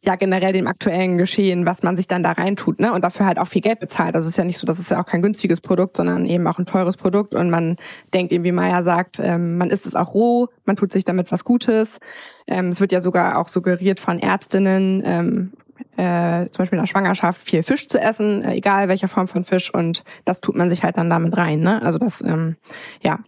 ja 0.00 0.16
generell 0.16 0.52
dem 0.52 0.66
aktuellen 0.66 1.16
Geschehen, 1.16 1.64
was 1.64 1.84
man 1.84 1.94
sich 1.94 2.08
dann 2.08 2.24
da 2.24 2.32
reintut, 2.32 2.80
ne? 2.80 2.92
Und 2.92 3.04
dafür 3.04 3.26
halt 3.26 3.38
auch 3.38 3.46
viel 3.46 3.62
Geld 3.62 3.78
bezahlt. 3.78 4.16
Also 4.16 4.26
es 4.26 4.32
ist 4.32 4.36
ja 4.36 4.42
nicht 4.42 4.58
so, 4.58 4.66
dass 4.66 4.80
es 4.80 4.88
ja 4.88 5.00
auch 5.00 5.04
kein 5.04 5.22
günstiges 5.22 5.60
Produkt, 5.60 5.96
sondern 5.96 6.26
eben 6.26 6.44
auch 6.48 6.58
ein 6.58 6.66
teures 6.66 6.96
Produkt 6.96 7.36
und 7.36 7.50
man 7.50 7.76
denkt 8.12 8.32
eben, 8.32 8.42
wie 8.42 8.50
Maya 8.50 8.82
sagt, 8.82 9.20
ähm, 9.20 9.58
man 9.58 9.70
isst 9.70 9.86
es 9.86 9.94
auch 9.94 10.12
roh, 10.12 10.48
man 10.64 10.74
tut 10.74 10.90
sich 10.90 11.04
damit 11.04 11.30
was 11.30 11.44
Gutes. 11.44 12.00
Ähm, 12.48 12.70
es 12.70 12.80
wird 12.80 12.90
ja 12.90 13.00
sogar 13.00 13.38
auch 13.38 13.46
suggeriert 13.46 14.00
von 14.00 14.18
Ärztinnen, 14.18 15.02
ähm, 15.04 15.52
äh, 15.98 16.48
zum 16.50 16.62
Beispiel 16.62 16.78
in 16.78 16.82
der 16.82 16.86
Schwangerschaft 16.86 17.42
viel 17.42 17.64
Fisch 17.64 17.88
zu 17.88 18.00
essen, 18.00 18.42
äh, 18.42 18.54
egal 18.54 18.88
welcher 18.88 19.08
Form 19.08 19.26
von 19.26 19.44
Fisch 19.44 19.72
und 19.74 20.04
das 20.24 20.40
tut 20.40 20.54
man 20.54 20.68
sich 20.68 20.84
halt 20.84 20.96
dann 20.96 21.10
damit 21.10 21.36
rein. 21.36 21.60
Ne? 21.60 21.82
Also 21.82 21.98
das 21.98 22.20
ähm, 22.22 22.56
ja 23.02 23.18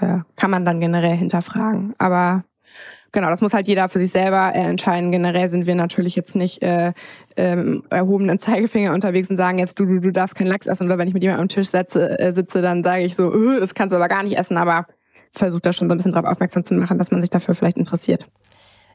äh, 0.00 0.18
kann 0.34 0.50
man 0.50 0.64
dann 0.64 0.80
generell 0.80 1.16
hinterfragen. 1.16 1.94
Aber 1.98 2.42
genau, 3.12 3.28
das 3.30 3.40
muss 3.40 3.54
halt 3.54 3.68
jeder 3.68 3.88
für 3.88 4.00
sich 4.00 4.10
selber 4.10 4.52
äh, 4.54 4.58
entscheiden. 4.58 5.12
Generell 5.12 5.48
sind 5.48 5.66
wir 5.66 5.76
natürlich 5.76 6.16
jetzt 6.16 6.34
nicht 6.34 6.62
äh, 6.64 6.92
ähm, 7.36 7.84
erhobenen 7.90 8.40
Zeigefinger 8.40 8.92
unterwegs 8.92 9.30
und 9.30 9.36
sagen 9.36 9.60
jetzt 9.60 9.78
du 9.78 9.86
du 9.86 10.00
du 10.00 10.10
darfst 10.10 10.34
keinen 10.34 10.48
Lachs 10.48 10.66
essen 10.66 10.86
oder 10.86 10.98
wenn 10.98 11.06
ich 11.06 11.14
mit 11.14 11.22
jemandem 11.22 11.42
am 11.42 11.48
Tisch 11.48 11.68
setze, 11.68 12.18
äh, 12.18 12.32
sitze, 12.32 12.60
dann 12.60 12.82
sage 12.82 13.04
ich 13.04 13.14
so, 13.14 13.32
äh, 13.32 13.60
das 13.60 13.74
kannst 13.74 13.92
du 13.92 13.96
aber 13.96 14.08
gar 14.08 14.24
nicht 14.24 14.36
essen. 14.36 14.56
Aber 14.56 14.86
versucht 15.32 15.64
da 15.64 15.72
schon 15.72 15.88
so 15.88 15.94
ein 15.94 15.98
bisschen 15.98 16.12
drauf 16.12 16.24
aufmerksam 16.24 16.64
zu 16.64 16.74
machen, 16.74 16.98
dass 16.98 17.12
man 17.12 17.20
sich 17.20 17.30
dafür 17.30 17.54
vielleicht 17.54 17.76
interessiert. 17.76 18.26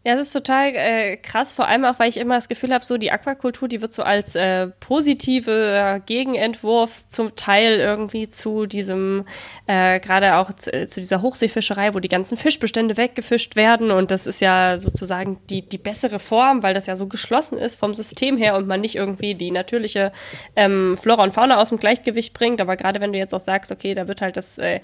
Ja, 0.03 0.13
es 0.13 0.19
ist 0.19 0.33
total 0.33 0.73
äh, 0.73 1.15
krass, 1.17 1.53
vor 1.53 1.67
allem 1.67 1.85
auch, 1.85 1.99
weil 1.99 2.09
ich 2.09 2.17
immer 2.17 2.33
das 2.33 2.49
Gefühl 2.49 2.73
habe, 2.73 2.83
so 2.83 2.97
die 2.97 3.11
Aquakultur, 3.11 3.67
die 3.67 3.81
wird 3.81 3.93
so 3.93 4.01
als 4.01 4.33
äh, 4.33 4.65
positive 4.79 6.01
Gegenentwurf 6.07 7.07
zum 7.07 7.35
Teil 7.35 7.79
irgendwie 7.79 8.27
zu 8.27 8.65
diesem, 8.65 9.25
äh, 9.67 9.99
gerade 9.99 10.37
auch 10.37 10.53
zu, 10.53 10.73
äh, 10.73 10.87
zu, 10.87 11.01
dieser 11.01 11.21
Hochseefischerei, 11.21 11.93
wo 11.93 11.99
die 11.99 12.07
ganzen 12.07 12.35
Fischbestände 12.35 12.97
weggefischt 12.97 13.55
werden. 13.55 13.91
Und 13.91 14.09
das 14.09 14.25
ist 14.25 14.41
ja 14.41 14.79
sozusagen 14.79 15.39
die, 15.51 15.61
die 15.61 15.77
bessere 15.77 16.17
Form, 16.17 16.63
weil 16.63 16.73
das 16.73 16.87
ja 16.87 16.95
so 16.95 17.05
geschlossen 17.05 17.59
ist 17.59 17.79
vom 17.79 17.93
System 17.93 18.37
her 18.37 18.55
und 18.55 18.65
man 18.65 18.81
nicht 18.81 18.95
irgendwie 18.95 19.35
die 19.35 19.51
natürliche 19.51 20.11
ähm, 20.55 20.97
Flora 20.99 21.21
und 21.21 21.35
Fauna 21.35 21.61
aus 21.61 21.69
dem 21.69 21.77
Gleichgewicht 21.77 22.33
bringt, 22.33 22.59
aber 22.59 22.75
gerade 22.75 23.01
wenn 23.01 23.13
du 23.13 23.19
jetzt 23.19 23.35
auch 23.35 23.39
sagst, 23.39 23.71
okay, 23.71 23.93
da 23.93 24.07
wird 24.07 24.21
halt 24.23 24.35
das 24.35 24.57
äh, 24.57 24.79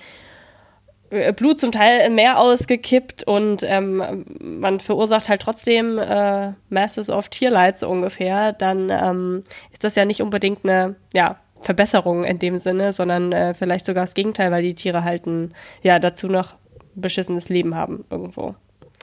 Blut 1.09 1.59
zum 1.59 1.71
Teil 1.71 2.09
mehr 2.09 2.39
ausgekippt 2.39 3.23
und 3.23 3.63
ähm, 3.63 4.25
man 4.39 4.79
verursacht 4.79 5.29
halt 5.29 5.41
trotzdem 5.41 5.97
äh, 5.97 6.51
Masses 6.69 7.09
of 7.09 7.29
Tierleid 7.29 7.79
so 7.79 7.87
ungefähr, 7.87 8.53
dann 8.53 8.89
ähm, 8.89 9.43
ist 9.71 9.83
das 9.83 9.95
ja 9.95 10.05
nicht 10.05 10.21
unbedingt 10.21 10.65
eine 10.65 10.95
ja, 11.13 11.37
Verbesserung 11.61 12.25
in 12.25 12.39
dem 12.39 12.59
Sinne, 12.59 12.91
sondern 12.91 13.31
äh, 13.31 13.53
vielleicht 13.53 13.85
sogar 13.85 14.03
das 14.03 14.15
Gegenteil, 14.15 14.51
weil 14.51 14.63
die 14.63 14.75
Tiere 14.75 15.03
halt 15.03 15.25
ein, 15.25 15.53
ja 15.81 15.99
dazu 15.99 16.27
noch 16.27 16.55
beschissenes 16.95 17.49
Leben 17.49 17.75
haben 17.75 18.03
irgendwo. 18.09 18.55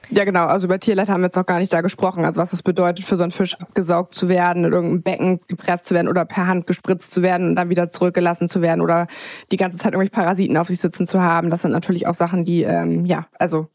Ja, 0.09 0.23
genau. 0.23 0.45
Also 0.45 0.67
über 0.67 0.79
Tierleid 0.79 1.09
haben 1.09 1.21
wir 1.21 1.27
jetzt 1.27 1.35
noch 1.35 1.45
gar 1.45 1.59
nicht 1.59 1.73
da 1.73 1.81
gesprochen. 1.81 2.25
Also 2.25 2.39
was 2.39 2.51
das 2.51 2.63
bedeutet, 2.63 3.05
für 3.05 3.17
so 3.17 3.23
einen 3.23 3.31
Fisch 3.31 3.55
abgesaugt 3.55 4.13
zu 4.13 4.29
werden, 4.29 4.65
in 4.65 4.73
irgendein 4.73 5.01
Becken 5.01 5.39
gepresst 5.47 5.87
zu 5.87 5.95
werden 5.95 6.07
oder 6.07 6.25
per 6.25 6.47
Hand 6.47 6.67
gespritzt 6.67 7.11
zu 7.11 7.21
werden 7.21 7.49
und 7.49 7.55
dann 7.55 7.69
wieder 7.69 7.89
zurückgelassen 7.89 8.47
zu 8.47 8.61
werden 8.61 8.81
oder 8.81 9.07
die 9.51 9.57
ganze 9.57 9.77
Zeit 9.77 9.93
irgendwelche 9.93 10.11
Parasiten 10.11 10.57
auf 10.57 10.67
sich 10.67 10.79
sitzen 10.79 11.07
zu 11.07 11.21
haben. 11.21 11.49
Das 11.49 11.61
sind 11.61 11.71
natürlich 11.71 12.07
auch 12.07 12.13
Sachen, 12.13 12.43
die, 12.43 12.63
ähm, 12.63 13.05
ja, 13.05 13.27
also 13.39 13.67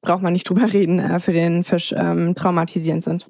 braucht 0.00 0.22
man 0.22 0.32
nicht 0.32 0.48
drüber 0.48 0.72
reden, 0.72 0.98
äh, 0.98 1.18
für 1.18 1.32
den 1.32 1.64
Fisch 1.64 1.94
ähm, 1.96 2.34
traumatisierend 2.34 3.04
sind. 3.04 3.28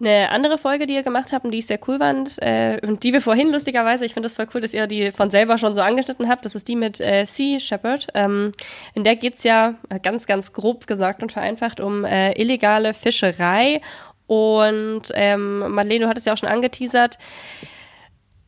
Eine 0.00 0.30
andere 0.30 0.56
Folge, 0.56 0.86
die 0.86 0.94
ihr 0.94 1.02
gemacht 1.02 1.30
habt 1.30 1.44
und 1.44 1.50
die 1.50 1.58
ich 1.58 1.66
sehr 1.66 1.78
cool 1.86 1.98
fand 1.98 2.40
äh, 2.40 2.78
und 2.86 3.02
die 3.02 3.12
wir 3.12 3.20
vorhin 3.20 3.50
lustigerweise, 3.52 4.06
ich 4.06 4.14
finde 4.14 4.28
das 4.28 4.34
voll 4.34 4.46
cool, 4.54 4.62
dass 4.62 4.72
ihr 4.72 4.86
die 4.86 5.12
von 5.12 5.28
selber 5.28 5.58
schon 5.58 5.74
so 5.74 5.82
angeschnitten 5.82 6.26
habt, 6.26 6.46
das 6.46 6.54
ist 6.54 6.68
die 6.68 6.76
mit 6.76 7.00
äh, 7.00 7.26
Sea 7.26 7.60
Shepherd. 7.60 8.06
Ähm, 8.14 8.52
in 8.94 9.04
der 9.04 9.16
geht's 9.16 9.44
ja 9.44 9.74
äh, 9.90 10.00
ganz, 10.00 10.26
ganz 10.26 10.54
grob 10.54 10.86
gesagt 10.86 11.22
und 11.22 11.32
vereinfacht 11.32 11.80
um 11.80 12.06
äh, 12.06 12.32
illegale 12.32 12.94
Fischerei. 12.94 13.82
Und 14.26 15.02
ähm, 15.12 15.58
Madeleine, 15.74 16.04
du 16.04 16.08
hattest 16.08 16.26
ja 16.26 16.32
auch 16.32 16.38
schon 16.38 16.48
angeteasert, 16.48 17.18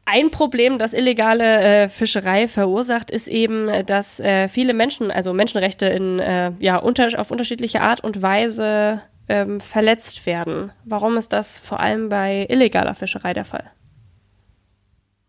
ein 0.05 0.31
Problem, 0.31 0.79
das 0.79 0.95
illegale 0.95 1.85
äh, 1.85 1.89
Fischerei 1.89 2.49
verursacht, 2.49 3.11
ist 3.11 3.29
eben, 3.29 3.87
dass 3.87 4.19
äh, 4.21 4.49
viele 4.49 4.73
Menschen, 4.73 5.11
also 5.11 5.33
Menschenrechte 5.33 5.87
in 5.87 6.19
äh, 6.19 6.53
ja 6.59 6.79
unter, 6.79 7.09
auf 7.21 7.31
unterschiedliche 7.31 7.83
Art 7.83 8.03
und 8.03 8.21
Weise 8.21 9.03
ähm, 9.29 9.61
verletzt 9.61 10.27
werden. 10.27 10.73
Warum 10.85 11.17
ist 11.17 11.33
das 11.33 11.59
vor 11.59 11.81
allem 11.81 12.09
bei 12.09 12.47
illegaler 12.49 12.95
Fischerei 12.95 13.33
der 13.33 13.45
Fall? 13.45 13.71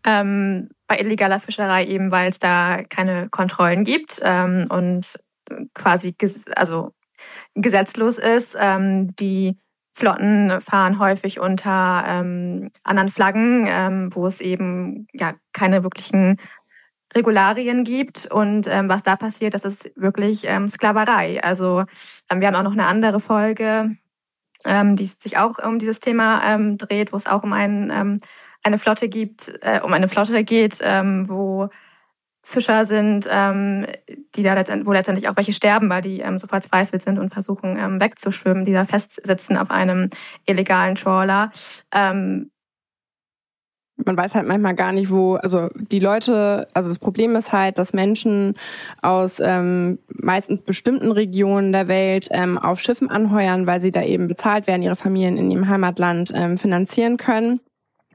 Ähm, 0.06 0.68
bei 0.86 0.98
illegaler 0.98 1.40
Fischerei 1.40 1.84
eben, 1.86 2.10
weil 2.10 2.28
es 2.28 2.38
da 2.38 2.82
keine 2.82 3.28
Kontrollen 3.30 3.84
gibt 3.84 4.20
ähm, 4.22 4.66
und 4.68 5.18
quasi 5.74 6.12
ges 6.12 6.46
also 6.54 6.92
gesetzlos 7.54 8.18
ist. 8.18 8.56
Ähm, 8.58 9.14
die 9.16 9.56
Flotten 9.92 10.60
fahren 10.60 10.98
häufig 10.98 11.38
unter 11.38 12.04
ähm, 12.06 12.70
anderen 12.82 13.08
Flaggen, 13.08 13.66
ähm, 13.68 14.14
wo 14.14 14.26
es 14.26 14.40
eben 14.40 15.06
ja 15.12 15.34
keine 15.52 15.84
wirklichen 15.84 16.38
Regularien 17.14 17.84
gibt. 17.84 18.26
Und 18.26 18.66
ähm, 18.66 18.88
was 18.88 19.02
da 19.02 19.16
passiert, 19.16 19.54
das 19.54 19.64
ist 19.64 19.90
wirklich 19.96 20.44
ähm, 20.46 20.68
Sklaverei. 20.68 21.42
Also 21.42 21.84
ähm, 22.30 22.40
wir 22.40 22.48
haben 22.48 22.56
auch 22.56 22.62
noch 22.62 22.72
eine 22.72 22.86
andere 22.86 23.20
Folge, 23.20 23.96
ähm, 24.64 24.96
die 24.96 25.06
sich 25.06 25.38
auch 25.38 25.58
um 25.58 25.78
dieses 25.78 26.00
Thema 26.00 26.42
ähm, 26.44 26.78
dreht, 26.78 27.12
wo 27.12 27.16
es 27.16 27.26
auch 27.26 27.42
um 27.42 27.52
ein, 27.52 27.90
ähm, 27.94 28.20
eine 28.62 28.78
Flotte 28.78 29.08
gibt, 29.08 29.52
äh, 29.62 29.80
um 29.82 29.92
eine 29.92 30.08
Flotte 30.08 30.44
geht, 30.44 30.78
ähm, 30.82 31.28
wo 31.28 31.68
Fischer 32.46 32.84
sind, 32.84 33.26
ähm, 33.30 33.86
die 34.34 34.42
da 34.42 34.52
letztendlich, 34.52 34.86
wo 34.86 34.92
letztendlich 34.92 35.28
auch 35.28 35.36
welche 35.36 35.54
sterben, 35.54 35.88
weil 35.88 36.02
die 36.02 36.20
ähm, 36.20 36.38
so 36.38 36.46
verzweifelt 36.46 37.00
sind 37.00 37.18
und 37.18 37.30
versuchen 37.30 37.78
ähm, 37.78 38.00
wegzuschwimmen, 38.00 38.64
die 38.64 38.74
da 38.74 38.84
festsitzen 38.84 39.56
auf 39.56 39.70
einem 39.70 40.10
illegalen 40.44 40.94
Trawler. 40.94 41.50
Ähm, 41.90 42.50
man 43.96 44.16
weiß 44.16 44.34
halt 44.34 44.46
manchmal 44.46 44.74
gar 44.74 44.92
nicht, 44.92 45.10
wo, 45.10 45.34
also 45.34 45.68
die 45.74 46.00
Leute, 46.00 46.68
also 46.74 46.88
das 46.88 46.98
Problem 46.98 47.36
ist 47.36 47.52
halt, 47.52 47.78
dass 47.78 47.92
Menschen 47.92 48.54
aus 49.02 49.40
ähm, 49.40 49.98
meistens 50.08 50.62
bestimmten 50.62 51.12
Regionen 51.12 51.72
der 51.72 51.88
Welt 51.88 52.28
ähm, 52.30 52.58
auf 52.58 52.80
Schiffen 52.80 53.10
anheuern, 53.10 53.66
weil 53.66 53.80
sie 53.80 53.92
da 53.92 54.02
eben 54.02 54.28
bezahlt 54.28 54.66
werden, 54.66 54.82
ihre 54.82 54.96
Familien 54.96 55.36
in 55.36 55.50
ihrem 55.50 55.68
Heimatland 55.68 56.32
ähm, 56.34 56.58
finanzieren 56.58 57.16
können 57.16 57.60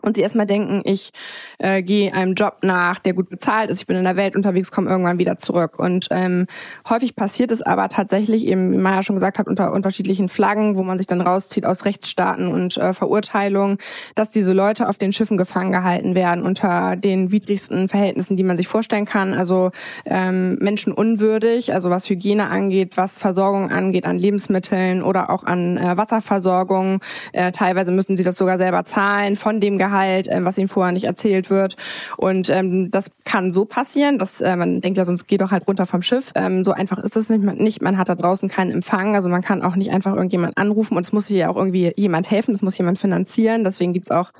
und 0.01 0.15
sie 0.15 0.21
erstmal 0.21 0.45
denken, 0.45 0.81
ich 0.85 1.11
äh, 1.57 1.81
gehe 1.81 2.13
einem 2.13 2.33
Job 2.33 2.57
nach, 2.61 2.99
der 2.99 3.13
gut 3.13 3.29
bezahlt 3.29 3.69
ist, 3.69 3.81
ich 3.81 3.87
bin 3.87 3.97
in 3.97 4.05
der 4.05 4.15
Welt 4.15 4.35
unterwegs, 4.35 4.71
komme 4.71 4.89
irgendwann 4.89 5.19
wieder 5.19 5.37
zurück. 5.37 5.77
Und 5.77 6.07
ähm, 6.11 6.47
häufig 6.87 7.15
passiert 7.15 7.51
es 7.51 7.61
aber 7.61 7.89
tatsächlich 7.89 8.45
eben, 8.45 8.71
wie 8.71 8.77
Maya 8.77 9.03
schon 9.03 9.15
gesagt 9.15 9.39
hat, 9.39 9.47
unter 9.47 9.73
unterschiedlichen 9.73 10.29
Flaggen, 10.29 10.77
wo 10.77 10.83
man 10.83 10.97
sich 10.97 11.07
dann 11.07 11.21
rauszieht 11.21 11.65
aus 11.65 11.85
Rechtsstaaten 11.85 12.47
und 12.47 12.77
äh, 12.77 12.93
Verurteilungen, 12.93 13.77
dass 14.15 14.29
diese 14.29 14.53
Leute 14.53 14.87
auf 14.87 14.97
den 14.97 15.11
Schiffen 15.11 15.37
gefangen 15.37 15.71
gehalten 15.71 16.15
werden 16.15 16.43
unter 16.43 16.95
den 16.95 17.31
widrigsten 17.31 17.89
Verhältnissen, 17.89 18.37
die 18.37 18.43
man 18.43 18.57
sich 18.57 18.67
vorstellen 18.67 19.05
kann. 19.05 19.33
Also 19.33 19.71
ähm, 20.05 20.55
menschenunwürdig, 20.59 21.73
also 21.73 21.89
was 21.89 22.09
Hygiene 22.09 22.47
angeht, 22.47 22.95
was 22.95 23.17
Versorgung 23.17 23.69
angeht 23.69 24.05
an 24.05 24.17
Lebensmitteln 24.17 25.03
oder 25.03 25.29
auch 25.29 25.43
an 25.43 25.77
äh, 25.77 25.97
Wasserversorgung. 25.97 27.01
Äh, 27.33 27.51
teilweise 27.51 27.91
müssen 27.91 28.15
sie 28.15 28.23
das 28.23 28.37
sogar 28.37 28.57
selber 28.57 28.85
zahlen 28.85 29.35
von 29.35 29.59
dem 29.59 29.77
Gehalt 29.77 29.88
Gehalt, 29.89 30.27
ähm, 30.29 30.45
was 30.45 30.57
ihnen 30.57 30.67
vorher 30.67 30.91
nicht 30.91 31.05
erzählt 31.05 31.49
wird. 31.49 31.75
Und 32.17 32.49
ähm, 32.49 32.91
das 32.91 33.11
kann 33.25 33.51
so 33.51 33.65
passieren, 33.65 34.17
dass 34.17 34.41
äh, 34.41 34.55
man 34.55 34.81
denkt 34.81 34.97
ja, 34.97 35.05
sonst 35.05 35.27
geht 35.27 35.41
doch 35.41 35.51
halt 35.51 35.67
runter 35.67 35.85
vom 35.85 36.01
Schiff. 36.01 36.31
Ähm, 36.35 36.63
so 36.63 36.71
einfach 36.71 36.99
ist 36.99 37.17
es 37.17 37.29
nicht. 37.29 37.81
Man, 37.81 37.97
hat 37.97 38.09
da 38.09 38.15
draußen 38.15 38.49
keinen 38.49 38.71
Empfang. 38.71 39.15
Also 39.15 39.29
man 39.29 39.41
kann 39.41 39.61
auch 39.61 39.75
nicht 39.75 39.91
einfach 39.91 40.13
irgendjemand 40.13 40.57
anrufen 40.57 40.95
und 40.95 41.03
es 41.03 41.11
muss 41.11 41.27
hier 41.27 41.49
auch 41.49 41.57
irgendwie 41.57 41.91
jemand 41.95 42.29
helfen, 42.29 42.53
es 42.53 42.61
muss 42.61 42.77
jemand 42.77 42.99
finanzieren. 42.99 43.63
Deswegen 43.63 43.93
gibt's 43.93 44.11
auch 44.11 44.31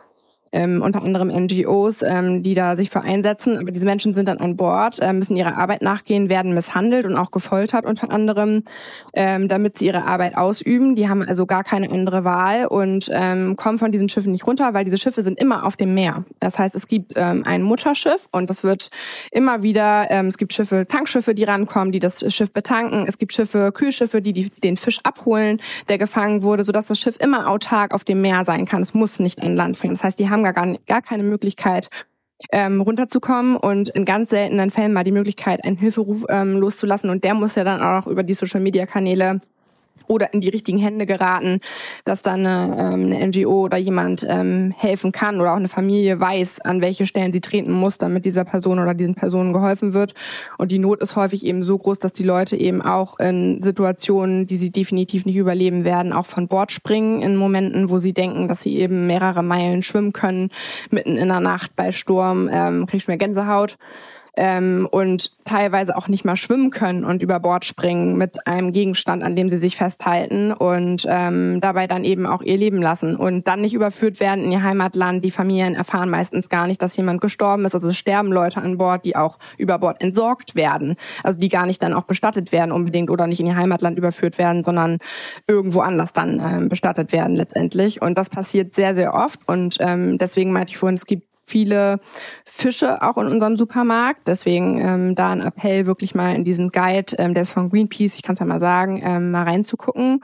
ähm, 0.52 0.82
unter 0.82 1.02
anderem 1.04 1.30
NGOs, 1.30 2.02
ähm, 2.02 2.44
die 2.44 2.54
da 2.54 2.76
sich 2.76 2.90
für 2.90 3.02
einsetzen. 3.02 3.58
Aber 3.58 3.72
diese 3.72 3.86
Menschen 3.86 4.14
sind 4.14 4.28
dann 4.28 4.40
an 4.40 4.56
Bord, 4.56 5.00
äh, 5.00 5.14
müssen 5.14 5.36
ihrer 5.36 5.58
Arbeit 5.58 5.82
nachgehen, 5.82 6.30
werden 6.30 6.54
misshandelt 6.54 7.06
und 7.06 7.16
auch 7.16 7.32
gefoltert 7.32 7.86
unter 7.86 8.12
anderem, 8.12 8.64
ähm, 9.14 9.48
damit 9.48 9.78
sie 9.78 9.88
ihre 9.88 10.06
Arbeit 10.06 10.38
ausüben. 10.38 10.96
Die 10.96 11.10
haben 11.10 11.22
also 11.22 11.46
gar 11.46 11.64
keine 11.64 11.92
andere 11.92 12.24
Wahl 12.24 12.68
und 12.68 13.10
ähm, 13.12 13.56
kommen 13.56 13.78
von 13.78 13.92
diesen 13.92 14.10
Schiffen 14.10 14.32
nicht 14.32 14.48
runter, 14.48 14.74
weil 14.74 14.86
diese 14.86 14.98
Schiffe 14.98 15.22
sind 15.22 15.40
immer 15.40 15.66
auf 15.66 15.76
dem 15.76 15.94
Meer. 15.94 16.26
Das 16.40 16.58
heißt, 16.58 16.76
es 16.76 16.88
gibt 16.88 17.14
ähm, 17.16 17.44
ein 17.46 17.62
Mutterschiff 17.62 18.28
und 18.32 18.50
das 18.50 18.64
wird 18.64 18.90
immer 19.32 19.64
wieder, 19.64 20.08
ähm, 20.10 20.28
es 20.28 20.38
gibt 20.38 20.54
Schiffe, 20.54 20.86
Tankschiffe, 20.88 21.34
die 21.34 21.44
rankommen, 21.44 21.92
die 21.92 22.00
das 22.00 22.24
Schiff 22.34 22.52
betanken. 22.52 23.06
Es 23.08 23.18
gibt 23.18 23.34
Schiffe, 23.34 23.72
Kühlschiffe, 23.72 24.22
die, 24.22 24.34
die 24.34 24.50
den 24.50 24.78
Fisch 24.78 25.00
abholen, 25.04 25.62
der 25.88 25.98
gefangen 25.98 26.44
wurde, 26.44 26.64
sodass 26.64 26.88
das 26.88 27.00
Schiff 27.00 27.18
immer 27.20 27.48
autark 27.48 27.94
auf 27.94 28.04
dem 28.04 28.22
Meer 28.22 28.44
sein 28.44 28.66
kann. 28.66 28.82
Es 28.82 28.94
muss 28.94 29.20
nicht 29.20 29.42
an 29.42 29.56
Land 29.56 29.78
fahren. 29.78 29.92
Das 29.92 30.04
heißt, 30.04 30.20
die 30.20 30.30
haben 30.30 30.39
haben 30.46 30.56
gar, 30.56 30.78
gar 30.86 31.02
keine 31.02 31.24
Möglichkeit, 31.24 31.90
ähm, 32.52 32.82
runterzukommen 32.82 33.58
und 33.58 33.90
in 33.90 34.06
ganz 34.06 34.30
seltenen 34.30 34.70
Fällen 34.70 34.94
mal 34.94 35.04
die 35.04 35.12
Möglichkeit, 35.12 35.64
einen 35.64 35.78
Hilferuf 35.78 36.26
ähm, 36.30 36.58
loszulassen. 36.58 37.10
Und 37.10 37.24
der 37.24 37.34
muss 37.34 37.56
ja 37.56 37.64
dann 37.64 37.82
auch 37.82 38.08
über 38.08 38.24
die 38.24 38.34
Social-Media-Kanäle 38.34 39.42
oder 40.10 40.34
in 40.34 40.42
die 40.42 40.50
richtigen 40.50 40.80
Hände 40.80 41.06
geraten, 41.06 41.62
dass 42.04 42.24
dann 42.24 42.46
eine, 42.46 42.76
ähm, 42.78 43.06
eine 43.06 43.28
NGO 43.28 43.62
oder 43.66 43.78
jemand 43.78 44.26
ähm, 44.28 44.74
helfen 44.76 45.12
kann 45.12 45.40
oder 45.40 45.54
auch 45.54 45.58
eine 45.58 45.68
Familie 45.68 46.20
weiß, 46.20 46.62
an 46.62 46.82
welche 46.82 47.06
Stellen 47.06 47.32
sie 47.32 47.42
treten 47.42 47.72
muss, 47.72 48.00
damit 48.00 48.26
dieser 48.26 48.44
Person 48.44 48.80
oder 48.80 48.96
diesen 48.96 49.16
Personen 49.16 49.54
geholfen 49.54 49.94
wird. 49.94 50.16
Und 50.58 50.72
die 50.72 50.80
Not 50.80 51.02
ist 51.02 51.16
häufig 51.16 51.46
eben 51.46 51.64
so 51.64 51.78
groß, 51.78 52.00
dass 52.00 52.12
die 52.12 52.24
Leute 52.24 52.58
eben 52.58 52.82
auch 52.82 53.20
in 53.20 53.62
Situationen, 53.62 54.48
die 54.48 54.58
sie 54.58 54.72
definitiv 54.72 55.26
nicht 55.26 55.38
überleben 55.38 55.84
werden, 55.84 56.12
auch 56.12 56.26
von 56.26 56.48
Bord 56.48 56.72
springen 56.72 57.22
in 57.22 57.36
Momenten, 57.36 57.92
wo 57.92 58.00
sie 58.00 58.14
denken, 58.14 58.48
dass 58.48 58.64
sie 58.64 58.78
eben 58.78 59.06
mehrere 59.06 59.44
Meilen 59.44 59.84
schwimmen 59.84 60.12
können, 60.12 60.50
mitten 60.90 61.18
in 61.18 61.28
der 61.28 61.40
Nacht 61.40 61.76
bei 61.76 61.92
Sturm, 61.92 62.50
ähm, 62.52 62.88
kriegst 62.88 63.08
du 63.08 63.12
mehr 63.12 63.18
Gänsehaut 63.20 63.78
ähm, 64.40 64.88
und 64.90 65.34
teilweise 65.44 65.98
auch 65.98 66.08
nicht 66.08 66.24
mal 66.24 66.38
schwimmen 66.38 66.72
können 66.72 67.04
und 67.04 67.22
über 67.22 67.42
Bord 67.42 67.66
springen 67.66 68.18
mit 68.18 68.48
einem 68.48 68.72
Gegenstand, 68.72 69.22
an 69.22 69.36
dem 69.36 69.50
sie 69.50 69.58
sich 69.58 69.76
festhalten 69.76 70.54
und 70.54 71.06
ähm, 71.10 71.60
dabei 71.60 71.88
dann 71.88 72.06
eben 72.06 72.26
auch 72.26 72.42
ihr 72.42 72.58
Leben 72.58 72.82
lassen 72.82 73.18
und 73.18 73.50
dann 73.50 73.60
nicht 73.60 73.74
überführt 73.74 74.22
werden 74.22 74.46
in 74.46 74.54
ihr 74.54 74.64
Heimatland. 74.64 75.26
Die 75.26 75.32
Familien 75.32 75.76
erfahren 75.76 76.10
meistens 76.10 76.48
gar 76.48 76.68
nicht, 76.68 76.82
dass 76.82 76.96
jemand 76.96 77.20
gestorben 77.20 77.66
ist. 77.66 77.76
Also 77.76 77.90
es 77.90 77.98
sterben 77.98 78.32
Leute 78.32 78.62
an 78.62 78.78
Bord, 78.78 79.04
die 79.04 79.18
auch 79.18 79.40
über 79.58 79.78
Bord 79.78 80.00
entsorgt 80.02 80.56
werden, 80.56 80.96
also 81.22 81.38
die 81.38 81.50
gar 81.50 81.66
nicht 81.66 81.84
dann 81.84 81.94
auch 81.94 82.04
bestattet 82.04 82.54
werden 82.54 82.72
unbedingt 82.72 83.10
oder 83.10 83.28
nicht 83.28 83.42
in 83.42 83.48
ihr 83.48 83.58
Heimatland 83.58 83.98
überführt 83.98 84.38
werden, 84.38 84.64
sondern 84.64 85.00
irgendwo 85.48 85.82
anders 85.82 86.14
dann 86.14 86.40
ähm, 86.40 86.70
bestattet 86.70 87.12
werden 87.12 87.36
letztendlich. 87.36 88.02
Und 88.02 88.18
das 88.18 88.30
passiert 88.30 88.74
sehr, 88.74 88.96
sehr 88.96 89.14
oft 89.14 89.42
und 89.48 89.76
ähm, 89.82 90.18
deswegen 90.18 90.54
meinte 90.54 90.72
ich 90.72 90.78
vorhin, 90.78 90.96
es 90.96 91.06
gibt 91.06 91.29
viele 91.50 92.00
Fische 92.46 93.02
auch 93.02 93.18
in 93.18 93.28
unserem 93.28 93.58
Supermarkt. 93.58 94.28
Deswegen 94.28 94.80
ähm, 94.80 95.16
da 95.16 95.32
ein 95.32 95.42
Appell, 95.42 95.86
wirklich 95.86 96.16
mal 96.16 96.36
in 96.36 96.44
diesen 96.44 96.70
Guide, 96.70 97.16
ähm, 97.18 97.34
der 97.34 97.44
ist 97.44 97.52
von 97.52 97.70
Greenpeace, 97.70 98.16
ich 98.16 98.24
kann 98.24 98.34
es 98.34 98.40
ja 98.40 98.46
mal 98.46 98.60
sagen, 98.60 99.02
ähm, 99.04 99.32
mal 99.32 99.44
reinzugucken. 99.44 100.24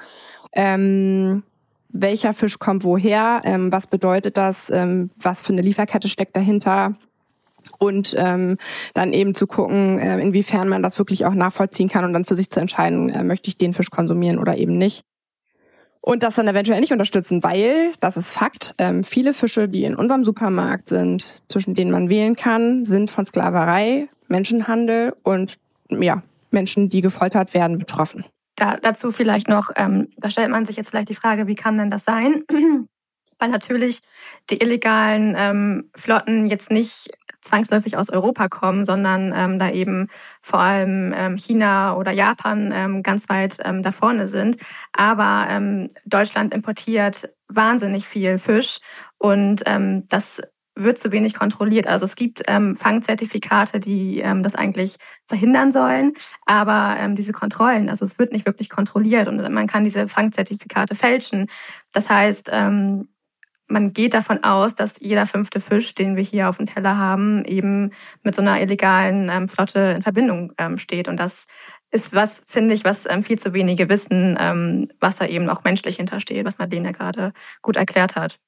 Ähm, 0.53 1.43
welcher 1.89 2.33
Fisch 2.33 2.59
kommt 2.59 2.83
woher? 2.83 3.41
Ähm, 3.43 3.71
was 3.71 3.87
bedeutet 3.87 4.37
das? 4.37 4.69
Ähm, 4.69 5.11
was 5.17 5.43
für 5.43 5.53
eine 5.53 5.61
Lieferkette 5.61 6.07
steckt 6.07 6.35
dahinter? 6.35 6.93
und 7.79 8.15
ähm, 8.17 8.57
dann 8.93 9.11
eben 9.13 9.33
zu 9.33 9.47
gucken, 9.47 9.97
äh, 9.97 10.19
inwiefern 10.19 10.69
man 10.69 10.83
das 10.83 10.99
wirklich 10.99 11.25
auch 11.25 11.33
nachvollziehen 11.33 11.89
kann 11.89 12.05
und 12.05 12.13
dann 12.13 12.25
für 12.25 12.35
sich 12.35 12.49
zu 12.49 12.59
entscheiden, 12.59 13.09
äh, 13.09 13.23
möchte 13.23 13.47
ich 13.47 13.57
den 13.57 13.73
Fisch 13.73 13.89
konsumieren 13.89 14.37
oder 14.37 14.55
eben 14.57 14.77
nicht 14.77 15.03
und 16.05 16.21
das 16.21 16.35
dann 16.35 16.47
eventuell 16.47 16.79
nicht 16.81 16.91
unterstützen, 16.91 17.43
weil, 17.43 17.91
das 17.99 18.15
ist 18.15 18.31
Fakt, 18.31 18.75
ähm, 18.77 19.03
viele 19.03 19.33
Fische, 19.33 19.67
die 19.67 19.85
in 19.85 19.95
unserem 19.95 20.23
Supermarkt 20.23 20.87
sind, 20.87 21.41
zwischen 21.47 21.73
denen 21.73 21.89
man 21.89 22.09
wählen 22.09 22.35
kann, 22.35 22.85
sind 22.85 23.09
von 23.09 23.25
Sklaverei, 23.25 24.07
Menschenhandel 24.27 25.15
und 25.23 25.55
ja, 25.89 26.21
Menschen, 26.51 26.89
die 26.89 27.01
gefoltert 27.01 27.55
werden, 27.55 27.79
betroffen. 27.79 28.23
Da, 28.55 28.77
dazu 28.77 29.11
vielleicht 29.11 29.49
noch, 29.49 29.71
ähm, 29.77 30.09
da 30.17 30.29
stellt 30.29 30.51
man 30.51 30.65
sich 30.65 30.75
jetzt 30.75 30.91
vielleicht 30.91 31.09
die 31.09 31.15
Frage, 31.15 31.47
wie 31.47 31.55
kann 31.55 31.79
denn 31.79 31.89
das 31.89 32.05
sein? 32.05 32.43
weil 33.39 33.49
natürlich 33.49 34.01
die 34.51 34.61
illegalen 34.61 35.35
ähm, 35.35 35.89
Flotten 35.95 36.45
jetzt 36.47 36.71
nicht 36.71 37.09
zwangsläufig 37.45 37.97
aus 37.97 38.09
Europa 38.09 38.47
kommen, 38.49 38.85
sondern 38.85 39.33
ähm, 39.35 39.59
da 39.59 39.69
eben 39.71 40.09
vor 40.41 40.59
allem 40.59 41.13
ähm, 41.15 41.37
China 41.37 41.95
oder 41.95 42.11
Japan 42.11 42.71
ähm, 42.73 43.03
ganz 43.03 43.29
weit 43.29 43.57
ähm, 43.63 43.81
da 43.81 43.91
vorne 43.91 44.27
sind. 44.27 44.57
Aber 44.93 45.47
ähm, 45.49 45.89
Deutschland 46.05 46.53
importiert 46.53 47.29
wahnsinnig 47.47 48.07
viel 48.07 48.37
Fisch 48.37 48.79
und 49.17 49.63
ähm, 49.65 50.07
das 50.09 50.41
wird 50.75 50.97
zu 50.97 51.11
wenig 51.11 51.33
kontrolliert. 51.33 51.87
Also 51.87 52.05
es 52.05 52.15
gibt 52.15 52.43
ähm, 52.47 52.75
Fangzertifikate, 52.75 53.79
die 53.79 54.19
ähm, 54.19 54.43
das 54.43 54.55
eigentlich 54.55 54.97
verhindern 55.25 55.71
sollen, 55.71 56.13
aber 56.45 56.97
ähm, 56.99 57.15
diese 57.15 57.31
Kontrollen, 57.31 57.89
also 57.89 58.05
es 58.05 58.19
wird 58.19 58.33
nicht 58.33 58.45
wirklich 58.45 58.69
kontrolliert 58.69 59.27
und 59.27 59.37
man 59.53 59.67
kann 59.67 59.85
diese 59.85 60.07
Fangzertifikate 60.07 60.95
fälschen. 60.95 61.47
Das 61.93 62.09
heißt, 62.09 62.49
ähm, 62.51 63.07
man 63.67 63.93
geht 63.93 64.13
davon 64.13 64.43
aus, 64.43 64.75
dass 64.75 64.99
jeder 64.99 65.25
fünfte 65.25 65.59
Fisch, 65.59 65.95
den 65.95 66.15
wir 66.15 66.23
hier 66.23 66.49
auf 66.49 66.57
dem 66.57 66.65
Teller 66.65 66.97
haben, 66.97 67.43
eben 67.45 67.91
mit 68.23 68.35
so 68.35 68.41
einer 68.41 68.61
illegalen 68.61 69.29
ähm, 69.29 69.47
Flotte 69.47 69.93
in 69.95 70.01
Verbindung 70.01 70.53
ähm, 70.57 70.77
steht. 70.77 71.07
Und 71.07 71.17
das 71.17 71.47
ist 71.91 72.13
was, 72.13 72.43
finde 72.45 72.75
ich, 72.75 72.83
was 72.85 73.09
ähm, 73.09 73.23
viel 73.23 73.39
zu 73.39 73.53
wenige 73.53 73.89
wissen, 73.89 74.37
ähm, 74.39 74.87
was 74.99 75.15
da 75.15 75.25
eben 75.25 75.49
auch 75.49 75.63
menschlich 75.63 75.95
hintersteht, 75.95 76.45
was 76.45 76.59
Madeleine 76.59 76.91
gerade 76.91 77.33
gut 77.61 77.75
erklärt 77.75 78.15
hat. 78.15 78.39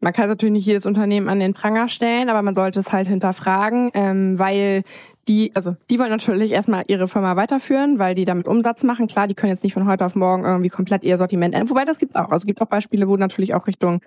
Man 0.00 0.12
kann 0.12 0.28
natürlich 0.28 0.52
nicht 0.52 0.66
jedes 0.66 0.84
Unternehmen 0.84 1.28
an 1.28 1.40
den 1.40 1.54
Pranger 1.54 1.88
stellen, 1.88 2.28
aber 2.28 2.42
man 2.42 2.54
sollte 2.54 2.80
es 2.80 2.92
halt 2.92 3.08
hinterfragen, 3.08 3.90
ähm, 3.94 4.38
weil 4.38 4.82
die, 5.28 5.52
also 5.54 5.74
die 5.90 5.98
wollen 5.98 6.10
natürlich 6.10 6.52
erstmal 6.52 6.84
ihre 6.86 7.08
Firma 7.08 7.34
weiterführen, 7.36 7.98
weil 7.98 8.14
die 8.14 8.24
damit 8.24 8.46
Umsatz 8.46 8.84
machen. 8.84 9.06
Klar, 9.06 9.26
die 9.26 9.34
können 9.34 9.52
jetzt 9.52 9.64
nicht 9.64 9.72
von 9.72 9.86
heute 9.86 10.04
auf 10.04 10.14
morgen 10.14 10.44
irgendwie 10.44 10.68
komplett 10.68 11.02
ihr 11.02 11.16
Sortiment 11.16 11.54
ändern. 11.54 11.70
Wobei 11.70 11.84
das 11.84 11.98
gibt's 11.98 12.14
auch. 12.14 12.30
Also 12.30 12.42
es 12.42 12.46
gibt 12.46 12.60
auch 12.60 12.68
Beispiele, 12.68 13.08
wo 13.08 13.16
natürlich 13.16 13.54
auch 13.54 13.66
Richtung 13.66 14.00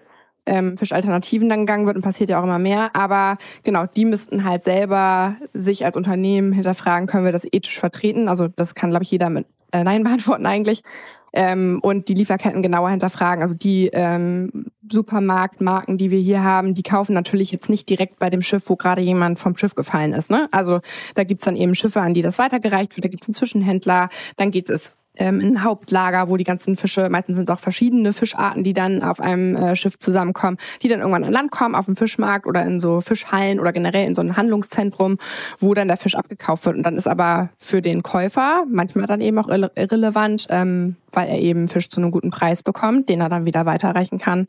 ähm, 0.45 0.77
Fischalternativen 0.77 1.49
dann 1.49 1.61
gegangen 1.61 1.85
wird 1.85 1.95
und 1.95 2.01
passiert 2.01 2.29
ja 2.29 2.39
auch 2.39 2.43
immer 2.43 2.59
mehr. 2.59 2.95
Aber 2.95 3.37
genau, 3.63 3.85
die 3.85 4.05
müssten 4.05 4.43
halt 4.43 4.63
selber 4.63 5.35
sich 5.53 5.85
als 5.85 5.95
Unternehmen 5.95 6.51
hinterfragen, 6.51 7.07
können 7.07 7.25
wir 7.25 7.31
das 7.31 7.47
ethisch 7.51 7.79
vertreten? 7.79 8.27
Also 8.27 8.47
das 8.47 8.75
kann, 8.75 8.89
glaube 8.89 9.03
ich, 9.03 9.11
jeder 9.11 9.29
mit 9.29 9.45
äh, 9.71 9.83
Nein 9.83 10.03
beantworten 10.05 10.45
eigentlich. 10.45 10.83
Ähm, 11.31 11.79
und 11.83 12.07
die 12.07 12.15
Lieferketten 12.15 12.63
genauer 12.63 12.89
hinterfragen. 12.89 13.43
Also 13.43 13.53
die 13.53 13.89
ähm, 13.93 14.65
Supermarktmarken, 14.91 15.97
die 15.99 16.09
wir 16.09 16.19
hier 16.19 16.43
haben, 16.43 16.73
die 16.73 16.81
kaufen 16.81 17.13
natürlich 17.13 17.51
jetzt 17.51 17.69
nicht 17.69 17.87
direkt 17.87 18.17
bei 18.17 18.31
dem 18.31 18.41
Schiff, 18.41 18.63
wo 18.65 18.75
gerade 18.75 19.01
jemand 19.01 19.37
vom 19.37 19.55
Schiff 19.55 19.75
gefallen 19.75 20.13
ist. 20.13 20.31
Ne? 20.31 20.47
Also 20.51 20.79
da 21.13 21.23
gibt's 21.23 21.45
dann 21.45 21.55
eben 21.55 21.75
Schiffe, 21.75 22.01
an 22.01 22.15
die 22.15 22.23
das 22.23 22.39
weitergereicht 22.39 22.95
wird, 22.97 23.05
da 23.05 23.09
gibt's 23.09 23.27
einen 23.27 23.35
Zwischenhändler, 23.35 24.09
dann 24.37 24.49
geht 24.49 24.71
es 24.71 24.97
ähm, 25.15 25.39
ein 25.39 25.63
Hauptlager, 25.63 26.29
wo 26.29 26.37
die 26.37 26.43
ganzen 26.43 26.75
Fische, 26.75 27.09
meistens 27.09 27.35
sind 27.35 27.49
es 27.49 27.55
auch 27.55 27.59
verschiedene 27.59 28.13
Fischarten, 28.13 28.63
die 28.63 28.73
dann 28.73 29.03
auf 29.03 29.19
einem 29.19 29.55
äh, 29.55 29.75
Schiff 29.75 29.99
zusammenkommen, 29.99 30.57
die 30.81 30.87
dann 30.87 30.99
irgendwann 30.99 31.23
an 31.23 31.33
Land 31.33 31.51
kommen, 31.51 31.75
auf 31.75 31.85
dem 31.85 31.95
Fischmarkt 31.95 32.47
oder 32.47 32.63
in 32.65 32.79
so 32.79 33.01
Fischhallen 33.01 33.59
oder 33.59 33.73
generell 33.73 34.07
in 34.07 34.15
so 34.15 34.21
ein 34.21 34.37
Handlungszentrum, 34.37 35.17
wo 35.59 35.73
dann 35.73 35.87
der 35.87 35.97
Fisch 35.97 36.15
abgekauft 36.15 36.65
wird. 36.65 36.77
Und 36.77 36.83
dann 36.83 36.95
ist 36.95 37.07
aber 37.07 37.49
für 37.57 37.81
den 37.81 38.03
Käufer 38.03 38.65
manchmal 38.69 39.07
dann 39.07 39.21
eben 39.21 39.37
auch 39.39 39.49
irrelevant, 39.49 40.47
ähm, 40.49 40.95
weil 41.11 41.27
er 41.27 41.39
eben 41.39 41.67
Fisch 41.67 41.89
zu 41.89 41.99
einem 41.99 42.11
guten 42.11 42.29
Preis 42.29 42.63
bekommt, 42.63 43.09
den 43.09 43.21
er 43.21 43.29
dann 43.29 43.45
wieder 43.45 43.65
weiterreichen 43.65 44.19
kann, 44.19 44.47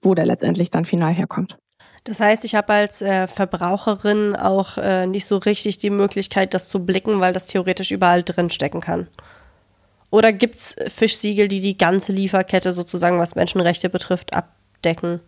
wo 0.00 0.14
der 0.14 0.26
letztendlich 0.26 0.70
dann 0.70 0.84
final 0.84 1.12
herkommt. 1.12 1.58
Das 2.04 2.18
heißt, 2.18 2.44
ich 2.44 2.56
habe 2.56 2.72
als 2.72 3.00
äh, 3.00 3.28
Verbraucherin 3.28 4.34
auch 4.34 4.76
äh, 4.76 5.06
nicht 5.06 5.24
so 5.24 5.36
richtig 5.36 5.78
die 5.78 5.90
Möglichkeit, 5.90 6.52
das 6.52 6.68
zu 6.68 6.84
blicken, 6.84 7.20
weil 7.20 7.32
das 7.32 7.46
theoretisch 7.46 7.92
überall 7.92 8.24
drin 8.24 8.50
stecken 8.50 8.80
kann. 8.80 9.08
Oder 10.12 10.34
gibt 10.34 10.58
es 10.58 10.76
Fischsiegel, 10.88 11.48
die 11.48 11.60
die 11.60 11.78
ganze 11.78 12.12
Lieferkette 12.12 12.74
sozusagen, 12.74 13.18
was 13.18 13.34
Menschenrechte 13.34 13.88
betrifft, 13.88 14.34
abdecken? 14.34 15.20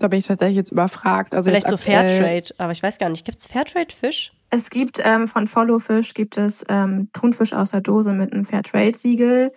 Da 0.00 0.08
bin 0.08 0.18
ich 0.18 0.26
tatsächlich 0.26 0.56
jetzt 0.56 0.72
überfragt. 0.72 1.36
Also 1.36 1.48
Vielleicht 1.48 1.68
so 1.68 1.76
Fairtrade, 1.76 2.52
aber 2.58 2.72
ich 2.72 2.82
weiß 2.82 2.98
gar 2.98 3.08
nicht. 3.08 3.24
Gibt 3.24 3.38
es 3.38 3.46
Fairtrade-Fisch? 3.46 4.32
Es 4.50 4.68
gibt 4.68 5.00
ähm, 5.04 5.28
von 5.28 5.46
Follow 5.46 5.78
Fish 5.78 6.12
gibt 6.12 6.38
es 6.38 6.64
ähm, 6.68 7.08
Thunfisch 7.12 7.52
aus 7.52 7.70
der 7.70 7.82
Dose 7.82 8.12
mit 8.12 8.32
einem 8.32 8.44
Fairtrade-Siegel. 8.44 9.52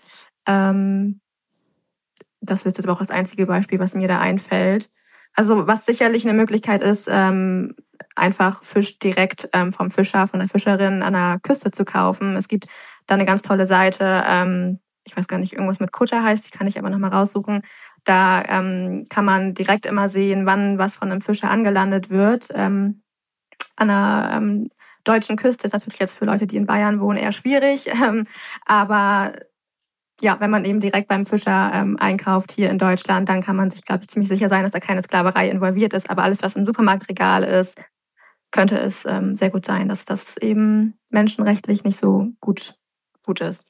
Ähm, 0.45 1.19
das 2.41 2.59
ist 2.59 2.77
jetzt 2.77 2.85
aber 2.85 2.93
auch 2.93 2.99
das 2.99 3.09
einzige 3.09 3.47
Beispiel, 3.47 3.79
was 3.79 3.95
mir 3.95 4.07
da 4.07 4.19
einfällt. 4.19 4.91
Also 5.35 5.67
was 5.67 5.85
sicherlich 5.85 6.25
eine 6.25 6.37
Möglichkeit 6.37 6.83
ist, 6.83 7.09
ähm, 7.11 7.75
einfach 8.15 8.63
Fisch 8.63 8.99
direkt 8.99 9.49
ähm, 9.53 9.73
vom 9.73 9.89
Fischer, 9.89 10.27
von 10.27 10.39
der 10.39 10.49
Fischerin 10.49 11.01
an 11.01 11.13
der 11.13 11.39
Küste 11.41 11.71
zu 11.71 11.85
kaufen. 11.85 12.35
Es 12.35 12.47
gibt 12.47 12.67
da 13.07 13.15
eine 13.15 13.25
ganz 13.25 13.41
tolle 13.41 13.67
Seite, 13.67 14.23
ähm, 14.27 14.79
ich 15.05 15.17
weiß 15.17 15.27
gar 15.27 15.37
nicht, 15.37 15.53
irgendwas 15.53 15.79
mit 15.79 15.91
Kutter 15.91 16.23
heißt, 16.23 16.47
die 16.47 16.57
kann 16.57 16.67
ich 16.67 16.79
aber 16.79 16.89
nochmal 16.89 17.11
raussuchen. 17.11 17.61
Da 18.03 18.43
ähm, 18.47 19.05
kann 19.09 19.25
man 19.25 19.53
direkt 19.53 19.85
immer 19.85 20.09
sehen, 20.09 20.45
wann 20.45 20.77
was 20.77 20.95
von 20.95 21.11
einem 21.11 21.21
Fischer 21.21 21.49
angelandet 21.49 22.09
wird. 22.09 22.49
Ähm, 22.53 23.01
an 23.75 23.87
der 23.87 24.29
ähm, 24.35 24.69
deutschen 25.03 25.35
Küste 25.35 25.65
ist 25.65 25.73
natürlich 25.73 25.99
jetzt 25.99 26.17
für 26.17 26.25
Leute, 26.25 26.47
die 26.47 26.55
in 26.55 26.65
Bayern 26.65 26.99
wohnen, 26.99 27.17
eher 27.17 27.31
schwierig. 27.31 27.89
Ähm, 28.03 28.27
aber 28.65 29.33
ja, 30.23 30.39
wenn 30.39 30.49
man 30.49 30.65
eben 30.65 30.79
direkt 30.79 31.09
beim 31.09 31.25
Fischer 31.25 31.71
ähm, 31.73 31.97
einkauft 31.99 32.51
hier 32.51 32.69
in 32.69 32.77
Deutschland, 32.77 33.27
dann 33.27 33.41
kann 33.41 33.57
man 33.57 33.69
sich, 33.69 33.83
glaube 33.83 34.01
ich, 34.01 34.07
ziemlich 34.07 34.29
sicher 34.29 34.49
sein, 34.49 34.63
dass 34.63 34.71
da 34.71 34.79
keine 34.79 35.03
Sklaverei 35.03 35.49
involviert 35.49 35.93
ist. 35.93 36.09
Aber 36.09 36.23
alles, 36.23 36.41
was 36.41 36.55
im 36.55 36.65
Supermarktregal 36.65 37.43
ist, 37.43 37.83
könnte 38.51 38.79
es 38.79 39.05
ähm, 39.05 39.35
sehr 39.35 39.49
gut 39.49 39.65
sein, 39.65 39.89
dass 39.89 40.05
das 40.05 40.37
eben 40.37 40.97
menschenrechtlich 41.11 41.83
nicht 41.83 41.97
so 41.97 42.29
gut, 42.39 42.75
gut 43.25 43.41
ist. 43.41 43.67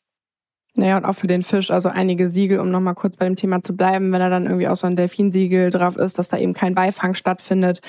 Naja, 0.76 0.98
und 0.98 1.06
auch 1.06 1.14
für 1.14 1.28
den 1.28 1.44
Fisch, 1.44 1.70
also 1.70 1.90
einige 1.90 2.28
Siegel, 2.28 2.60
um 2.60 2.72
nochmal 2.72 2.96
kurz 2.96 3.16
bei 3.16 3.26
dem 3.26 3.36
Thema 3.36 3.62
zu 3.62 3.76
bleiben, 3.76 4.12
wenn 4.12 4.20
da 4.20 4.30
dann 4.30 4.48
irgendwie 4.48 4.68
auch 4.68 4.76
so 4.76 4.88
ein 4.88 4.96
Delfinsiegel 4.96 5.70
drauf 5.70 5.98
ist, 5.98 6.18
dass 6.18 6.30
da 6.30 6.38
eben 6.40 6.56
kein 6.56 6.74
Beifang 6.74 7.14
stattfindet. 7.14 7.82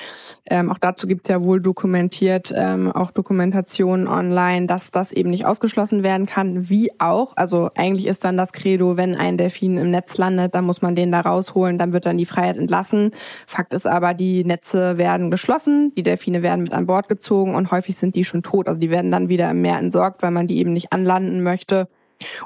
Ähm, 0.45 0.71
auch 0.71 0.77
dazu 0.77 1.07
gibt's 1.07 1.31
ja 1.31 1.43
wohl 1.43 1.63
dokumentiert, 1.63 2.53
ähm, 2.55 2.93
auch 2.93 3.11
Dokumentationen 3.11 4.07
online, 4.07 4.67
dass 4.67 4.91
das 4.91 5.13
eben 5.13 5.31
nicht 5.31 5.47
ausgeschlossen 5.47 6.03
werden 6.03 6.27
kann, 6.27 6.69
wie 6.69 6.91
auch. 7.01 7.35
Also 7.39 7.71
eigentlich 7.75 8.07
ist 8.07 8.23
dann 8.23 8.37
das 8.37 8.53
Credo, 8.53 8.99
wenn 8.99 9.15
ein 9.15 9.39
Delfin 9.39 9.79
im 9.79 9.91
Netz 9.91 10.19
landet, 10.19 10.55
dann 10.55 10.67
muss 10.67 10.83
man 10.83 10.95
den 10.95 11.11
da 11.11 11.23
rausholen, 11.23 11.79
dann 11.79 11.95
wird 11.95 12.05
dann 12.05 12.19
die 12.19 12.27
Freiheit 12.27 12.59
entlassen. 12.59 13.13
Fakt 13.47 13.73
ist 13.73 13.87
aber, 13.87 14.13
die 14.13 14.45
Netze 14.45 14.99
werden 14.99 15.31
geschlossen, 15.31 15.95
die 15.97 16.03
Delfine 16.03 16.43
werden 16.43 16.65
mit 16.65 16.75
an 16.75 16.85
Bord 16.85 17.09
gezogen 17.09 17.55
und 17.55 17.71
häufig 17.71 17.97
sind 17.97 18.15
die 18.15 18.25
schon 18.25 18.43
tot. 18.43 18.69
Also 18.69 18.79
die 18.79 18.91
werden 18.91 19.11
dann 19.11 19.31
wieder 19.31 19.51
im 19.51 19.63
Meer 19.63 19.79
entsorgt, 19.79 20.23
weil 20.23 20.33
man 20.33 20.47
die 20.47 20.59
eben 20.59 20.75
nicht 20.75 20.93
anlanden 20.93 21.43
möchte 21.43 21.89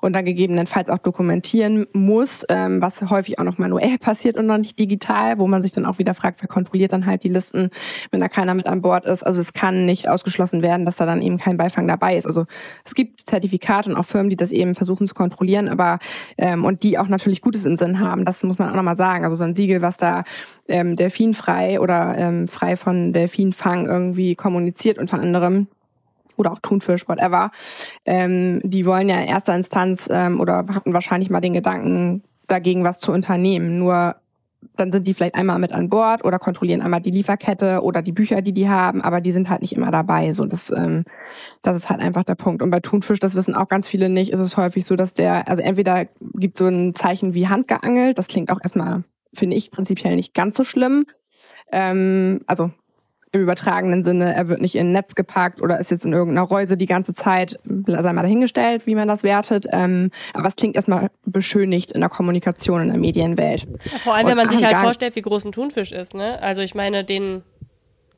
und 0.01 0.13
dann 0.15 0.25
gegebenenfalls 0.25 0.91
auch 0.91 0.99
dokumentieren 0.99 1.87
muss, 1.93 2.45
ähm, 2.49 2.83
was 2.83 3.01
häufig 3.03 3.39
auch 3.39 3.45
noch 3.45 3.59
manuell 3.59 3.99
passiert 4.01 4.37
und 4.37 4.47
noch 4.47 4.59
nicht 4.59 4.79
digital, 4.79 5.39
wo 5.39 5.47
man 5.47 5.63
sich 5.63 5.73
dann 5.73 5.87
auch 5.87 5.99
wieder 5.99 6.15
fragt, 6.15 6.43
wer 6.43 6.49
kontrolliert 6.49 6.93
dann 6.93 7.07
halt 7.07 7.25
die 7.25 7.29
Listen, 7.29 7.71
wenn 8.11 8.21
da 8.21 8.29
keiner 8.29 8.55
mit 8.55 8.67
an 8.67 8.83
Bord 8.83 9.05
ist. 9.05 9.23
Also 9.23 9.41
es 9.41 9.53
kann 9.53 9.87
nicht 9.87 10.09
ausgeschlossen 10.09 10.63
werden, 10.63 10.85
dass 10.85 10.97
da 10.97 11.07
dann 11.07 11.23
eben 11.23 11.39
kein 11.39 11.57
Beifang 11.57 11.87
dabei 11.87 12.17
ist. 12.17 12.27
Also 12.27 12.47
es 12.85 12.95
gibt 12.95 13.21
Zertifikate 13.23 13.91
und 13.91 13.97
auch 13.97 14.05
Firmen, 14.05 14.31
die 14.31 14.37
das 14.37 14.53
eben 14.53 14.75
versuchen 14.75 15.07
zu 15.07 15.15
kontrollieren, 15.15 15.69
aber 15.69 15.99
ähm, 16.37 16.65
und 16.65 16.83
die 16.83 16.99
auch 16.99 17.09
natürlich 17.09 17.41
Gutes 17.41 17.65
im 17.67 17.77
Sinn 17.77 18.01
haben. 18.01 18.25
Das 18.25 18.43
muss 18.43 18.59
man 18.59 18.71
auch 18.71 18.77
nochmal 18.77 18.97
sagen. 18.97 19.25
Also 19.25 19.37
so 19.37 19.45
ein 19.45 19.57
Siegel, 19.57 19.83
was 19.83 19.97
da 19.97 20.25
ähm, 20.69 20.97
delfinfrei 20.97 21.81
oder 21.81 22.17
ähm, 22.17 22.49
frei 22.49 22.77
von 22.77 23.13
Delfinfang 23.13 23.87
irgendwie 23.87 24.35
kommuniziert 24.35 24.99
unter 24.99 25.19
anderem 25.19 25.69
oder 26.39 26.53
auch 26.53 26.61
Thunfisch, 26.63 27.09
whatever, 27.09 27.51
ähm, 28.07 28.61
die 28.65 28.87
wollen 28.87 29.09
ja 29.09 29.21
in 29.21 29.29
erster 29.29 29.55
Instanz 29.55 30.09
ähm, 30.11 30.41
oder 30.41 30.65
hatten 30.73 30.95
wahrscheinlich 30.95 31.31
mal 31.31 31.41
den 31.41 31.53
Gedanken, 31.53 32.23
dagegen 32.47 32.85
was 32.85 33.01
zu 33.01 33.13
unternehmen. 33.13 33.79
Nur 33.79 34.17
dann 34.77 34.91
sind 34.91 35.07
die 35.07 35.15
vielleicht 35.15 35.35
einmal 35.35 35.59
mit 35.59 35.73
an 35.73 35.89
Bord 35.89 36.25
oder 36.25 36.39
kontrollieren 36.39 36.83
einmal 36.83 37.01
die 37.01 37.11
Lieferkette 37.11 37.83
oder 37.83 38.03
die 38.03 38.13
Bücher, 38.13 38.43
die 38.43 38.53
die 38.53 38.69
haben, 38.69 39.03
aber 39.03 39.21
die 39.21 39.33
sind 39.33 39.51
halt 39.51 39.61
nicht 39.61 39.73
immer 39.73 39.91
dabei. 39.91 40.33
So, 40.33 40.47
das, 40.47 40.71
ähm, 40.71 41.05
das 41.63 41.77
ist 41.77 41.91
halt 41.91 42.01
einfach 42.01 42.25
der 42.25 42.35
Punkt. 42.35 42.63
Und 42.63 42.71
bei 42.71 42.81
Thunfisch, 42.81 43.21
das 43.21 43.35
wissen 43.35 43.55
auch 43.55 43.69
ganz 43.69 43.89
viele 43.89 44.09
nicht, 44.09 44.33
ist 44.33 44.41
es 44.41 44.57
häufig 44.57 44.85
so, 44.85 44.97
dass 44.97 45.15
der, 45.15 45.49
also 45.49 45.63
entweder 45.63 46.07
gibt 46.35 46.57
so 46.57 46.67
ein 46.67 46.95
Zeichen 46.95 47.35
wie 47.35 47.49
handgeangelt, 47.49 48.19
das 48.19 48.29
klingt 48.29 48.51
auch 48.51 48.61
erstmal, 48.61 49.05
finde 49.33 49.57
ich, 49.57 49.71
prinzipiell 49.71 50.17
nicht 50.17 50.35
ganz 50.35 50.57
so 50.57 50.65
schlimm. 50.65 51.07
Ähm, 51.71 52.41
also 52.47 52.71
im 53.33 53.43
übertragenen 53.43 54.05
Sinne, 54.05 54.35
er 54.35 54.49
wird 54.49 54.61
nicht 54.61 54.75
in 54.75 54.89
ein 54.89 54.93
Netz 54.93 55.15
gepackt 55.15 55.61
oder 55.61 55.79
ist 55.79 55.91
jetzt 55.91 56.05
in 56.05 56.13
irgendeiner 56.13 56.47
Reuse 56.47 56.77
die 56.77 56.87
ganze 56.87 57.15
Zeit, 57.15 57.59
sei 57.87 58.13
mal 58.13 58.23
dahingestellt, 58.23 58.87
wie 58.87 58.95
man 58.95 59.09
das 59.09 59.23
wertet. 59.23 59.67
Ähm, 59.71 60.11
aber 60.35 60.49
es 60.49 60.57
klingt 60.57 60.77
erstmal 60.77 61.11
beschönigt 61.25 61.93
in 61.93 62.01
der 62.01 62.09
Kommunikation 62.09 62.83
in 62.83 62.89
der 62.89 62.99
Medienwelt. 62.99 63.67
Ja, 63.93 63.99
vor 63.99 64.15
allem, 64.15 64.27
Und 64.27 64.31
wenn 64.31 64.37
man 64.37 64.49
sich 64.49 64.65
halt 64.65 64.79
vorstellt, 64.79 65.17
wie 65.17 65.23
groß 65.23 65.45
ein 65.45 65.53
Thunfisch 65.53 65.93
ist. 65.93 66.15
Ne? 66.15 66.41
Also 66.41 66.63
ich 66.63 66.75
meine, 66.75 67.05
den 67.05 67.43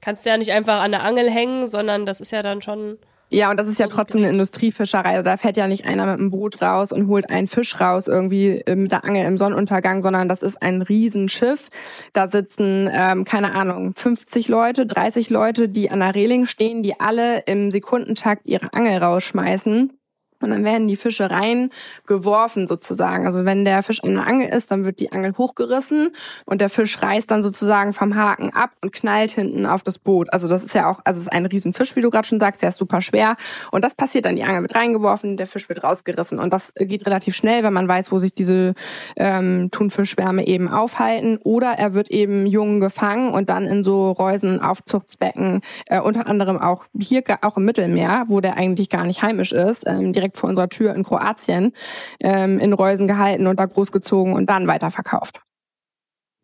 kannst 0.01 0.25
du 0.25 0.31
ja 0.31 0.37
nicht 0.37 0.53
einfach 0.53 0.81
an 0.81 0.93
der 0.93 1.03
Angel 1.03 1.31
hängen, 1.31 1.67
sondern 1.67 2.07
das 2.07 2.21
ist 2.21 2.33
ja 2.33 2.43
dann 2.43 2.63
schon 2.63 2.99
ja, 3.31 3.51
und 3.51 3.59
das 3.59 3.69
ist 3.69 3.79
ja 3.79 3.87
trotzdem 3.87 4.23
eine 4.23 4.31
Industriefischerei. 4.31 5.11
Also 5.11 5.23
da 5.23 5.37
fährt 5.37 5.57
ja 5.57 5.69
nicht 5.69 5.85
einer 5.87 6.05
mit 6.07 6.19
einem 6.19 6.31
Boot 6.31 6.61
raus 6.61 6.91
und 6.91 7.07
holt 7.07 7.31
einen 7.31 7.47
Fisch 7.47 7.81
raus 7.81 8.09
irgendwie 8.09 8.63
äh, 8.67 8.75
mit 8.75 8.91
der 8.91 9.05
Angel 9.05 9.25
im 9.25 9.39
Sonnenuntergang, 9.39 10.03
sondern 10.03 10.29
das 10.29 10.43
ist 10.43 10.61
ein 10.61 10.83
Riesenschiff. 10.83 11.69
Da 12.13 12.27
sitzen, 12.27 12.91
ähm, 12.93 13.25
keine 13.25 13.55
Ahnung, 13.55 13.95
50 13.95 14.49
Leute, 14.49 14.85
30 14.85 15.31
Leute, 15.31 15.69
die 15.69 15.91
an 15.91 16.01
der 16.01 16.15
Reling 16.15 16.47
stehen, 16.47 16.83
die 16.83 16.99
alle 16.99 17.41
im 17.47 17.71
Sekundentakt 17.71 18.49
ihre 18.49 18.73
Angel 18.73 18.99
rausschmeißen 18.99 19.93
Und 20.41 20.51
dann 20.51 20.65
werden 20.65 20.89
die 20.89 20.97
Fische 20.97 21.31
reingeworfen 21.31 22.67
sozusagen. 22.67 23.27
Also 23.27 23.45
wenn 23.45 23.65
der 23.65 23.83
Fisch 23.83 24.03
an 24.03 24.15
der 24.15 24.27
Angel 24.27 24.49
ist, 24.49 24.71
dann 24.71 24.85
wird 24.85 25.01
die 25.01 25.13
Angel 25.13 25.35
hochgerissen 25.37 26.13
und 26.47 26.61
der 26.61 26.71
Fisch 26.71 27.01
reißt 27.03 27.31
dann 27.31 27.43
sozusagen 27.43 27.93
vom 27.93 28.15
Haken 28.15 28.51
ab 28.51 28.71
und 28.81 28.93
knallt 28.93 29.31
hinten 29.31 29.67
auf 29.67 29.83
das 29.83 29.99
Boot. 29.99 30.33
Also 30.33 30.49
das 30.49 30.65
ist 30.65 30.75
ja 30.75 30.89
auch, 30.89 31.01
also 31.05 31.19
es 31.19 31.27
ist 31.27 31.33
ein 31.33 31.47
Riesenfisch, 31.47 31.95
wie 31.97 32.01
du 32.01 32.11
gerade 32.11 32.27
schon 32.27 32.41
sagst, 32.41 32.63
der 32.63 32.71
ist 32.71 32.79
super 32.79 33.03
schwer. 33.03 33.37
Und 33.71 33.85
das 33.85 33.95
passiert 33.95 34.25
dann, 34.25 34.37
die 34.37 34.43
Angel 34.43 34.63
wird 34.63 34.75
reingeworfen, 34.75 35.37
der 35.37 35.47
Fisch 35.47 35.69
wird 35.69 35.85
rausgerissen. 35.85 36.39
Und 36.39 36.53
das 36.53 36.73
geht 36.75 37.07
relativ 37.07 37.37
schnell, 37.37 37.63
wenn 37.63 37.73
man 37.73 37.87
weiß, 37.87 38.11
wo 38.11 38.19
sich 38.19 38.35
diese 38.35 38.75
ähm, 39.17 39.69
Thunfischschwärme 39.71 40.47
eben 40.47 40.69
aufhalten. 40.69 41.39
Oder 41.45 41.73
er 41.73 41.95
wird 41.95 42.11
eben 42.11 42.47
jung 42.47 42.81
gefangen 42.81 43.33
und 43.33 43.51
dann 43.51 43.67
in 43.67 43.85
so 43.85 44.13
Reusen, 44.13 44.61
Aufzuchtsbecken, 44.61 45.61
äh, 45.87 46.01
unter 46.01 46.27
anderem 46.27 46.59
auch 46.59 46.87
hier, 46.99 47.23
auch 47.43 47.57
im 47.57 47.65
Mittelmeer, 47.65 48.25
wo 48.29 48.41
der 48.41 48.57
eigentlich 48.57 48.89
gar 48.89 49.05
nicht 49.05 49.23
heimisch 49.23 49.53
ist, 49.53 49.87
ähm, 49.87 50.13
direkt 50.13 50.30
direkt 50.31 50.39
vor 50.39 50.49
unserer 50.49 50.69
Tür 50.69 50.95
in 50.95 51.05
Kroatien 51.05 51.73
ähm, 52.21 52.59
in 52.59 52.73
Reusen 52.73 53.07
gehalten 53.07 53.47
und 53.47 53.59
da 53.59 53.67
großgezogen 53.67 54.35
und 54.35 54.47
dann 54.49 54.67
weiterverkauft. 54.67 55.41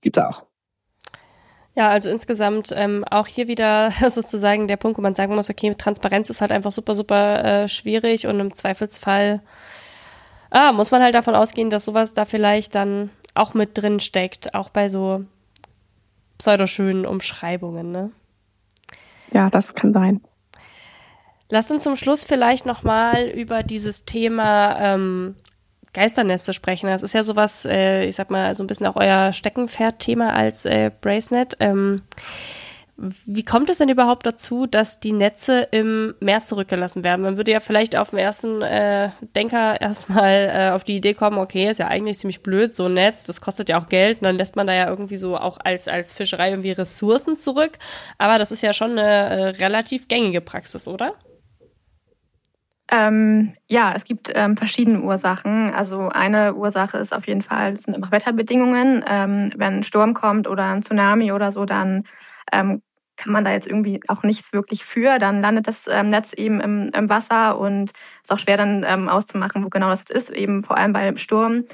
Gibt's 0.01 0.19
auch. 0.19 0.45
Ja, 1.75 1.91
also 1.91 2.09
insgesamt 2.09 2.73
ähm, 2.75 3.05
auch 3.05 3.27
hier 3.27 3.49
wieder 3.49 3.91
sozusagen 4.09 4.67
der 4.67 4.77
Punkt, 4.77 4.99
wo 4.99 5.03
man 5.03 5.15
sagen 5.15 5.35
muss, 5.35 5.51
okay, 5.51 5.75
Transparenz 5.75 6.31
ist 6.31 6.41
halt 6.41 6.53
einfach 6.53 6.73
super, 6.73 6.95
super 6.95 7.45
äh, 7.45 7.69
schwierig 7.69 8.27
und 8.27 8.41
im 8.41 8.55
Zweifelsfall 8.55 9.43
ah, 10.51 10.73
muss 10.73 10.91
man 10.91 11.03
halt 11.03 11.15
davon 11.15 11.35
ausgehen, 11.35 11.71
dass 11.71 11.85
sowas 11.85 12.15
da 12.15 12.25
vielleicht 12.25 12.75
dann 12.75 13.11
auch 13.35 13.53
mit 13.53 13.77
drin 13.77 14.01
steckt, 14.01 14.55
auch 14.55 14.71
bei 14.71 14.89
so 14.89 15.25
pseudoschönen 16.39 17.05
Umschreibungen, 17.05 17.91
ne? 17.91 18.11
Ja, 19.33 19.51
das 19.51 19.75
kann 19.75 19.93
sein. 19.93 20.21
Lasst 21.49 21.71
uns 21.71 21.85
zum 21.85 21.97
Schluss 21.97 22.25
vielleicht 22.25 22.67
nochmal 22.67 23.29
über 23.29 23.63
dieses 23.63 24.05
Thema 24.05 24.77
ähm, 24.81 25.37
Geisternetze 25.93 26.53
sprechen. 26.53 26.89
Das 26.89 27.03
ist 27.03 27.15
ja 27.15 27.23
sowas, 27.23 27.65
äh, 27.65 28.05
ich 28.05 28.17
sag 28.17 28.31
mal, 28.31 28.55
so 28.55 28.63
ein 28.63 28.67
bisschen 28.67 28.87
auch 28.87 28.97
euer 28.97 29.33
Steckenpferd-Thema 29.33 30.35
als 30.35 30.65
äh, 30.65 30.91
Bracenet. 31.01 31.57
Ähm, 31.61 32.03
wie 32.99 33.45
kommt 33.45 33.69
es 33.69 33.79
denn 33.79 33.91
überhaupt 33.91 34.25
dazu, 34.25 34.67
dass 34.67 35.01
die 35.01 35.13
Netze 35.13 35.69
im 35.71 36.15
Meer 36.21 36.43
zurückgelassen 36.43 37.05
werden? 37.05 37.23
Man 37.23 37.37
würde 37.37 37.51
ja 37.51 37.61
vielleicht 37.61 37.95
auf 37.95 38.11
den 38.11 38.19
ersten 38.19 38.63
äh, 38.63 39.11
Denker 39.35 39.81
erstmal 39.81 40.51
äh, 40.53 40.71
auf 40.75 40.83
die 40.83 40.97
Idee 40.97 41.13
kommen, 41.13 41.39
okay, 41.39 41.71
ist 41.71 41.79
ja 41.79 41.89
eigentlich 41.89 42.19
ziemlich 42.19 42.43
blöd, 42.43 42.73
so 42.73 42.87
ein 42.87 42.95
Netz, 42.95 43.25
das 43.25 43.43
kostet 43.43 43.69
ja 43.69 43.79
auch 43.79 43.89
Geld 43.89 44.19
und 44.19 44.25
dann 44.25 44.39
lässt 44.39 44.57
man 44.57 44.67
da 44.67 44.73
ja 44.73 44.89
irgendwie 44.89 45.19
so 45.19 45.37
auch 45.37 45.59
als, 45.63 45.89
als 45.89 46.15
Fischerei 46.15 46.51
irgendwie 46.51 46.73
Ressourcen 46.73 47.37
zurück. 47.37 47.73
Aber 48.17 48.39
das 48.39 48.51
ist 48.51 48.63
ja 48.63 48.73
schon 48.73 48.93
eine 48.93 49.03
äh, 49.03 49.45
relativ 49.49 50.09
gängige 50.09 50.41
Praxis, 50.41 50.89
oder? 50.89 51.15
Ähm, 52.89 53.55
ja, 53.69 53.93
es 53.97 54.05
gibt 54.05 54.31
ähm, 54.35 54.57
verschiedene 54.57 55.01
Ursachen. 55.01 55.75
Also 55.75 56.09
eine 56.09 56.55
Ursache 56.55 56.99
ist 56.99 57.13
auf 57.13 57.27
jeden 57.27 57.43
Fall, 57.43 57.77
sind 57.79 57.95
immer 57.95 58.13
Wetterbedingungen. 58.13 59.05
Ähm, 59.09 59.53
wenn 59.57 59.79
ein 59.79 59.83
Sturm 59.83 60.15
kommt 60.15 60.47
oder 60.47 60.65
ein 60.71 60.83
Tsunami 60.83 61.33
oder 61.33 61.51
so, 61.51 61.65
dann 61.65 62.05
ähm, 62.53 62.83
kann 63.17 63.33
man 63.33 63.45
da 63.45 63.51
jetzt 63.51 63.67
irgendwie 63.67 64.01
auch 64.09 64.23
nichts 64.23 64.53
wirklich 64.53 64.85
für. 64.85 65.19
Dann 65.19 65.41
landet 65.41 65.67
das 65.67 65.89
ähm, 65.89 66.11
Netz 66.11 66.33
eben 66.35 66.61
im, 66.61 66.91
im 66.95 67.09
Wasser 67.09 67.59
und 67.59 67.93
ist 68.23 68.33
auch 68.33 68.39
schwer 68.39 68.57
dann 68.57 68.85
ähm, 68.87 69.09
auszumachen, 69.09 69.65
wo 69.65 69.69
genau 69.69 69.89
das 69.89 70.01
jetzt 70.01 70.11
ist, 70.11 70.31
eben 70.31 70.63
vor 70.63 70.77
allem 70.77 70.93
beim 70.93 71.17
Sturm. 71.17 71.65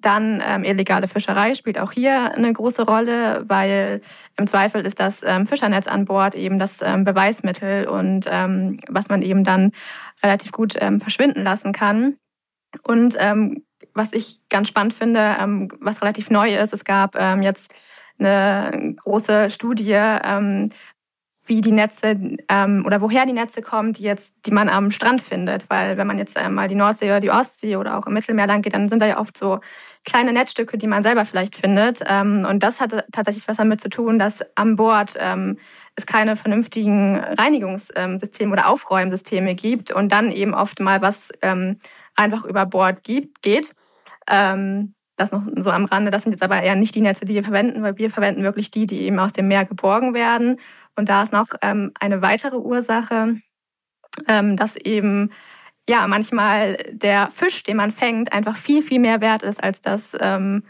Dann 0.00 0.42
ähm, 0.46 0.64
illegale 0.64 1.08
Fischerei 1.08 1.54
spielt 1.54 1.78
auch 1.78 1.92
hier 1.92 2.32
eine 2.34 2.52
große 2.52 2.82
Rolle, 2.82 3.44
weil 3.48 4.00
im 4.36 4.46
Zweifel 4.46 4.86
ist 4.86 5.00
das 5.00 5.22
ähm, 5.24 5.46
Fischernetz 5.46 5.88
an 5.88 6.04
Bord 6.04 6.34
eben 6.34 6.58
das 6.58 6.82
ähm, 6.82 7.04
Beweismittel 7.04 7.88
und 7.88 8.26
ähm, 8.30 8.78
was 8.88 9.08
man 9.08 9.22
eben 9.22 9.42
dann 9.42 9.72
relativ 10.22 10.52
gut 10.52 10.74
ähm, 10.80 11.00
verschwinden 11.00 11.42
lassen 11.42 11.72
kann. 11.72 12.16
Und 12.84 13.16
ähm, 13.18 13.64
was 13.94 14.12
ich 14.12 14.40
ganz 14.48 14.68
spannend 14.68 14.94
finde, 14.94 15.36
ähm, 15.40 15.68
was 15.80 16.02
relativ 16.02 16.30
neu 16.30 16.54
ist, 16.54 16.72
es 16.72 16.84
gab 16.84 17.16
ähm, 17.16 17.42
jetzt 17.42 17.74
eine 18.18 18.94
große 18.98 19.50
Studie, 19.50 19.92
ähm, 19.92 20.70
wie 21.48 21.60
die 21.60 21.72
Netze 21.72 22.16
ähm, 22.48 22.84
oder 22.86 23.00
woher 23.00 23.26
die 23.26 23.32
Netze 23.32 23.62
kommen, 23.62 23.92
die 23.92 24.02
jetzt, 24.02 24.34
die 24.46 24.50
man 24.50 24.68
am 24.68 24.90
Strand 24.90 25.22
findet. 25.22 25.68
Weil 25.70 25.96
wenn 25.96 26.06
man 26.06 26.18
jetzt 26.18 26.36
einmal 26.36 26.68
die 26.68 26.74
Nordsee 26.74 27.06
oder 27.06 27.20
die 27.20 27.30
Ostsee 27.30 27.76
oder 27.76 27.98
auch 27.98 28.06
im 28.06 28.12
Mittelmeer 28.12 28.46
lang 28.46 28.62
geht, 28.62 28.74
dann 28.74 28.88
sind 28.88 29.00
da 29.00 29.06
ja 29.06 29.18
oft 29.18 29.36
so 29.36 29.60
kleine 30.06 30.32
Netzstücke, 30.32 30.78
die 30.78 30.86
man 30.86 31.02
selber 31.02 31.24
vielleicht 31.24 31.56
findet. 31.56 32.00
Ähm, 32.06 32.46
und 32.48 32.62
das 32.62 32.80
hat 32.80 33.06
tatsächlich 33.12 33.48
was 33.48 33.56
damit 33.56 33.80
zu 33.80 33.88
tun, 33.88 34.18
dass 34.18 34.44
an 34.56 34.76
Bord 34.76 35.14
ähm, 35.18 35.58
es 35.96 36.06
keine 36.06 36.36
vernünftigen 36.36 37.18
Reinigungssysteme 37.18 38.52
oder 38.52 38.68
Aufräumsysteme 38.68 39.54
gibt 39.54 39.90
und 39.90 40.12
dann 40.12 40.30
eben 40.30 40.54
oft 40.54 40.80
mal 40.80 41.02
was 41.02 41.30
ähm, 41.42 41.78
einfach 42.14 42.44
über 42.44 42.66
Bord 42.66 43.02
gibt, 43.04 43.42
geht. 43.42 43.74
Ähm, 44.28 44.94
das 45.20 45.32
noch 45.32 45.46
so 45.56 45.70
am 45.70 45.84
Rande. 45.84 46.10
Das 46.10 46.22
sind 46.22 46.32
jetzt 46.32 46.42
aber 46.42 46.62
eher 46.62 46.76
nicht 46.76 46.94
die 46.94 47.00
Netze, 47.00 47.24
die 47.24 47.34
wir 47.34 47.44
verwenden, 47.44 47.82
weil 47.82 47.98
wir 47.98 48.10
verwenden 48.10 48.42
wirklich 48.42 48.70
die, 48.70 48.86
die 48.86 49.02
eben 49.02 49.18
aus 49.18 49.32
dem 49.32 49.48
Meer 49.48 49.64
geborgen 49.64 50.14
werden. 50.14 50.58
Und 50.96 51.08
da 51.08 51.22
ist 51.22 51.32
noch 51.32 51.48
ähm, 51.62 51.92
eine 52.00 52.22
weitere 52.22 52.56
Ursache, 52.56 53.36
ähm, 54.26 54.56
dass 54.56 54.76
eben 54.76 55.30
ja 55.88 56.06
manchmal 56.06 56.76
der 56.90 57.30
Fisch, 57.30 57.62
den 57.62 57.76
man 57.76 57.90
fängt, 57.90 58.32
einfach 58.32 58.56
viel, 58.56 58.82
viel 58.82 59.00
mehr 59.00 59.20
wert 59.20 59.42
ist 59.42 59.62
als 59.62 59.80
das, 59.80 60.16
ähm, 60.20 60.64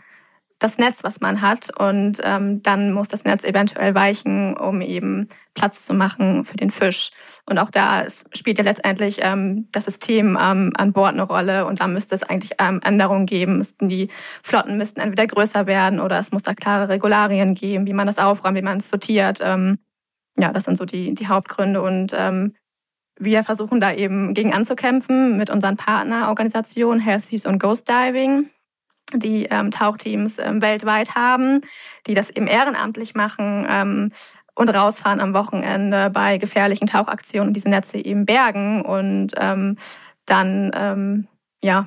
das 0.59 0.79
Netz, 0.79 1.05
was 1.05 1.21
man 1.21 1.41
hat. 1.41 1.71
Und 1.79 2.21
ähm, 2.25 2.63
dann 2.63 2.93
muss 2.93 3.09
das 3.09 3.25
Netz 3.25 3.45
eventuell 3.45 3.95
weichen, 3.95 4.57
um 4.57 4.81
eben 4.81 5.29
Platz 5.55 5.87
zu 5.87 5.95
machen 5.95 6.45
für 6.45 6.57
den 6.57 6.71
Fisch. 6.71 7.11
Und 7.47 7.59
auch 7.59 7.71
da 7.71 8.05
spielt 8.33 8.59
ja 8.59 8.65
letztendlich 8.65 9.21
ähm, 9.23 9.69
das 9.71 9.85
System 9.85 10.37
ähm, 10.41 10.73
an 10.77 10.93
Bord 10.93 11.13
eine 11.13 11.23
Rolle. 11.23 11.67
Und 11.67 11.81
da 11.81 11.87
müsste 11.87 12.15
es 12.15 12.25
eigentlich 12.25 12.53
ähm, 12.59 12.81
Änderungen 12.83 13.27
geben. 13.27 13.59
Müssten 13.59 13.89
die 13.89 14.09
Flotten 14.43 14.77
müssten 14.77 15.01
entweder 15.01 15.27
größer 15.27 15.67
werden 15.67 16.01
oder 16.01 16.19
es 16.19 16.33
muss 16.33 16.43
da 16.43 16.55
klare 16.55 16.89
Regularien 16.89 17.55
geben, 17.55 17.87
wie 17.87 17.95
man 17.95 18.07
das 18.07 18.19
aufräumt, 18.19 18.57
wie 18.57 18.63
man 18.63 18.79
es 18.79 18.89
sortiert. 18.89 19.39
Ähm, 19.43 19.79
ja, 20.37 20.53
das 20.53 20.65
sind 20.65 20.77
so 20.77 20.85
die, 20.85 21.15
die 21.15 21.29
Hauptgründe. 21.29 21.83
Und 21.83 22.15
ähm, 22.17 22.55
wir 23.17 23.45
versuchen 23.45 23.79
da 23.81 23.93
eben 23.93 24.35
gegen 24.35 24.53
anzukämpfen 24.53 25.37
mit 25.37 25.51
unseren 25.51 25.77
Partnerorganisationen 25.77 27.01
Healthies 27.01 27.47
und 27.47 27.59
Ghost 27.61 27.89
Diving 27.89 28.51
die 29.15 29.45
ähm, 29.47 29.71
Tauchteams 29.71 30.39
ähm, 30.39 30.63
weltweit 30.63 31.15
haben, 31.15 31.63
die 32.07 32.15
das 32.15 32.31
eben 32.31 32.47
ehrenamtlich 32.47 33.15
machen 33.15 33.67
ähm, 33.69 34.13
und 34.55 34.69
rausfahren 34.71 35.21
am 35.21 35.35
Wochenende 35.35 36.11
bei 36.11 36.39
gefährlichen 36.39 36.87
Tauchaktionen 36.87 37.49
und 37.49 37.55
diese 37.55 37.69
Netze 37.69 37.99
eben 37.99 38.27
bergen 38.27 38.85
und 38.85 39.35
ähm, 39.37 39.77
dann 40.27 40.71
ähm, 40.75 41.29
ja 41.63 41.87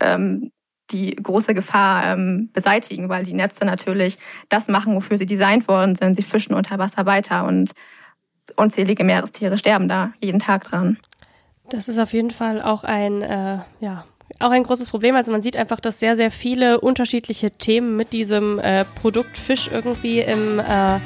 ähm, 0.00 0.50
die 0.90 1.14
große 1.14 1.54
Gefahr 1.54 2.04
ähm, 2.04 2.50
beseitigen, 2.52 3.08
weil 3.08 3.24
die 3.24 3.34
Netze 3.34 3.64
natürlich 3.64 4.18
das 4.48 4.68
machen, 4.68 4.94
wofür 4.94 5.16
sie 5.16 5.26
designt 5.26 5.68
worden 5.68 5.94
sind. 5.94 6.16
Sie 6.16 6.22
fischen 6.22 6.54
unter 6.54 6.78
Wasser 6.78 7.06
weiter 7.06 7.44
und 7.44 7.72
unzählige 8.56 9.04
Meerestiere 9.04 9.56
sterben 9.56 9.88
da 9.88 10.12
jeden 10.20 10.40
Tag 10.40 10.64
dran. 10.64 10.98
Das 11.70 11.88
ist 11.88 11.98
auf 11.98 12.12
jeden 12.12 12.32
Fall 12.32 12.60
auch 12.60 12.82
ein 12.82 13.22
äh, 13.22 13.58
ja, 13.78 14.04
auch 14.38 14.50
ein 14.50 14.62
großes 14.62 14.90
Problem. 14.90 15.16
Also 15.16 15.32
man 15.32 15.40
sieht 15.40 15.56
einfach, 15.56 15.80
dass 15.80 16.00
sehr, 16.00 16.16
sehr 16.16 16.30
viele 16.30 16.80
unterschiedliche 16.80 17.50
Themen 17.50 17.96
mit 17.96 18.12
diesem 18.12 18.58
äh, 18.58 18.84
Produkt 18.84 19.36
Fisch 19.36 19.68
irgendwie 19.72 20.20
im 20.20 20.58
äh, 20.58 21.00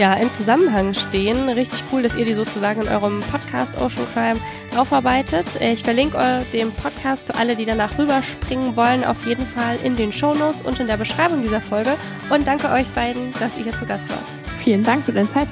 ja, 0.00 0.14
in 0.14 0.30
Zusammenhang 0.30 0.94
stehen. 0.94 1.50
Richtig 1.50 1.82
cool, 1.92 2.02
dass 2.02 2.14
ihr 2.14 2.24
die 2.24 2.32
sozusagen 2.32 2.80
in 2.80 2.88
eurem 2.88 3.20
Podcast 3.20 3.76
Ocean 3.76 4.06
Crime 4.14 4.40
aufarbeitet. 4.74 5.60
Ich 5.60 5.82
verlinke 5.82 6.46
den 6.54 6.72
Podcast 6.72 7.26
für 7.26 7.34
alle, 7.34 7.54
die 7.54 7.66
danach 7.66 7.98
rüberspringen 7.98 8.76
wollen, 8.76 9.04
auf 9.04 9.26
jeden 9.26 9.46
Fall 9.46 9.76
in 9.84 9.96
den 9.96 10.10
Show 10.10 10.32
Notes 10.32 10.62
und 10.62 10.80
in 10.80 10.86
der 10.86 10.96
Beschreibung 10.96 11.42
dieser 11.42 11.60
Folge. 11.60 11.96
Und 12.30 12.46
danke 12.46 12.70
euch 12.70 12.86
beiden, 12.94 13.34
dass 13.34 13.58
ihr 13.58 13.64
hier 13.64 13.76
zu 13.76 13.84
Gast 13.84 14.08
wart. 14.08 14.24
Vielen 14.58 14.82
Dank 14.82 15.04
für 15.04 15.12
deine 15.12 15.28
Zeit. 15.28 15.48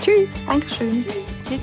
Tschüss. 0.00 0.32
Dankeschön. 0.46 1.04
Tschüss. 1.48 1.62